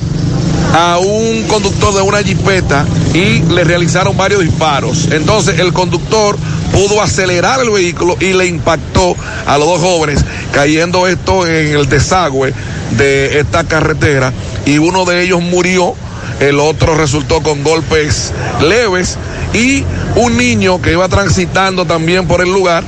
[0.72, 5.08] a un conductor de una jipeta y le realizaron varios disparos.
[5.12, 6.38] Entonces el conductor
[6.72, 9.14] pudo acelerar el vehículo y le impactó
[9.46, 12.54] a los dos jóvenes, cayendo esto en el desagüe
[12.92, 14.32] de esta carretera
[14.64, 15.94] y uno de ellos murió
[16.40, 19.16] el otro resultó con golpes leves
[19.52, 19.84] y
[20.16, 22.84] un niño que iba transitando también por el lugar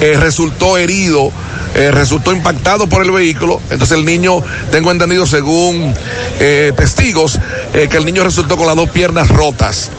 [0.00, 1.30] eh, resultó herido,
[1.74, 3.60] eh, resultó impactado por el vehículo.
[3.70, 5.92] Entonces el niño, tengo entendido según
[6.38, 7.38] eh, testigos,
[7.72, 9.90] que el niño resultó con las dos piernas rotas.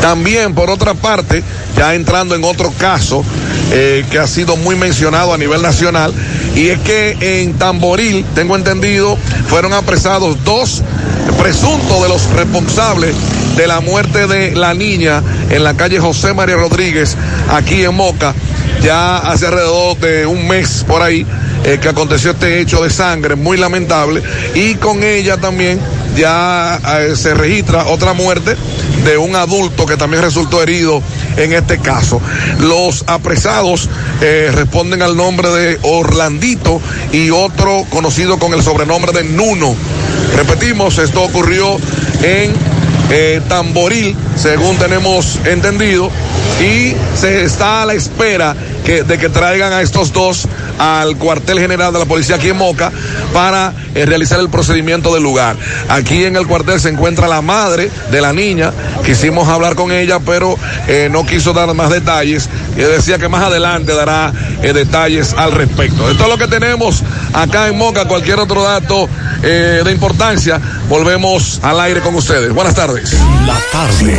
[0.00, 1.42] También, por otra parte,
[1.76, 3.24] ya entrando en otro caso
[3.70, 6.12] que ha sido muy mencionado a nivel nacional,
[6.54, 9.16] y es que en Tamboril, tengo entendido,
[9.48, 10.82] fueron apresados dos
[11.38, 13.14] presuntos de los responsables
[13.56, 17.16] de la muerte de la niña en la calle José María Rodríguez,
[17.50, 18.34] aquí en Moca,
[18.82, 21.26] ya hace alrededor de un mes por ahí.
[21.64, 24.22] eh, que aconteció este hecho de sangre muy lamentable
[24.54, 25.80] y con ella también
[26.16, 28.56] ya eh, se registra otra muerte
[29.04, 31.02] de un adulto que también resultó herido
[31.36, 32.20] en este caso.
[32.60, 33.88] Los apresados
[34.20, 36.80] eh, responden al nombre de Orlandito
[37.12, 39.74] y otro conocido con el sobrenombre de Nuno.
[40.36, 41.76] Repetimos, esto ocurrió
[42.22, 42.52] en
[43.10, 46.10] eh, Tamboril, según tenemos entendido,
[46.60, 48.54] y se está a la espera
[48.84, 50.46] de que traigan a estos dos
[50.78, 52.90] al cuartel general de la policía aquí en Moca
[53.32, 55.56] para eh, realizar el procedimiento del lugar.
[55.88, 58.72] Aquí en el cuartel se encuentra la madre de la niña,
[59.04, 63.44] quisimos hablar con ella, pero eh, no quiso dar más detalles y decía que más
[63.44, 64.32] adelante dará
[64.62, 66.10] eh, detalles al respecto.
[66.10, 67.02] Esto es lo que tenemos
[67.32, 69.08] acá en Moca, cualquier otro dato
[69.44, 72.50] de importancia, volvemos al aire con ustedes.
[72.54, 73.12] Buenas tardes.
[73.46, 74.18] La tarde.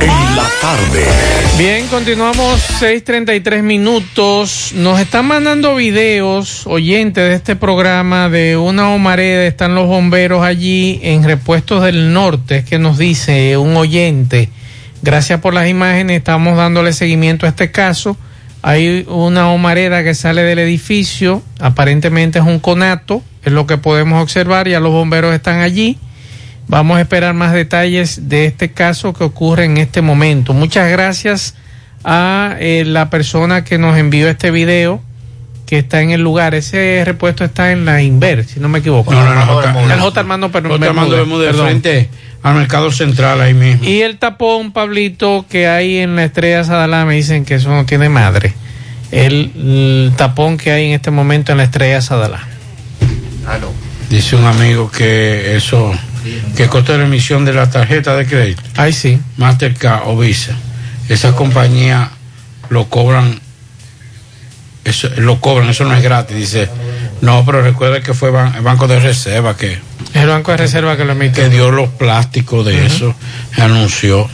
[0.00, 1.04] En la tarde.
[1.56, 4.72] Bien, continuamos 6:33 minutos.
[4.74, 9.44] Nos están mandando videos, oyentes de este programa, de una humareda.
[9.46, 14.50] Están los bomberos allí en Repuestos del Norte, es que nos dice un oyente.
[15.02, 18.16] Gracias por las imágenes, estamos dándole seguimiento a este caso.
[18.62, 24.22] Hay una humareda que sale del edificio, aparentemente es un conato, es lo que podemos
[24.22, 25.98] observar, ya los bomberos están allí.
[26.68, 30.52] Vamos a esperar más detalles de este caso que ocurre en este momento.
[30.52, 31.54] Muchas gracias
[32.04, 35.02] a eh, la persona que nos envió este video
[35.66, 36.54] que está en el lugar.
[36.54, 39.12] Ese repuesto está en la Inver, si no me equivoco.
[39.12, 40.20] No, no, no, el J.
[40.20, 40.86] Armando pero J.
[40.86, 42.08] Armando Bermúdez, frente
[42.42, 43.84] al mercado central ahí mismo.
[43.84, 47.86] Y el tapón, Pablito, que hay en la estrella Sadalá, me dicen que eso no
[47.86, 48.54] tiene madre.
[49.10, 52.46] El, el tapón que hay en este momento en la estrella Sadalá.
[54.10, 55.92] Dice un amigo que eso,
[56.56, 58.62] que de la emisión de la tarjeta de crédito.
[58.76, 59.18] Ay, sí.
[59.36, 60.52] Mastercard o Visa.
[61.08, 62.08] Esas compañías
[62.70, 63.40] lo cobran,
[64.84, 66.36] eso, lo cobran, eso no es gratis.
[66.36, 66.68] Dice,
[67.20, 69.78] no, pero recuerda que fue ban- el Banco de Reserva que,
[70.14, 71.42] El Banco de Reserva que lo emite.
[71.42, 73.14] que dio los plásticos de eso,
[73.56, 74.28] anunció.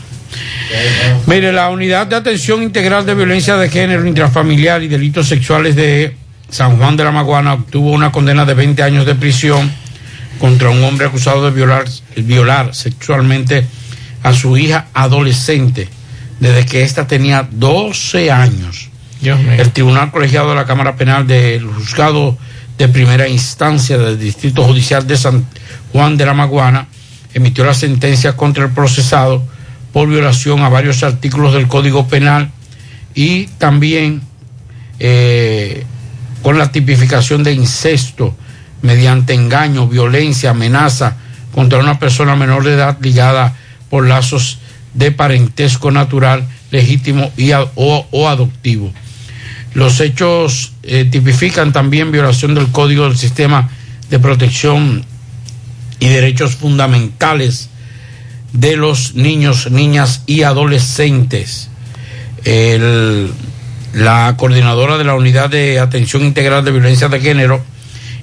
[1.27, 6.15] Mire, la Unidad de Atención Integral de Violencia de Género, Intrafamiliar y Delitos Sexuales de
[6.49, 9.71] San Juan de la Maguana obtuvo una condena de 20 años de prisión
[10.39, 11.85] contra un hombre acusado de violar,
[12.17, 13.65] violar sexualmente
[14.23, 15.87] a su hija adolescente
[16.39, 18.89] desde que ésta tenía 12 años.
[19.21, 19.53] Dios mío.
[19.53, 22.37] El Tribunal Colegiado de la Cámara Penal del Juzgado
[22.77, 25.45] de Primera Instancia del Distrito Judicial de San
[25.91, 26.87] Juan de la Maguana
[27.33, 29.45] emitió la sentencia contra el procesado
[29.93, 32.51] por violación a varios artículos del Código Penal
[33.13, 34.21] y también
[34.99, 35.85] eh,
[36.41, 38.35] con la tipificación de incesto
[38.81, 41.15] mediante engaño, violencia, amenaza
[41.53, 43.55] contra una persona menor de edad ligada
[43.89, 44.59] por lazos
[44.93, 48.93] de parentesco natural, legítimo y a- o, adoptivo.
[49.73, 53.69] Los hechos eh, tipifican también violación del Código del Sistema
[54.09, 55.05] de Protección
[55.99, 57.69] y Derechos Fundamentales
[58.53, 61.69] de los niños, niñas y adolescentes.
[63.93, 67.63] La coordinadora de la Unidad de Atención Integral de Violencia de Género,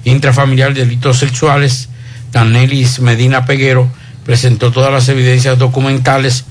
[0.05, 1.89] Intrafamiliar y Delitos Sexuales,
[2.31, 3.89] Danelis Medina Peguero,
[4.25, 6.45] presentó todas las evidencias documentales,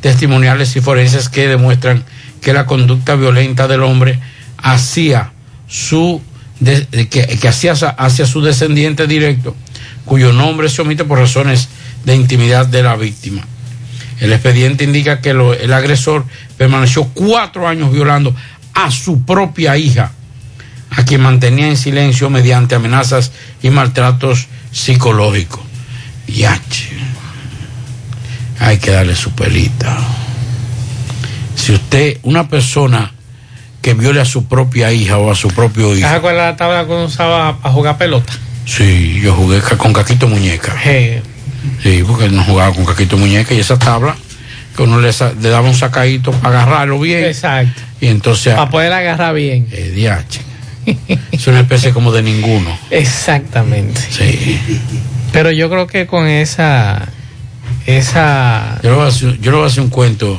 [0.00, 2.04] testimoniales y forenses que demuestran
[2.40, 4.18] que la conducta violenta del hombre
[4.58, 5.32] hacía
[5.68, 6.20] su
[6.60, 9.54] de- de- que, hacía hacia- su descendiente directo,
[10.04, 11.68] cuyo nombre se omite por razones
[12.04, 13.42] de intimidad de la víctima.
[14.20, 16.24] El expediente indica que el agresor
[16.56, 18.34] permaneció cuatro años violando
[18.72, 20.12] a su propia hija,
[20.96, 23.32] a quien mantenía en silencio mediante amenazas
[23.62, 25.60] y maltratos psicológicos.
[26.26, 26.90] Yache.
[28.58, 29.96] Hay que darle su pelita.
[31.54, 33.12] Si usted, una persona
[33.82, 36.08] que viole a su propia hija o a su propio hijo.
[36.08, 38.32] ¿Te acuerdas la tabla que uno usaba para jugar pelota?
[38.64, 40.74] Sí, yo jugué con Caquito Muñeca.
[41.82, 44.16] Sí, porque no jugaba con Caquito Muñeca y esa tabla
[44.74, 45.10] que uno le,
[45.48, 47.24] daba un sacadito para agarrarlo bien.
[47.24, 47.80] Exacto.
[48.00, 49.68] Y entonces, para poder agarrar bien.
[49.70, 50.40] eh, diache.
[51.32, 52.76] Es una especie como de ninguno.
[52.90, 54.00] Exactamente.
[54.10, 54.58] Sí.
[55.32, 57.08] Pero yo creo que con esa.
[57.86, 58.78] Esa.
[58.82, 60.38] Yo le voy a hacer, yo le voy a hacer un cuento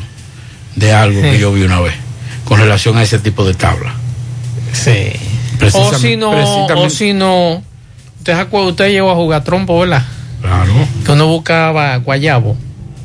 [0.76, 1.40] de algo que Sí.
[1.40, 1.94] yo vi una vez
[2.46, 3.94] con relación a ese tipo de tabla.
[4.74, 5.12] Sí.
[5.74, 7.64] O si no, o si no.
[8.20, 10.04] Usted, usted llegó a jugar trompo, ¿verdad?
[10.42, 10.74] Claro.
[11.06, 12.58] Que uno buscaba guayabo.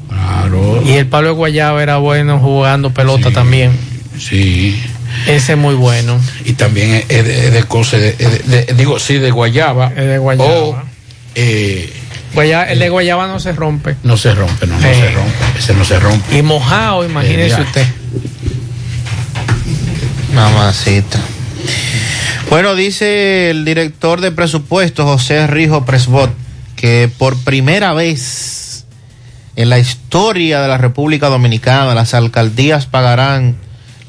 [0.09, 0.83] Claro.
[0.85, 3.73] Y el palo de guayabo era bueno jugando pelota también.
[4.19, 4.81] Sí.
[5.27, 6.21] Ese es muy bueno.
[6.45, 9.89] Y también es de, de cosas, de- es de- de- digo, sí, de guayaba.
[9.89, 10.51] Es de guayaba.
[10.51, 10.83] O,
[11.35, 11.93] eh,
[12.35, 13.95] Guaya- el de guayaba no se rompe.
[14.05, 14.95] no se rompe, no, no Eh.
[14.95, 15.59] se rompe.
[15.59, 16.39] Ese no se rompe.
[16.39, 17.87] Y mojado, imagínese Eh, usted.
[20.35, 21.19] Mamacita.
[22.49, 26.31] Bueno, dice el director de presupuestos, José Rijo Presbot,
[26.77, 28.85] que por primera vez
[29.57, 33.57] en la historia de la República Dominicana las alcaldías pagarán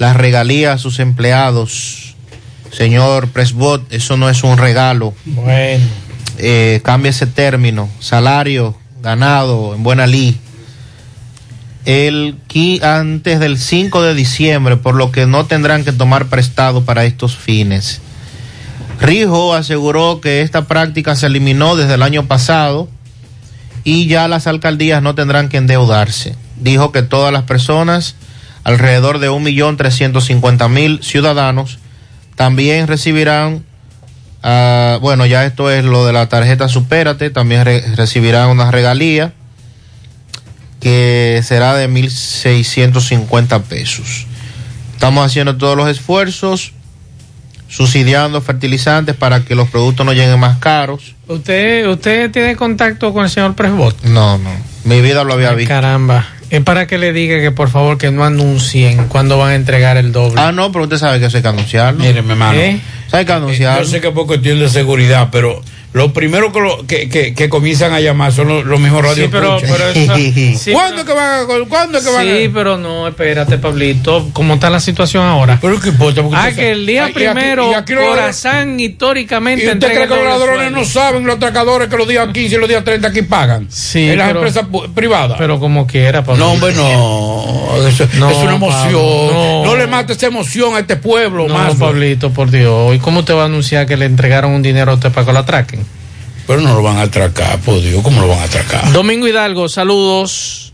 [0.03, 2.15] las regalías a sus empleados.
[2.73, 5.13] Señor Presbot, eso no es un regalo.
[5.23, 5.85] Bueno.
[6.39, 7.89] Eh, cambia ese término.
[8.01, 10.37] Salario ganado en buena ley.
[11.85, 12.37] El,
[12.81, 17.37] antes del 5 de diciembre, por lo que no tendrán que tomar prestado para estos
[17.37, 18.01] fines.
[18.99, 22.89] Rijo aseguró que esta práctica se eliminó desde el año pasado
[23.85, 26.35] y ya las alcaldías no tendrán que endeudarse.
[26.57, 28.15] Dijo que todas las personas,
[28.63, 31.79] alrededor de 1.350.000 ciudadanos,
[32.35, 33.63] también recibirán,
[34.41, 39.33] ah, bueno, ya esto es lo de la tarjeta Supérate, también re- recibirán una regalía
[40.79, 44.25] que será de 1.650 pesos.
[44.93, 46.73] Estamos haciendo todos los esfuerzos,
[47.69, 51.15] subsidiando fertilizantes para que los productos no lleguen más caros.
[51.27, 54.03] ¿Usted, ¿Usted tiene contacto con el señor Presbot?
[54.03, 54.49] No, no.
[54.83, 55.69] Mi vida lo había Ay, visto.
[55.73, 56.27] Caramba.
[56.53, 59.97] Es para que le diga que por favor que no anuncien cuando van a entregar
[59.97, 60.39] el doble.
[60.39, 61.99] Ah, no, pero usted sabe que eso hay que anunciarlo.
[61.99, 62.59] Mire, mi hermano.
[62.59, 62.79] ¿Eh?
[63.07, 63.83] Eso hay que anunciarlo.
[63.83, 65.63] Yo sé que es por cuestión de seguridad, pero
[65.93, 69.25] lo primero que, lo- que, que- que comienzan a llamar son los, los mismos radios.
[69.25, 69.93] Sí, pero, pero
[70.57, 71.45] sí, ¿Cuándo es que van a.?
[71.69, 72.31] ¿Cuándo que van a.?
[72.37, 74.29] Sí, pero no, espérate, Pablito.
[74.33, 75.59] ¿Cómo está la situación ahora?
[75.61, 76.21] Pero qué importa.
[76.23, 79.69] porque Ah, que el día Ay, y aquí- primero, y aquí los Corazán históricamente ¿Y
[79.69, 82.67] usted cree que los ladrones no saben, los atracadores, que los días 15 y los
[82.67, 83.67] días 30 aquí pagan?
[83.69, 84.65] Sí, En las pero- empresas
[84.95, 85.37] privadas.
[85.37, 86.45] Pero como quiera, Pablito.
[86.45, 87.87] no, hombre, no.
[87.87, 88.83] Eso, No, es una emoción.
[88.93, 89.65] Pablo, no.
[89.65, 89.75] no.
[89.75, 91.75] le mate esa emoción a este pueblo, No, más.
[91.75, 92.95] Pablito, por Dios.
[92.95, 95.33] ¿Y cómo usted va a anunciar que le entregaron un dinero a usted para que
[95.33, 95.82] lo atraquen?
[96.47, 98.01] Pero no lo van a atracar, por Dios.
[98.03, 98.91] ¿Cómo lo van a atracar?
[98.91, 100.73] Domingo Hidalgo, saludos.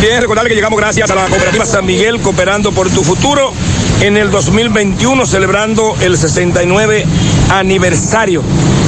[0.00, 3.52] Bien, recordarle que llegamos gracias a la cooperativa San Miguel cooperando por tu futuro
[4.00, 7.04] en el 2021 celebrando el 69
[7.50, 8.42] aniversario.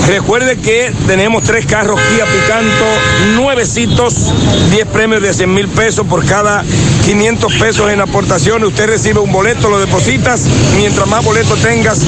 [0.07, 4.33] Recuerde que tenemos tres carros Kia Picanto, nuevecitos,
[4.71, 6.65] 10 premios de 100 mil pesos por cada
[7.05, 8.69] 500 pesos en aportaciones.
[8.69, 10.47] Usted recibe un boleto, lo depositas.
[10.77, 12.01] Mientras más boletos tengas,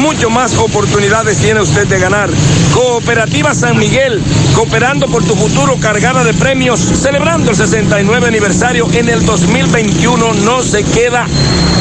[0.00, 2.30] mucho más oportunidades tiene usted de ganar.
[2.74, 4.20] Cooperativa San Miguel,
[4.54, 10.34] cooperando por tu futuro, cargada de premios, celebrando el 69 aniversario en el 2021.
[10.34, 11.26] No se queda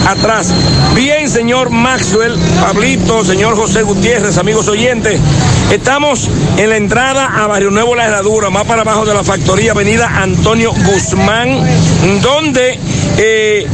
[0.07, 0.53] atrás.
[0.93, 5.19] Bien, señor Maxwell, Pablito, señor José Gutiérrez, amigos oyentes.
[5.71, 9.71] Estamos en la entrada a Barrio Nuevo La Herradura, más para abajo de la factoría,
[9.71, 11.59] avenida Antonio Guzmán,
[12.21, 12.79] donde
[13.17, 13.67] eh,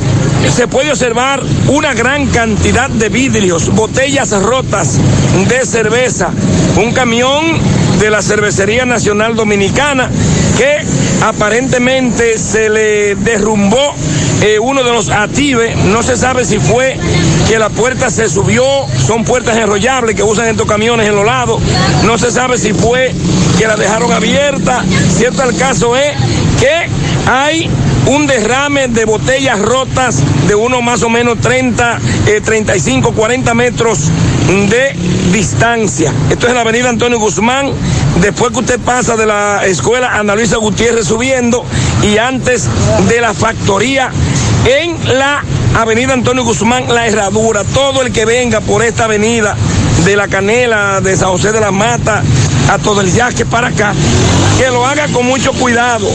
[0.47, 4.97] se puede observar una gran cantidad de vidrios, botellas rotas
[5.47, 6.31] de cerveza,
[6.77, 7.57] un camión
[7.99, 10.09] de la Cervecería Nacional Dominicana
[10.57, 10.77] que
[11.21, 13.93] aparentemente se le derrumbó
[14.41, 16.97] eh, uno de los actives, no se sabe si fue
[17.47, 18.63] que la puerta se subió,
[19.05, 21.61] son puertas enrollables que usan estos camiones en los lados,
[22.05, 23.13] no se sabe si fue
[23.57, 26.15] que la dejaron abierta, cierto el caso es
[26.59, 26.89] que
[27.29, 27.69] hay
[28.05, 34.09] un derrame de botellas rotas de uno más o menos 30, eh, 35, 40 metros
[34.47, 34.95] de
[35.31, 36.11] distancia.
[36.29, 37.71] Esto es la avenida Antonio Guzmán,
[38.21, 41.63] después que usted pasa de la escuela Ana Luisa Gutiérrez subiendo
[42.01, 42.67] y antes
[43.07, 44.11] de la factoría
[44.65, 45.43] en la
[45.75, 47.63] avenida Antonio Guzmán, la herradura.
[47.63, 49.55] Todo el que venga por esta avenida
[50.05, 52.23] de la Canela, de San José de la Mata,
[52.69, 53.93] a todo el yaque para acá,
[54.59, 56.11] que lo haga con mucho cuidado.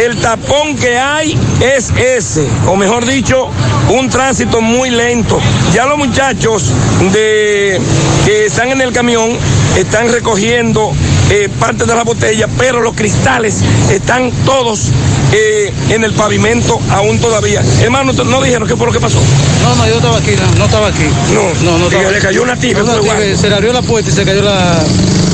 [0.00, 3.48] El tapón que hay es ese, o mejor dicho,
[3.90, 5.40] un tránsito muy lento.
[5.74, 6.72] Ya los muchachos
[7.12, 7.80] de,
[8.24, 9.36] que están en el camión
[9.76, 10.92] están recogiendo
[11.30, 14.90] eh, parte de la botella, pero los cristales están todos
[15.32, 17.64] eh, en el pavimento aún todavía.
[17.82, 19.18] Hermano, no dijeron qué fue lo que pasó.
[19.64, 21.04] No, no, yo estaba aquí, no, no estaba aquí.
[21.34, 21.86] No, no, no.
[21.86, 23.38] estaba le cayó una tibia, Una fue tibia, igual.
[23.38, 24.84] Se le abrió la puerta y se cayó la,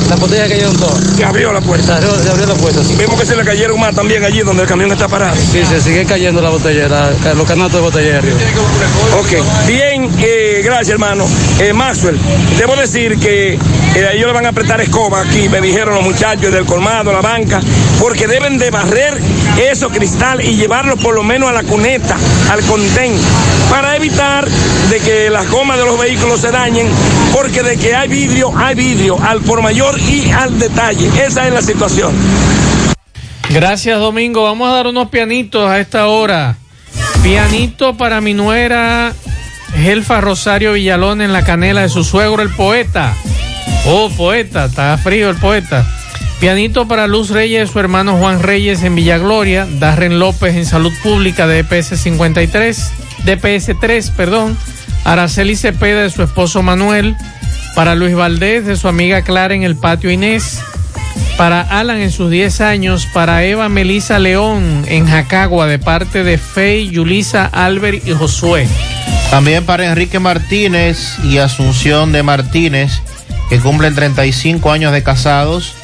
[0.09, 0.99] la botella cayeron todas.
[1.17, 1.87] Se abrió la puerta.
[1.87, 2.95] Se abrió, se abrió la puerta, sí.
[2.97, 5.37] Vemos que se le cayeron más también allí donde el camión está parado.
[5.37, 8.37] Sí, se sigue cayendo la botella, la- los canastos de botella arriba.
[9.19, 11.25] Ok, bien, eh, gracias hermano.
[11.61, 12.19] Eh, Maxwell,
[12.59, 13.59] debo decir que eh,
[14.15, 17.61] ellos le van a apretar escoba aquí, me dijeron los muchachos del colmado, la banca,
[18.01, 19.19] porque deben de barrer
[19.71, 22.17] esos cristal y llevarlo por lo menos a la cuneta,
[22.51, 23.13] al contén,
[23.71, 24.47] para evitar
[24.91, 26.89] de que las gomas de los vehículos se dañen,
[27.35, 31.09] porque de que hay vidrio, hay vidrio, al por mayor y al detalle.
[31.27, 32.15] Esa es la situación.
[33.51, 34.45] Gracias, Domingo.
[34.45, 36.57] Vamos a dar unos pianitos a esta hora.
[37.25, 39.13] Pianito para mi nuera
[39.75, 43.15] Gelfa Rosario Villalón en la canela de su suegro, el poeta.
[43.87, 45.85] Oh, poeta, está frío el poeta.
[46.39, 51.49] Pianito para Luz Reyes, su hermano Juan Reyes en Villagloria, Darren López en Salud Pública
[51.49, 52.93] de EPS 53,
[53.25, 54.57] DPS 3, perdón,
[55.05, 57.17] Araceli Cepeda de su esposo Manuel,
[57.75, 60.63] para Luis Valdés de su amiga Clara en el patio Inés,
[61.37, 66.39] para Alan en sus 10 años, para Eva Melisa León en Jacagua de parte de
[66.39, 68.69] Fey, Yulisa, Albert y Josué.
[69.31, 73.01] También para Enrique Martínez y Asunción de Martínez,
[73.49, 75.75] que cumplen 35 años de casados.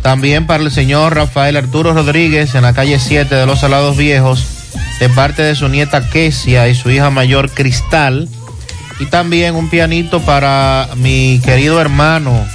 [0.00, 4.46] También para el señor Rafael Arturo Rodríguez en la calle 7 de los Salados Viejos,
[4.98, 8.28] de parte de su nieta Kesia y su hija mayor Cristal.
[8.98, 12.46] Y también un pianito para mi querido hermano,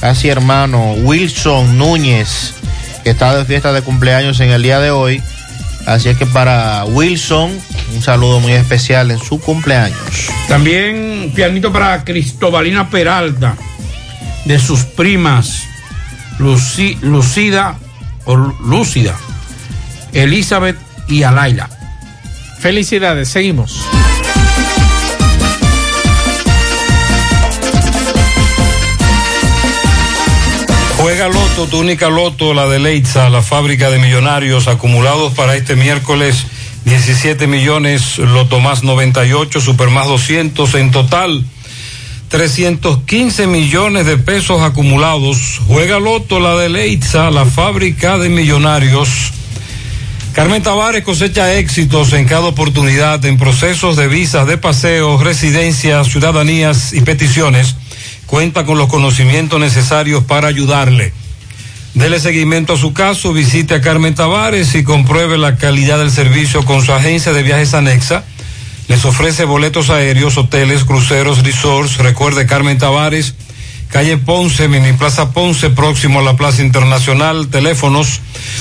[0.00, 2.54] casi hermano, Wilson Núñez,
[3.04, 5.22] que está de fiesta de cumpleaños en el día de hoy.
[5.86, 7.50] Así es que para Wilson,
[7.94, 9.98] un saludo muy especial en su cumpleaños.
[10.48, 13.56] También pianito para Cristobalina Peralta,
[14.44, 15.62] de sus primas
[16.38, 17.76] Luci- Lucida
[18.24, 19.14] o Lúcida,
[20.12, 20.76] Elizabeth
[21.08, 21.68] y Alaila.
[22.60, 23.76] Felicidades, seguimos.
[31.02, 35.74] Juega Loto, tu única Loto, la de Leitza, la fábrica de millonarios acumulados para este
[35.74, 36.46] miércoles
[36.84, 41.44] 17 millones, Loto más 98, Super más 200, en total
[42.28, 45.60] 315 millones de pesos acumulados.
[45.66, 49.32] Juega Loto, la de Leitza, la fábrica de millonarios.
[50.34, 56.92] Carmen Tavares cosecha éxitos en cada oportunidad en procesos de visas de paseo, residencias, ciudadanías
[56.92, 57.74] y peticiones.
[58.32, 61.12] Cuenta con los conocimientos necesarios para ayudarle.
[61.92, 66.64] Dele seguimiento a su caso, visite a Carmen Tavares y compruebe la calidad del servicio
[66.64, 68.24] con su agencia de viajes anexa.
[68.88, 71.98] Les ofrece boletos aéreos, hoteles, cruceros, resorts.
[71.98, 73.34] Recuerde Carmen Tavares,
[73.90, 77.48] calle Ponce, Mini Plaza Ponce, próximo a la Plaza Internacional.
[77.48, 78.20] Teléfonos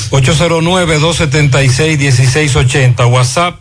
[0.10, 3.10] 809-276-1680.
[3.10, 3.61] WhatsApp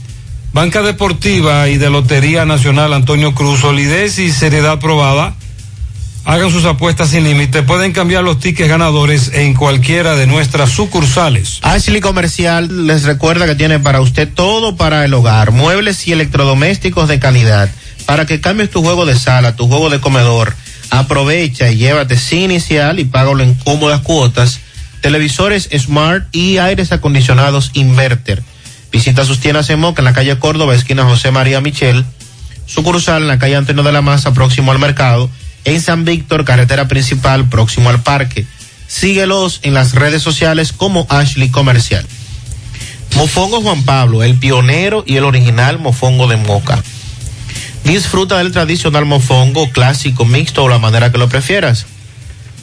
[0.53, 5.33] Banca Deportiva y de Lotería Nacional Antonio Cruz, solidez y seriedad probada.
[6.25, 7.63] Hagan sus apuestas sin límite.
[7.63, 11.59] Pueden cambiar los tickets ganadores en cualquiera de nuestras sucursales.
[11.61, 17.07] Ashley Comercial les recuerda que tiene para usted todo para el hogar, muebles y electrodomésticos
[17.07, 17.69] de calidad,
[18.05, 20.53] para que cambies tu juego de sala, tu juego de comedor.
[20.89, 24.59] Aprovecha y llévate sin inicial y págalo en cómodas cuotas.
[24.99, 28.43] Televisores Smart y aires acondicionados Inverter.
[28.91, 32.05] Visita sus tiendas en Moca en la calle Córdoba, esquina José María Michel.
[32.65, 35.29] Sucursal en la calle Antonio de la Maza, próximo al mercado.
[35.63, 38.45] En San Víctor, carretera principal, próximo al parque.
[38.87, 42.05] Síguelos en las redes sociales como Ashley Comercial.
[43.15, 46.81] Mofongo Juan Pablo, el pionero y el original mofongo de Moca.
[47.83, 51.85] Disfruta del tradicional mofongo clásico, mixto o la manera que lo prefieras.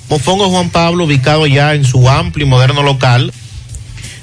[0.09, 3.33] Mofongo Juan Pablo, ubicado ya en su amplio y moderno local,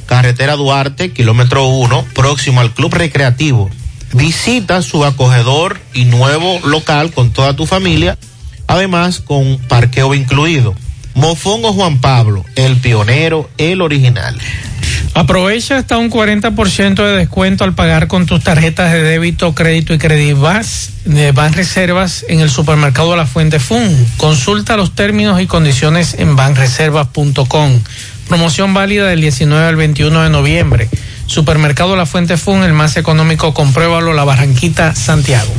[0.06, 3.70] carretera Duarte, kilómetro 1, próximo al Club Recreativo.
[4.14, 8.18] Visita su acogedor y nuevo local con toda tu familia,
[8.68, 10.76] además con parqueo incluido.
[11.16, 14.38] Mofongo Juan Pablo, el pionero, el original.
[15.14, 19.98] Aprovecha hasta un 40% de descuento al pagar con tus tarjetas de débito, crédito y
[19.98, 23.96] Credivas de Banreservas en el supermercado La Fuente Fun.
[24.18, 27.80] Consulta los términos y condiciones en banreservas.com.
[28.28, 30.90] Promoción válida del 19 al 21 de noviembre.
[31.28, 35.52] Supermercado La Fuente Fun, el más económico, compruébalo, La Barranquita, Santiago.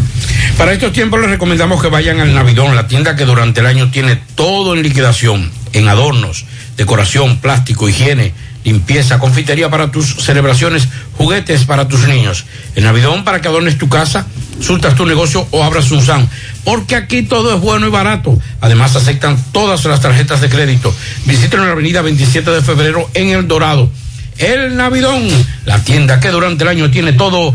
[0.56, 3.90] Para estos tiempos les recomendamos que vayan al Navidón, la tienda que durante el año
[3.90, 6.44] tiene todo en liquidación, en adornos,
[6.76, 8.32] decoración, plástico, higiene,
[8.64, 12.46] limpieza, confitería para tus celebraciones, juguetes para tus niños.
[12.74, 14.26] El Navidón para que adornes tu casa,
[14.60, 16.26] surtas tu negocio o abras un SAM.
[16.66, 18.36] Porque aquí todo es bueno y barato.
[18.60, 20.92] Además aceptan todas las tarjetas de crédito.
[21.24, 23.88] Visítanos en la avenida 27 de febrero en El Dorado.
[24.36, 25.28] El Navidón,
[25.64, 27.54] la tienda que durante el año tiene todo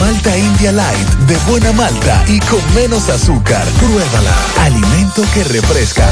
[0.00, 3.64] Malta India Light de buena malta y con menos azúcar.
[3.78, 4.34] Pruébala.
[4.60, 6.06] Alimento que refresca.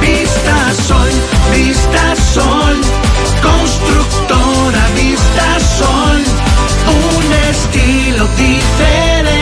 [0.00, 1.10] Vista Sol,
[1.54, 2.80] Vista Sol,
[3.42, 6.22] constructora Vista Sol,
[6.88, 9.41] un estilo diferente,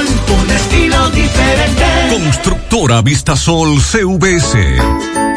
[2.11, 5.20] Constructora Vistasol CVS.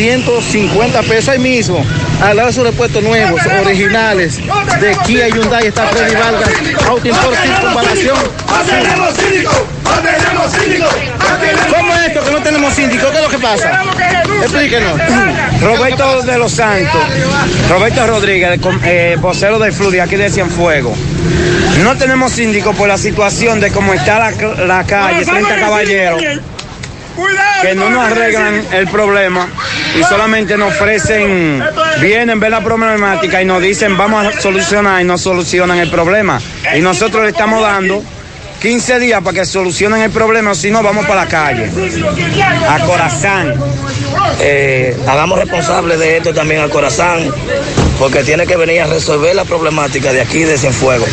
[0.00, 1.84] 2.950 pesos ahí mismo.
[2.22, 4.38] Al lado de sus repuestos nuevos, originales,
[4.80, 6.50] de Kia y Hyundai está Freddy Vargas,
[6.86, 8.18] Auto Import Circunvalación.
[8.66, 9.52] tenemos síndico!
[9.84, 10.86] ¡No tenemos síndico!
[11.76, 13.10] ¿Cómo es esto que no tenemos síndico?
[13.10, 13.82] ¿Qué es lo que pasa?
[14.42, 15.00] Explíquenos.
[15.60, 17.02] Roberto de los Santos,
[17.68, 20.96] Roberto Rodríguez, eh, vocero del FLU de aquí de Cienfuegos.
[21.82, 26.22] No tenemos síndico por la situación de cómo está la, la calle, 30 caballeros,
[27.62, 29.48] que no nos arreglan el problema
[29.98, 31.62] y solamente nos ofrecen,
[32.00, 36.40] vienen, ven la problemática y nos dicen vamos a solucionar y no solucionan el problema.
[36.76, 38.02] Y nosotros le estamos dando
[38.60, 41.70] 15 días para que solucionen el problema, o si no vamos para la calle,
[42.68, 43.54] a Corazán.
[44.40, 47.30] Eh, hagamos responsable de esto también al Corazán,
[48.00, 51.06] porque tiene que venir a resolver la problemática de aquí de Cienfuegos.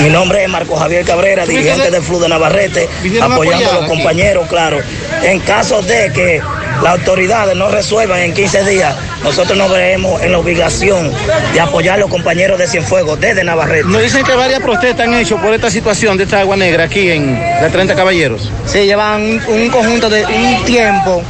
[0.00, 2.88] Mi nombre es Marco Javier Cabrera, dirigente del FLU de Navarrete,
[3.20, 4.78] apoyando a los compañeros, claro.
[5.24, 6.40] En caso de que
[6.80, 8.94] las autoridades no resuelvan en 15 días,
[9.24, 11.10] nosotros nos veremos en la obligación
[11.52, 13.88] de apoyar a los compañeros de Cienfuegos desde Navarrete.
[13.88, 17.10] Nos dicen que varias protestas han hecho por esta situación de esta agua negra aquí
[17.10, 18.48] en la 30 Caballeros.
[18.64, 21.24] Sí, llevan un, un conjunto de un tiempo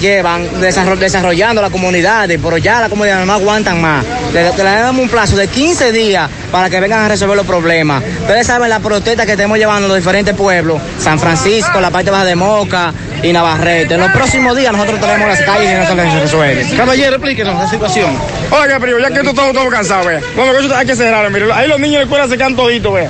[0.00, 4.04] llevan desarro- desarrollando la comunidad, pero ya la comunidad no aguantan más.
[4.32, 8.02] Le, le damos un plazo de 15 días para que vengan a resolver los problemas.
[8.22, 12.10] Ustedes saben la protesta que estamos llevando en los diferentes pueblos, San Francisco, la parte
[12.10, 12.92] baja de Moca
[13.22, 13.94] y Navarrete.
[13.94, 16.76] En los próximos días nosotros tenemos las calles y no se les resuelve.
[16.76, 18.10] Caballero, explíquenos la situación.
[18.50, 20.20] Oiga, pero ya que esto estamos todos cansados, vea.
[20.36, 21.52] Bueno, hay que cerrarlo, mire.
[21.52, 23.08] Ahí los niños de la escuela se quedan toditos, vea.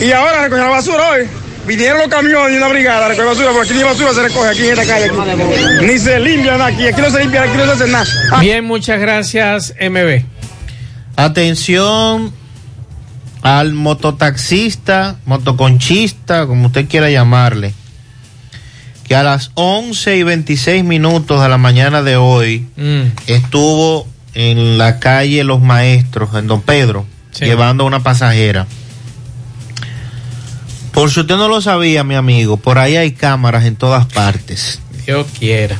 [0.00, 1.28] Y ahora recogen la basura hoy.
[1.66, 4.48] Vinieron los camiones y una brigada a recoger basura, porque aquí ni basura se recoge
[4.48, 5.06] aquí en esta calle.
[5.06, 5.86] Aquí.
[5.86, 8.06] Ni se limpian aquí, aquí no se limpian, aquí no se hace nada.
[8.40, 10.22] Bien, muchas gracias, MB.
[11.16, 12.32] Atención
[13.42, 17.72] al mototaxista, motoconchista, como usted quiera llamarle,
[19.08, 23.02] que a las 11 y 26 minutos de la mañana de hoy Mm.
[23.28, 27.06] estuvo en la calle Los Maestros, en Don Pedro,
[27.40, 28.66] llevando a una pasajera.
[30.96, 34.80] Por si usted no lo sabía, mi amigo, por ahí hay cámaras en todas partes.
[35.04, 35.76] Dios quiera.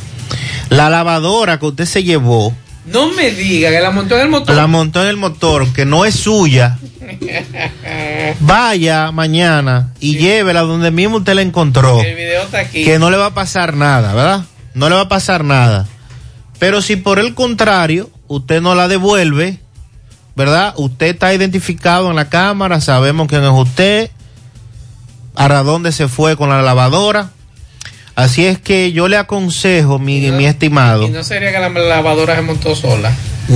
[0.69, 4.55] La lavadora que usted se llevó, No me diga que la montó en el motor.
[4.55, 6.77] la montó en el motor, que no es suya,
[8.41, 12.03] vaya mañana y llévela donde mismo usted la encontró.
[12.03, 12.85] El video está aquí.
[12.85, 14.45] Que no le va a pasar nada, ¿verdad?
[14.75, 15.87] No le va a pasar nada.
[16.59, 19.61] Pero si por el contrario usted no la devuelve,
[20.35, 20.75] ¿verdad?
[20.77, 24.11] Usted está identificado en la cámara, sabemos quién es usted,
[25.37, 27.31] para dónde se fue con la lavadora.
[28.15, 32.35] Así es que yo le aconsejo, mi, mi estimado, Y no sería que la lavadora
[32.35, 33.13] se montó sola.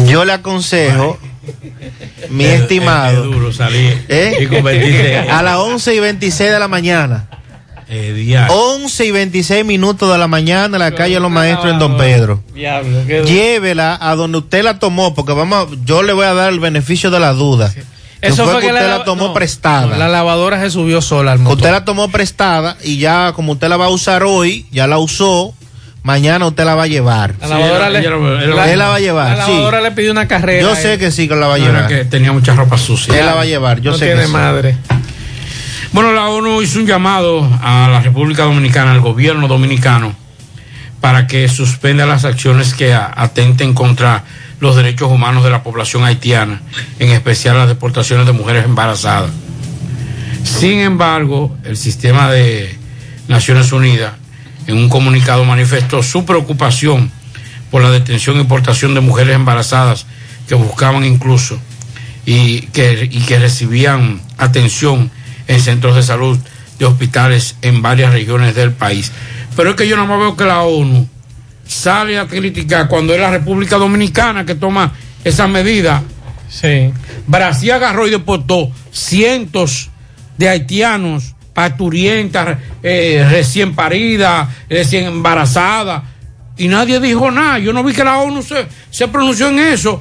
[0.06, 1.18] yo le aconsejo,
[2.28, 4.36] mi estimado, duro salir ¿eh?
[4.38, 7.26] y convertirse a las 11 y 26 de la mañana.
[7.88, 8.54] Eh, diario.
[8.54, 12.40] 11 y 26 minutos de la mañana en la calle Los Maestros en Don Pedro.
[12.54, 13.02] Diablo.
[13.24, 17.10] Llévela a donde usted la tomó, porque vamos, yo le voy a dar el beneficio
[17.10, 17.72] de la duda.
[18.22, 19.86] Eso fue que usted la- la tomó no, prestada.
[19.86, 21.56] no, la lavadora se subió sola al motor.
[21.58, 24.98] usted la tomó prestada y ya como usted la va a usar hoy, ya la
[24.98, 25.54] usó,
[26.02, 27.34] mañana usted la va a llevar.
[27.40, 28.08] La lavadora Sí, le, ella
[28.54, 29.50] ella Él la va a llevar, La sí.
[29.52, 30.60] lavadora le pidió una carrera.
[30.62, 31.86] Yo sé que sí que la va a llevar.
[31.88, 33.18] que tenía mucha ropa sucia.
[33.18, 34.32] Él la va a llevar, yo no sé tiene que sí.
[34.32, 34.76] madre.
[35.92, 40.14] Bueno, la ONU hizo un llamado a la República Dominicana, al gobierno dominicano,
[41.00, 44.22] para que suspenda las acciones que atenten contra
[44.60, 46.60] los derechos humanos de la población haitiana,
[46.98, 49.30] en especial las deportaciones de mujeres embarazadas.
[50.44, 52.78] Sin embargo, el sistema de
[53.28, 54.12] Naciones Unidas,
[54.66, 57.10] en un comunicado, manifestó su preocupación
[57.70, 60.06] por la detención y importación de mujeres embarazadas
[60.46, 61.58] que buscaban incluso
[62.26, 65.10] y que, y que recibían atención
[65.46, 66.38] en centros de salud
[66.78, 69.12] de hospitales en varias regiones del país.
[69.56, 71.08] Pero es que yo no me veo que la ONU
[71.70, 74.92] sale a criticar cuando es la República Dominicana que toma
[75.22, 76.02] esa medida.
[76.48, 76.92] Sí.
[77.28, 79.88] Brasil agarró y deportó cientos
[80.36, 86.02] de haitianos, parturientas, eh, recién paridas, recién embarazadas,
[86.56, 87.60] y nadie dijo nada.
[87.60, 90.00] Yo no vi que la ONU se, se pronunció en eso.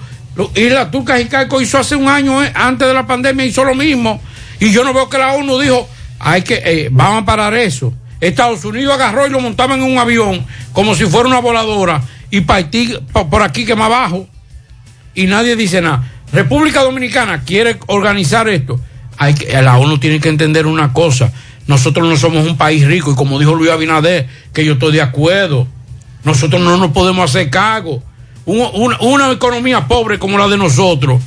[0.56, 3.76] Y la Turca Jicaico hizo hace un año, eh, antes de la pandemia, hizo lo
[3.76, 4.20] mismo.
[4.60, 5.88] Y yo no veo que la ONU dijo,
[6.18, 7.94] hay que, eh, vamos a parar eso.
[8.22, 12.42] Estados Unidos agarró y lo montaban en un avión como si fuera una voladora y
[12.42, 14.28] para Haití, pa- por aquí que más abajo
[15.16, 16.04] y nadie dice nada.
[16.32, 18.80] República Dominicana quiere organizar esto.
[19.18, 21.32] Hay que, la ONU tiene que entender una cosa.
[21.68, 25.02] Nosotros no somos un país rico y como dijo Luis Abinader, que yo estoy de
[25.02, 25.68] acuerdo.
[26.24, 28.04] Nosotros no nos podemos hacer cargo.
[28.46, 31.22] Un- una, una economía pobre como la de nosotros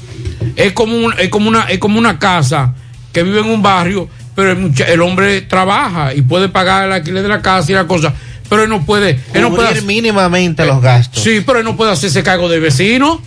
[0.56, 2.74] es como, un- es como, una, es como una casa
[3.12, 6.93] que vive en un barrio, pero el, mucha- el hombre trabaja y puede pagar el
[6.93, 8.13] alquiler de la casa y la cosa,
[8.49, 11.23] pero él no puede, él no puede Cubrir mínimamente los gastos.
[11.23, 13.21] Sí, pero él no puede hacerse cargo del vecino.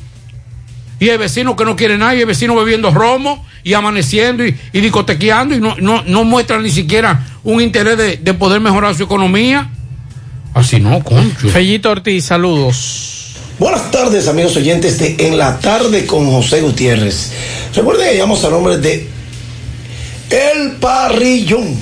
[1.00, 4.58] Y el vecino que no quiere nada, y el vecino bebiendo romo y amaneciendo y,
[4.72, 8.96] y discotequeando y no, no, no muestra ni siquiera un interés de, de poder mejorar
[8.96, 9.70] su economía.
[10.54, 11.50] Así no, concho.
[11.50, 13.36] Fellito Ortiz, saludos.
[13.60, 17.32] Buenas tardes, amigos oyentes de En la Tarde con José Gutiérrez.
[17.76, 19.10] Recuerden que llamamos a nombre de
[20.30, 21.76] El Parrillón,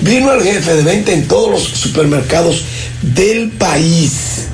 [0.01, 2.63] vino el jefe de venta en todos los supermercados
[3.03, 4.47] del país.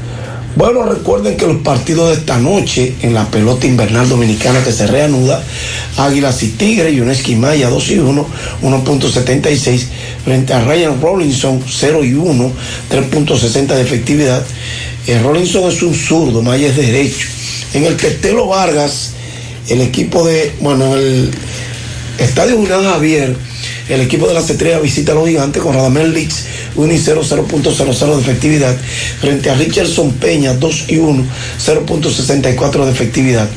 [0.54, 4.86] Bueno, recuerden que los partidos de esta noche en la pelota invernal dominicana que se
[4.86, 5.42] reanuda,
[5.96, 8.26] Águilas y Tigres, Yuneski Maya 2 y 1,
[8.62, 9.84] 1.76,
[10.22, 12.52] frente a Ryan Rollinson 0 y 1,
[12.90, 14.44] 3.60 de efectividad.
[15.06, 17.28] El Rollinson es un zurdo, Maya es derecho.
[17.72, 19.12] En el Tetelo Vargas,
[19.70, 21.30] el equipo de, bueno, el
[22.18, 23.34] Estadio Julián Javier,
[23.88, 26.44] el equipo de las estrellas visita a los gigantes con Radamel Leaks
[26.76, 28.76] 1 y 0, 0.00 de efectividad,
[29.20, 31.24] frente a Richardson Peña 2 y 1,
[31.58, 33.48] 0.64 de efectividad.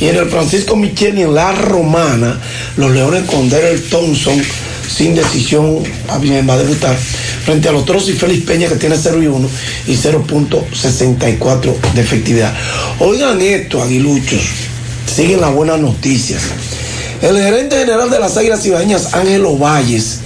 [0.00, 2.40] Y en el Francisco Micheli, en la Romana,
[2.76, 4.42] los Leones con Daryl Thompson
[4.88, 6.96] sin decisión va a debutar
[7.44, 9.48] frente a los Toros y Félix Peña que tiene 0 y 1
[9.88, 12.54] y 0.64 de efectividad.
[13.00, 14.42] Oigan esto, aguiluchos,
[15.14, 16.42] siguen las buenas noticias.
[17.22, 20.20] El gerente general de las Águilas Ibaeñas, Ángelo Valles,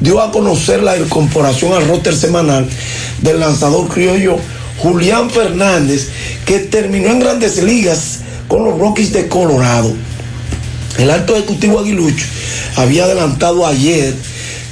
[0.00, 2.68] dio a conocer la incorporación al roster semanal
[3.20, 4.36] del lanzador criollo
[4.78, 6.08] Julián Fernández,
[6.44, 9.92] que terminó en grandes ligas con los Rockies de Colorado.
[10.98, 12.26] El alto ejecutivo aguilucho
[12.76, 14.14] había adelantado ayer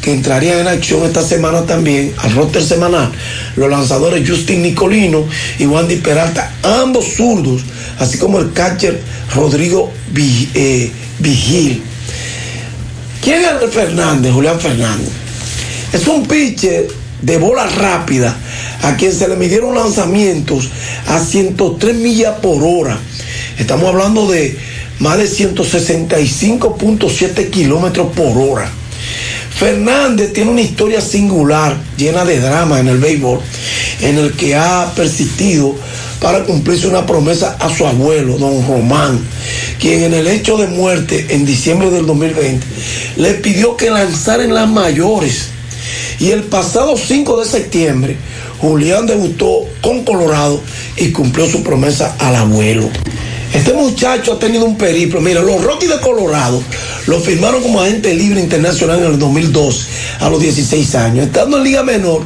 [0.03, 3.13] que entrarían en acción esta semana también al roster semanal
[3.57, 5.25] los lanzadores Justin Nicolino
[5.59, 7.63] y Wandy Peralta, ambos zurdos,
[7.99, 9.01] así como el catcher
[9.35, 9.93] Rodrigo
[10.55, 10.91] eh,
[11.21, 11.83] Vigil.
[13.23, 15.11] ¿Quién es Fernández, Julián Fernández?
[15.93, 16.89] Es un pitcher
[17.23, 18.37] de bola rápida
[18.83, 20.71] a quien se le midieron lanzamientos
[21.07, 22.99] a 103 millas por hora.
[23.59, 24.59] Estamos hablando de
[25.01, 28.71] más de 165.7 kilómetros por hora.
[29.59, 33.41] Fernández tiene una historia singular, llena de drama en el béisbol,
[34.01, 35.77] en el que ha persistido
[36.21, 39.21] para cumplirse una promesa a su abuelo, don Román,
[39.81, 42.67] quien en el hecho de muerte en diciembre del 2020
[43.17, 45.49] le pidió que lanzara en las mayores.
[46.19, 48.17] Y el pasado 5 de septiembre,
[48.59, 50.61] Julián debutó con Colorado
[50.97, 52.91] y cumplió su promesa al abuelo.
[53.55, 55.21] Este muchacho ha tenido un periplo.
[55.21, 56.63] Mira, los Rockies de Colorado
[57.07, 59.87] lo firmaron como agente libre internacional en el 2002,
[60.21, 61.27] a los 16 años.
[61.27, 62.23] Estando en Liga Menor,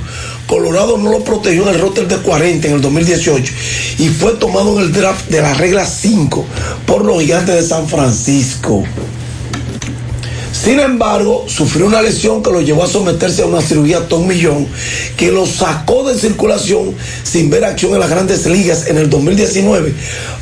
[0.54, 3.52] Colorado no lo protegió en el roster de 40 en el 2018
[3.98, 6.46] y fue tomado en el draft de la regla 5
[6.86, 8.84] por los gigantes de San Francisco.
[10.54, 14.68] Sin embargo, sufrió una lesión que lo llevó a someterse a una cirugía Tom Millón,
[15.16, 16.94] que lo sacó de circulación
[17.24, 19.92] sin ver acción en las grandes ligas en el 2019,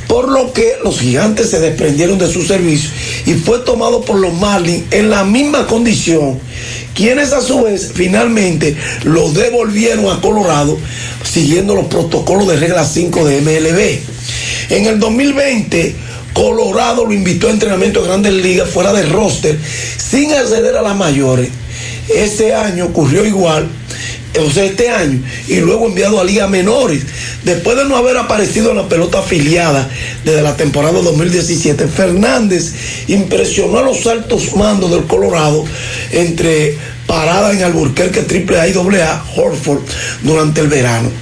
[0.07, 2.91] por lo que los gigantes se desprendieron de su servicio
[3.25, 6.39] y fue tomado por los Marlins en la misma condición,
[6.95, 10.77] quienes a su vez finalmente lo devolvieron a Colorado
[11.25, 14.75] siguiendo los protocolos de regla 5 de MLB.
[14.77, 15.97] En el 2020,
[16.33, 19.59] Colorado lo invitó a entrenamiento de grandes ligas fuera de roster
[20.13, 21.49] sin acceder a las mayores.
[22.15, 23.67] Ese año ocurrió igual,
[24.39, 27.03] o sea, este año, y luego enviado a ligas menores.
[27.45, 29.89] Después de no haber aparecido en la pelota afiliada
[30.23, 32.75] desde la temporada 2017, Fernández
[33.09, 35.65] impresionó a los altos mandos del Colorado
[36.11, 36.77] entre
[37.07, 39.81] parada en Alburquerque AAA y AA, Horford,
[40.23, 41.22] durante el verano.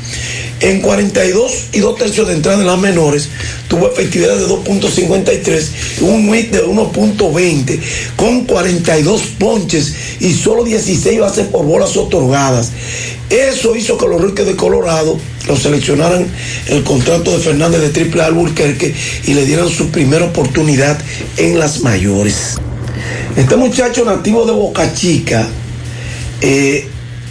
[0.60, 3.30] En 42 y 2 tercios de entrada en las menores,
[3.66, 7.80] tuvo efectividad de 2.53, un WIT de 1.20,
[8.16, 12.72] con 42 ponches y solo 16 bases por bolas otorgadas.
[13.30, 15.16] Eso hizo que los Ricos de Colorado
[15.48, 16.26] lo seleccionaran
[16.66, 20.98] el contrato de Fernández de Triple Alburquerque y le dieran su primera oportunidad
[21.38, 22.58] en las mayores.
[23.34, 25.48] Este muchacho nativo de Boca Chica,
[26.42, 26.86] eh,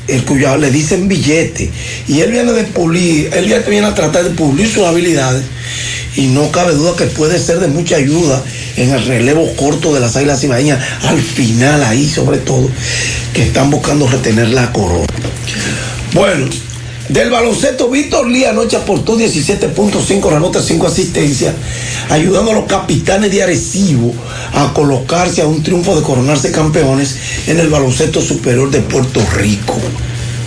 [0.10, 1.70] el cuyo le dicen billete,
[2.08, 5.44] y él viene de pulir, él viene a tratar de pulir sus habilidades,
[6.16, 8.44] y no cabe duda que puede ser de mucha ayuda
[8.78, 12.70] en el relevo corto de las águilas cibaeñas, al final ahí sobre todo,
[13.34, 15.06] que están buscando retener la corona.
[16.14, 16.48] Bueno,
[17.10, 21.56] del baloncesto, Víctor Lee anoche aportó 17.5 rebotes, 5 asistencias,
[22.10, 24.14] ayudando a los capitanes de Arecibo
[24.54, 27.16] a colocarse a un triunfo de coronarse campeones
[27.48, 29.76] en el baloncesto superior de Puerto Rico.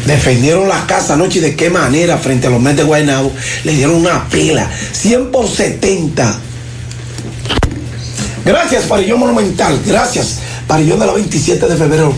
[0.07, 3.33] Defendieron la casa anoche y de qué manera frente a los Mets de Guaynabo.
[3.65, 6.39] Le dieron una pela, 100 por 70.
[8.45, 9.81] Gracias, Parillón Monumental.
[9.85, 12.15] Gracias, Parillón de la 27 de febrero.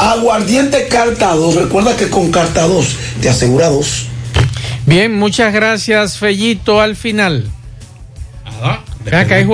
[0.00, 1.56] Aguardiente Carta 2.
[1.56, 4.06] Recuerda que con Carta 2 te asegura 2.
[4.86, 6.80] Bien, muchas gracias, Fellito.
[6.80, 7.44] Al final.
[9.30, 9.44] Hay